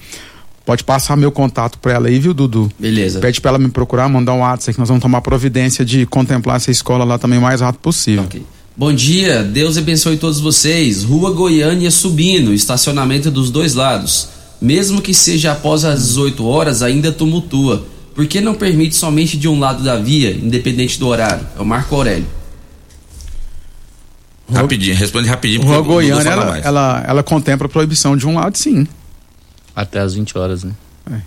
[0.64, 2.70] Pode passar meu contato para ela aí, viu, Dudu?
[2.78, 3.20] Beleza.
[3.20, 6.56] Pede para ela me procurar, mandar um WhatsApp que nós vamos tomar providência de contemplar
[6.56, 8.24] essa escola lá também o mais rápido possível.
[8.24, 8.42] Okay.
[8.76, 11.04] Bom dia, Deus abençoe todos vocês.
[11.04, 14.28] Rua Goiânia subindo, estacionamento dos dois lados.
[14.60, 17.86] Mesmo que seja após as 18 horas, ainda tumultua.
[18.18, 21.46] Por que não permite somente de um lado da via, independente do horário?
[21.56, 22.26] É o Marco Aurélio.
[24.52, 25.62] Rapidinho, responde rapidinho.
[25.62, 28.88] Rua Goiânia, ela, ela, ela, contempla a proibição de um lado, sim.
[29.72, 30.72] Até as 20 horas, né?
[31.12, 31.20] É.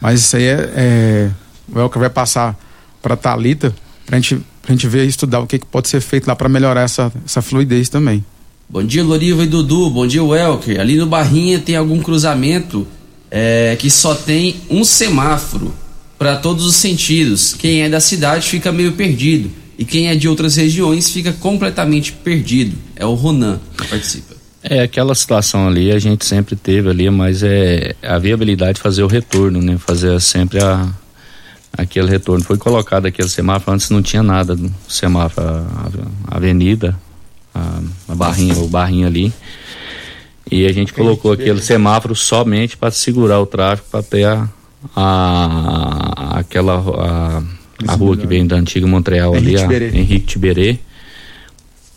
[0.00, 1.30] Mas isso aí é, é
[1.72, 2.58] o Elker vai passar
[3.00, 3.72] para Talita
[4.04, 6.48] para gente, a gente ver e estudar o que, que pode ser feito lá para
[6.48, 8.24] melhorar essa, essa fluidez também.
[8.68, 9.88] Bom dia, Loriva e Dudu.
[9.88, 10.80] Bom dia, Welker.
[10.80, 12.88] Ali no Barrinha tem algum cruzamento
[13.30, 15.72] é, que só tem um semáforo
[16.18, 17.54] para todos os sentidos.
[17.54, 22.12] Quem é da cidade fica meio perdido e quem é de outras regiões fica completamente
[22.12, 22.76] perdido.
[22.96, 24.36] É o Ronan que participa.
[24.62, 29.04] É aquela situação ali a gente sempre teve ali, mas é a viabilidade de fazer
[29.04, 29.78] o retorno, né?
[29.78, 30.88] Fazer sempre a
[31.72, 32.44] aquele retorno.
[32.44, 35.90] Foi colocado aquele semáforo antes não tinha nada no semáforo, a,
[36.28, 36.98] a avenida,
[37.54, 39.32] a, a barrinha, o barrinho ali.
[40.50, 44.48] E a gente colocou aquele semáforo somente para segurar o tráfego, para ter a,
[44.94, 47.42] a, aquela a,
[47.86, 49.98] a rua que vem da antiga Montreal Henrique ali, Tiberê.
[49.98, 50.78] Henrique Tiberê,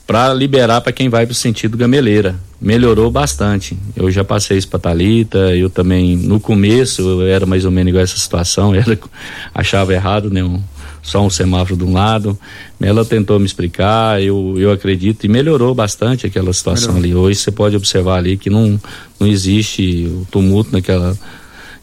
[0.06, 2.36] para liberar para quem vai para o sentido Gameleira.
[2.60, 3.78] Melhorou bastante.
[3.96, 7.90] Eu já passei isso para Talita, eu também no começo eu era mais ou menos
[7.90, 9.00] igual essa situação, era
[9.54, 10.62] achava errado, né, um,
[11.02, 12.38] só um semáforo de um lado.
[12.80, 17.26] Ela tentou me explicar, eu, eu acredito, e melhorou bastante aquela situação Melhorou.
[17.26, 17.30] ali.
[17.30, 18.80] Hoje você pode observar ali que não,
[19.20, 21.18] não existe o tumulto naquela.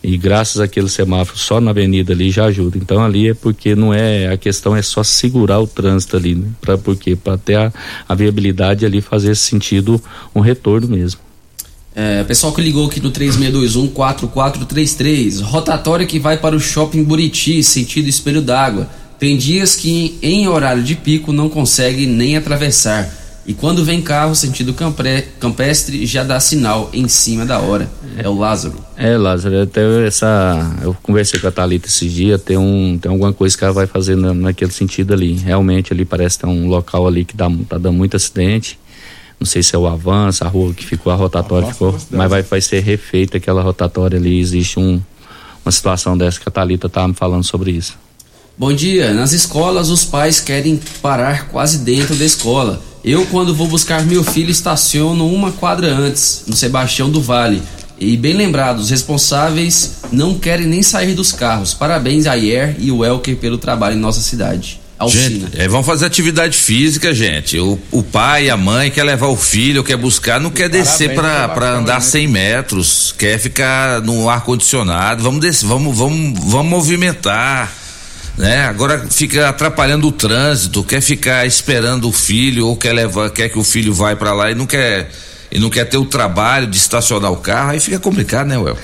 [0.02, 2.78] E graças àquele semáforo só na avenida ali já ajuda.
[2.78, 4.32] Então ali é porque não é.
[4.32, 6.46] A questão é só segurar o trânsito ali, né?
[6.60, 7.72] Pra, porque para ter a,
[8.08, 10.00] a viabilidade ali fazer sentido
[10.34, 11.20] um retorno mesmo.
[11.94, 18.08] É, pessoal que ligou aqui no 3621-4433, rotatória que vai para o shopping Buriti, sentido
[18.08, 18.88] espelho d'água.
[19.18, 23.27] Tem dias que em horário de pico não consegue nem atravessar.
[23.48, 27.88] E quando vem carro sentido campre- campestre, já dá sinal em cima da hora.
[28.18, 28.74] É o Lázaro.
[28.94, 30.76] É, Lázaro, até essa.
[30.82, 33.86] Eu conversei com a Thalita esses dias, tem, um, tem alguma coisa que ela vai
[33.86, 35.32] fazer na, naquele sentido ali.
[35.32, 38.78] Realmente ali parece ter um local ali que dá, tá dando muito acidente.
[39.40, 42.42] Não sei se é o avanço, a rua que ficou, a rotatória ficou, mas vai,
[42.42, 44.38] vai ser refeita aquela rotatória ali.
[44.38, 45.00] Existe um,
[45.64, 47.96] uma situação dessa que a Thalita estava me falando sobre isso.
[48.58, 49.14] Bom dia.
[49.14, 52.82] Nas escolas, os pais querem parar quase dentro da escola.
[53.08, 57.62] Eu, quando vou buscar meu filho, estaciono uma quadra antes, no Sebastião do Vale.
[57.98, 61.72] E bem lembrado, os responsáveis não querem nem sair dos carros.
[61.72, 64.78] Parabéns a Ier e o Elker pelo trabalho em nossa cidade.
[64.98, 65.46] Alcina.
[65.46, 67.58] Gente, é, vamos fazer atividade física, gente.
[67.58, 71.48] O, o pai, a mãe quer levar o filho, quer buscar, não quer descer pra,
[71.48, 75.22] pra andar 100 metros, quer ficar no ar condicionado.
[75.22, 77.72] Vamos descer, vamos, vamos, vamos movimentar.
[78.38, 78.60] Né?
[78.66, 83.58] Agora fica atrapalhando o trânsito, quer ficar esperando o filho ou quer levar, quer que
[83.58, 85.10] o filho vai pra lá e não quer
[85.50, 88.76] e não quer ter o trabalho de estacionar o carro, aí fica complicado, né, Well?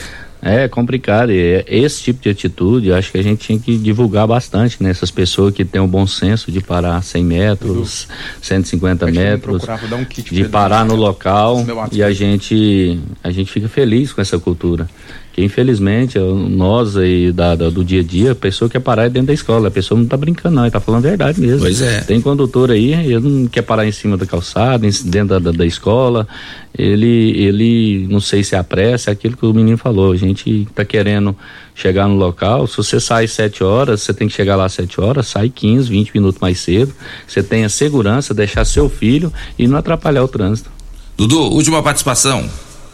[0.43, 4.26] É complicado, e é- esse tipo de atitude acho que a gente tinha que divulgar
[4.26, 8.09] bastante nessas pessoas que têm o bom senso de parar 100 metros,
[8.43, 10.05] 150 metros, um
[10.35, 14.86] de parar no local e a gente a gente fica feliz com essa cultura.
[15.35, 19.27] Que infelizmente nós aí da, da- do dia a dia, a pessoa quer parar dentro
[19.27, 21.59] da escola, a pessoa não tá brincando não, ele tá falando a verdade mesmo.
[21.59, 22.02] Pois é.
[22.02, 25.66] Tem condutor aí, ele não quer parar em cima da calçada, dentro da, da, da
[25.66, 26.28] escola.
[26.77, 30.12] Ele, ele, não sei se é a pressa, é aquilo que o menino falou.
[30.12, 31.35] A gente tá querendo
[31.74, 32.66] chegar no local.
[32.69, 35.89] Se você sai sete horas, você tem que chegar lá às sete horas, sai 15,
[35.89, 36.93] 20 minutos mais cedo.
[37.27, 40.70] Você tenha segurança, deixar seu filho e não atrapalhar o trânsito.
[41.16, 42.48] Dudu, última participação.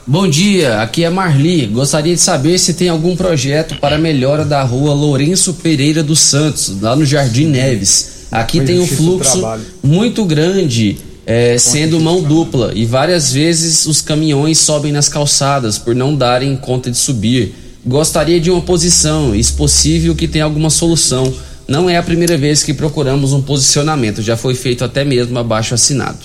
[0.07, 1.67] Bom dia, aqui é Marli.
[1.67, 6.21] Gostaria de saber se tem algum projeto para a melhora da rua Lourenço Pereira dos
[6.21, 8.27] Santos, lá no Jardim Neves.
[8.33, 9.43] Aqui Foi tem um fluxo
[9.83, 10.97] muito grande,
[11.27, 16.57] é, sendo mão dupla, e várias vezes os caminhões sobem nas calçadas por não darem
[16.57, 17.55] conta de subir.
[17.85, 21.31] Gostaria de uma posição, e se possível que tenha alguma solução.
[21.69, 25.75] Não é a primeira vez que procuramos um posicionamento, já foi feito até mesmo abaixo
[25.75, 26.19] assinado.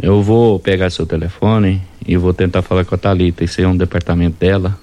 [0.00, 3.44] Eu vou pegar seu telefone e vou tentar falar com a Thalita.
[3.44, 4.78] Isso aí é um departamento dela.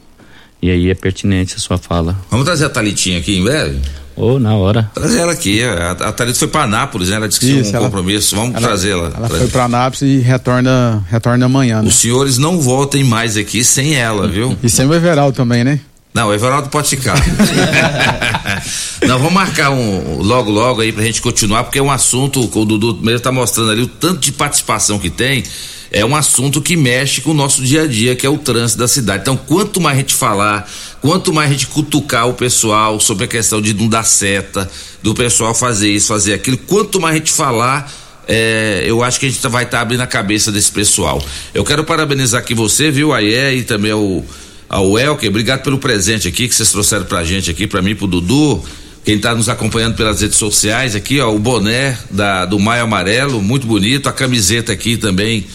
[0.62, 2.18] E aí é pertinente a sua fala.
[2.30, 3.80] Vamos trazer a Thalitinha aqui em breve?
[4.16, 4.92] Ou na hora.
[4.94, 5.64] Trazer ela aqui.
[5.64, 7.16] A, a Thalita foi para Anápolis, né?
[7.16, 8.36] Ela disse que tinha um ela- compromisso.
[8.36, 9.14] Vamos ela- trazê-la.
[9.16, 11.88] Ela foi pra Anápolis e retorna, retorna amanhã, né?
[11.88, 14.58] Os senhores não voltem mais aqui sem ela, viu?
[14.62, 15.80] E sem o Everaldo também, né?
[16.14, 17.16] Não, o Everaldo pode ficar.
[19.08, 22.66] Não, vamos marcar um logo, logo aí pra gente continuar, porque é um assunto, o
[22.66, 25.44] Dudu mesmo tá mostrando ali, o tanto de participação que tem,
[25.92, 28.80] é um assunto que mexe com o nosso dia a dia, que é o trânsito
[28.80, 29.22] da cidade.
[29.22, 30.70] Então, quanto mais a gente falar,
[31.00, 34.70] quanto mais a gente cutucar o pessoal sobre a questão de não dar seta,
[35.02, 37.92] do pessoal fazer isso, fazer aquilo, quanto mais a gente falar,
[38.28, 41.24] é, eu acho que a gente vai estar abrindo a cabeça desse pessoal.
[41.54, 44.24] Eu quero parabenizar aqui você, viu, Aie, e também o,
[44.70, 48.08] ao Elker, obrigado pelo presente aqui que vocês trouxeram pra gente aqui, pra mim, pro
[48.08, 48.64] Dudu.
[49.04, 53.42] Quem está nos acompanhando pelas redes sociais aqui, ó, o boné da, do Maio Amarelo,
[53.42, 55.48] muito bonito, a camiseta aqui também que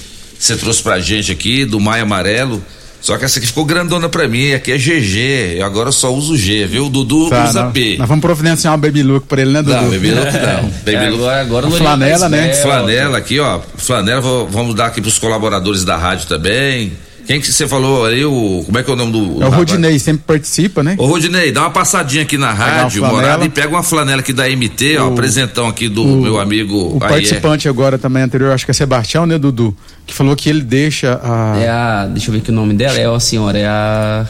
[0.45, 2.63] você trouxe pra gente aqui, do Maio Amarelo.
[3.01, 6.37] Só que essa aqui ficou grandona pra mim, aqui é GG, eu agora só uso
[6.39, 6.87] G, viu?
[6.87, 7.97] O Dudu Tá, usa nós, P.
[7.99, 9.77] nós vamos providenciar uma baby look pra ele, né, Dudu?
[9.77, 10.63] Não, baby look não.
[10.71, 11.29] Baby É, look.
[11.29, 12.55] agora, flanela, né?
[12.55, 13.61] Flanela aqui, ó.
[13.77, 16.95] Flanela, vou- vamos dar aqui pros colaboradores da rádio também.
[17.27, 18.25] Quem que você falou aí?
[18.25, 19.19] O, como é que é o nome do.
[19.43, 19.57] É o rapaz?
[19.57, 20.95] Rodinei, sempre participa, né?
[20.99, 24.49] Ô, Rodinei, dá uma passadinha aqui na rádio, morada, e pega uma flanela aqui da
[24.49, 28.65] MT, ó, O- presentão aqui do o- meu amigo O participante agora também anterior, acho
[28.65, 29.75] que é Sebastião, né, Dudu?
[30.07, 31.57] Que falou que ele deixa a.
[31.59, 32.07] É a.
[32.07, 34.27] Deixa eu ver que o nome dela é a senhora, é a.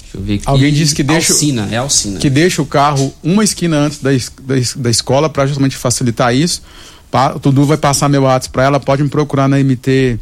[0.00, 0.42] Deixa eu ver aqui.
[0.46, 2.18] Alguém disse que deixa- Alcina, é Alcina.
[2.20, 5.76] que deixa o carro uma esquina antes da, es- da, es- da escola para justamente
[5.76, 6.62] facilitar isso.
[7.10, 10.18] Pa, o Dudu vai passar meu WhatsApp para ela, pode me procurar na MT.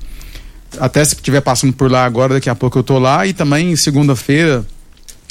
[0.79, 3.27] Até se estiver passando por lá agora, daqui a pouco eu tô lá.
[3.27, 4.65] E também segunda-feira,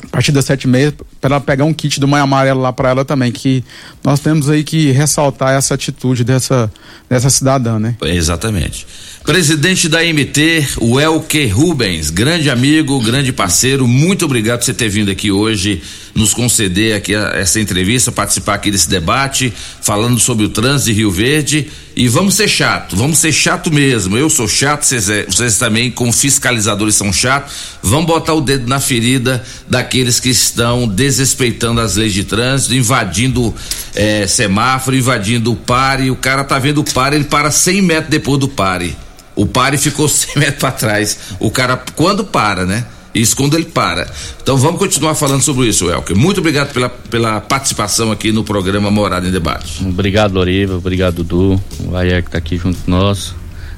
[0.04, 2.74] a partir das sete e meia, para ela pegar um kit do Mãe Amarelo lá
[2.74, 3.64] para ela também, que
[4.04, 6.72] nós temos aí que ressaltar essa atitude dessa,
[7.10, 7.96] dessa cidadã, né?
[8.02, 8.88] Exatamente.
[9.24, 14.90] Presidente da MT, o Elke Rubens, grande amigo, grande parceiro, muito obrigado por você ter
[14.90, 15.80] vindo aqui hoje,
[16.16, 20.94] nos conceder aqui a, essa entrevista, participar aqui desse debate, falando sobre o trânsito de
[20.94, 21.68] Rio Verde.
[21.96, 24.18] E vamos ser chato, vamos ser chato mesmo.
[24.18, 27.54] Eu sou chato, vocês, é, vocês também, como fiscalizadores, são chatos.
[27.84, 33.54] Vamos botar o dedo na ferida daqueles que estão desrespeitando as leis de trânsito, invadindo
[33.94, 36.10] é, semáforo, invadindo o pare.
[36.10, 38.96] O cara tá vendo o pare, ele para 100 metros depois do pare.
[39.36, 41.18] O pare ficou 100 metros para trás.
[41.40, 42.86] O cara, quando para, né?
[43.14, 44.10] Isso quando ele para.
[44.42, 46.16] Então vamos continuar falando sobre isso, Elker.
[46.16, 49.86] Muito obrigado pela, pela participação aqui no programa Morada em Debate.
[49.86, 50.78] Obrigado, Loriva.
[50.78, 51.62] Obrigado, Dudu.
[51.80, 53.36] O Ayer que está aqui junto nós.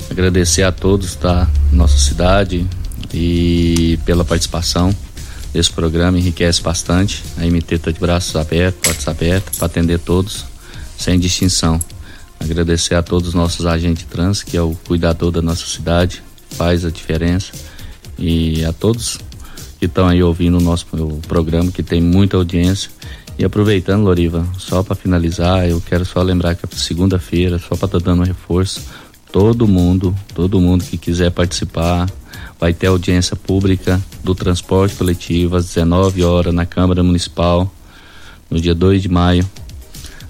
[0.10, 2.68] Agradecer a todos da nossa cidade
[3.12, 4.96] e pela participação.
[5.54, 7.24] Esse programa enriquece bastante.
[7.38, 10.46] A MT está de braços abertos, portas abertas, para atender todos,
[10.98, 11.80] sem distinção.
[12.44, 16.22] Agradecer a todos os nossos agentes trans, que é o cuidador da nossa cidade,
[16.52, 17.54] faz a diferença.
[18.20, 19.18] E a todos
[19.80, 22.92] que estão aí ouvindo o nosso o programa, que tem muita audiência.
[23.40, 28.00] E aproveitando, Loriva, só para finalizar, eu quero só lembrar que segunda-feira, só para estar
[28.00, 28.82] tá dando um reforço,
[29.32, 32.10] todo mundo, todo mundo que quiser participar,
[32.60, 37.74] vai ter audiência pública do transporte coletivo às 19 horas na Câmara Municipal,
[38.50, 39.50] no dia 2 de maio.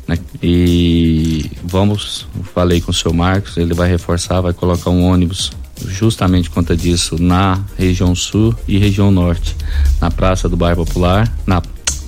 [0.08, 0.18] Né?
[0.42, 5.52] E vamos, falei com o seu Marcos, ele vai reforçar, vai colocar um ônibus
[5.88, 9.56] justamente conta disso na região sul e região norte,
[10.00, 11.62] na Praça do Bairro Popular, na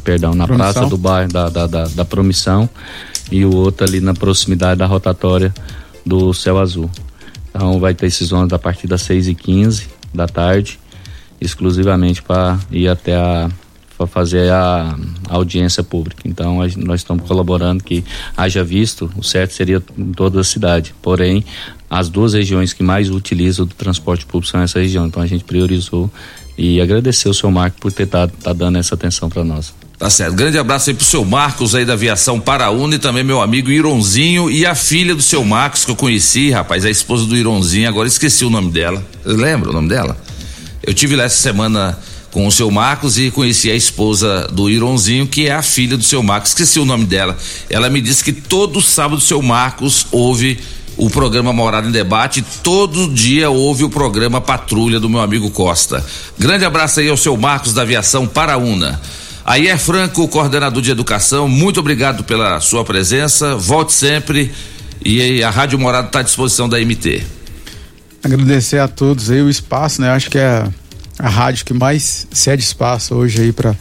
[0.04, 0.74] perdão, na promissão.
[0.74, 2.70] Praça do Bairro da, da, da, da Promissão
[3.32, 5.54] e o outro ali na proximidade da rotatória
[6.06, 6.90] do Céu Azul.
[7.50, 10.80] Então vai ter esses ônibus a partir das 6 e 15 da tarde,
[11.42, 13.50] exclusivamente para ir até a
[13.98, 14.96] para fazer a,
[15.30, 16.22] a, audiência pública.
[16.26, 18.04] Então a, nós estamos colaborando que
[18.36, 20.94] haja visto, o certo seria em toda a cidade.
[21.02, 21.44] Porém,
[21.90, 25.06] as duas regiões que mais utilizam do transporte público são essa região.
[25.06, 26.12] Então a gente priorizou
[26.58, 29.74] e agradecer o seu Marco por ter tá, tá dando essa atenção para nós.
[29.98, 30.36] Tá certo.
[30.36, 34.52] Grande abraço aí pro seu Marcos aí da aviação Paraúna e também meu amigo Ironzinho
[34.52, 38.08] e a filha do seu Marcos que eu conheci, rapaz, a esposa do Ironzinho, agora
[38.08, 39.06] esqueci o nome dela.
[39.24, 40.18] Lembra o nome dela?
[40.84, 41.98] Eu tive lá essa semana
[42.36, 46.04] com o seu Marcos e conheci a esposa do Ironzinho, que é a filha do
[46.04, 46.50] seu Marcos.
[46.50, 47.38] Esqueci o nome dela.
[47.70, 50.60] Ela me disse que todo sábado o seu Marcos ouve
[50.98, 52.44] o programa Morada em Debate.
[52.62, 56.06] Todo dia ouve o programa Patrulha do meu amigo Costa.
[56.38, 59.00] Grande abraço aí ao seu Marcos da Aviação Paraúna.
[59.46, 63.56] Aí é Franco, coordenador de educação, muito obrigado pela sua presença.
[63.56, 64.52] Volte sempre
[65.06, 67.24] e a Rádio Morada está à disposição da MT.
[68.22, 70.10] Agradecer a todos aí o espaço, né?
[70.10, 70.68] Acho que é
[71.18, 73.76] a rádio que mais cede espaço hoje aí para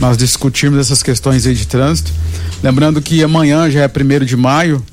[0.00, 2.12] nós discutirmos essas questões aí de trânsito.
[2.62, 4.84] Lembrando que amanhã já é primeiro de maio,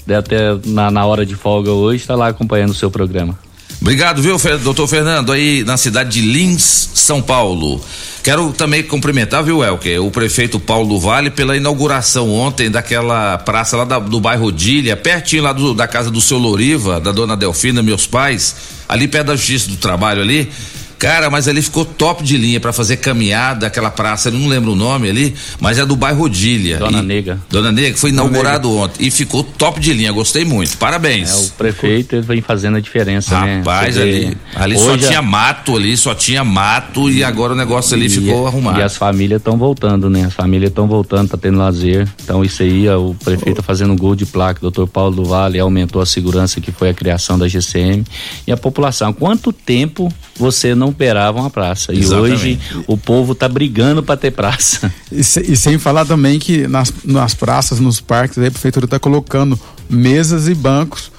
[0.09, 3.39] até na, na hora de folga hoje, está lá acompanhando o seu programa.
[3.81, 7.81] Obrigado, viu, doutor Fernando, aí na cidade de Lins, São Paulo.
[8.23, 13.85] Quero também cumprimentar, viu, Elker, o prefeito Paulo Vale pela inauguração ontem daquela praça lá
[13.85, 17.85] da, do bairro Odília, pertinho lá do, da casa do seu Loriva, da dona Delfina,
[17.85, 18.57] meus pais,
[18.89, 20.51] ali perto da Justiça do Trabalho ali.
[20.99, 24.73] Cara, mas ali ficou top de linha para fazer caminhada, aquela praça, eu não lembro
[24.73, 26.79] o nome ali, mas é do bairro Odília.
[26.79, 27.39] Dona e, Nega.
[27.51, 30.77] Dona Nega, foi inaugurado ontem e ficou top de linha, gostei muito.
[30.79, 31.31] Parabéns.
[31.31, 33.59] É, o prefeito vem fazendo a diferença, Rapaz, né?
[33.59, 38.07] Rapaz, ali, ali só tinha mato ali, só tinha mato e agora o negócio ali
[38.07, 38.81] e, ficou arrumado.
[38.81, 40.25] E as famílias estão voltando, né?
[40.25, 42.09] As famílias estão voltando, tá tendo lazer.
[42.25, 43.63] Então isso aí, o prefeito oh.
[43.63, 46.95] fazendo um gol de placa, doutor Paulo do Vale aumentou a segurança que foi a
[46.95, 48.05] criação da GCM
[48.47, 49.13] e a população.
[49.13, 51.93] Quanto tempo você não não operavam a praça.
[51.93, 52.33] E Exatamente.
[52.33, 54.93] hoje o povo está brigando para ter praça.
[55.11, 58.85] E, se- e sem falar também que nas, nas praças, nos parques, aí a prefeitura
[58.87, 59.59] está colocando
[59.89, 61.11] mesas e bancos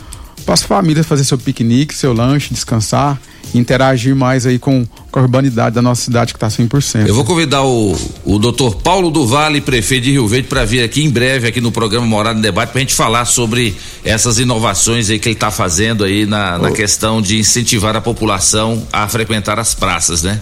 [0.48, 3.20] para as famílias fazer seu piquenique, seu lanche, descansar,
[3.54, 7.06] interagir mais aí com, com a urbanidade da nossa cidade que está 100%.
[7.06, 7.94] Eu vou convidar o,
[8.24, 11.60] o doutor Paulo do Vale, prefeito de Rio Verde, para vir aqui em breve aqui
[11.60, 13.76] no programa Morada em Debate para a gente falar sobre
[14.06, 18.88] essas inovações aí que ele está fazendo aí na, na questão de incentivar a população
[18.94, 20.40] a frequentar as praças, né?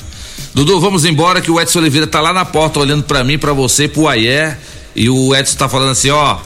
[0.53, 3.53] Dudu, vamos embora que o Edson Oliveira tá lá na porta olhando para mim, para
[3.53, 4.55] você, pro Ayer,
[4.95, 6.37] e o Edson tá falando assim, ó,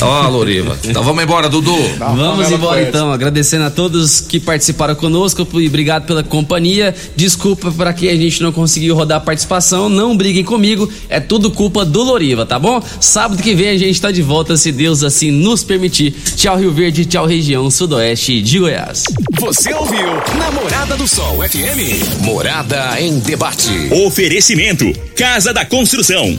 [0.00, 0.78] ó, Loriva.
[0.84, 1.76] Então vamos embora, Dudu.
[1.98, 6.94] Vamos embora então, agradecendo a todos que participaram conosco e obrigado pela companhia.
[7.16, 11.50] Desculpa para que a gente não conseguiu rodar a participação, não briguem comigo, é tudo
[11.50, 12.82] culpa do Loriva, tá bom?
[13.00, 16.12] Sábado que vem a gente tá de volta, se Deus assim nos permitir.
[16.36, 19.04] Tchau Rio Verde, tchau região sudoeste de Goiás.
[19.40, 22.22] Você ouviu Namorada do Sol FM.
[22.22, 23.70] Morada em debate.
[24.06, 26.38] Oferecimento: Casa da Construção,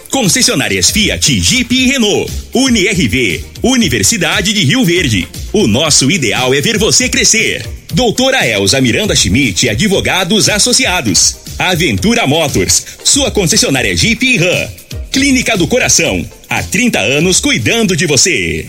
[0.11, 2.29] Concessionárias Fiat, Jeep e Renault.
[2.53, 5.25] UniRV, Universidade de Rio Verde.
[5.53, 7.65] O nosso ideal é ver você crescer.
[7.93, 11.37] Doutora Elza Miranda Schmidt, advogados associados.
[11.57, 14.69] Aventura Motors, sua concessionária Jeep e Ram.
[15.13, 18.59] Clínica do Coração, há 30 anos cuidando de você.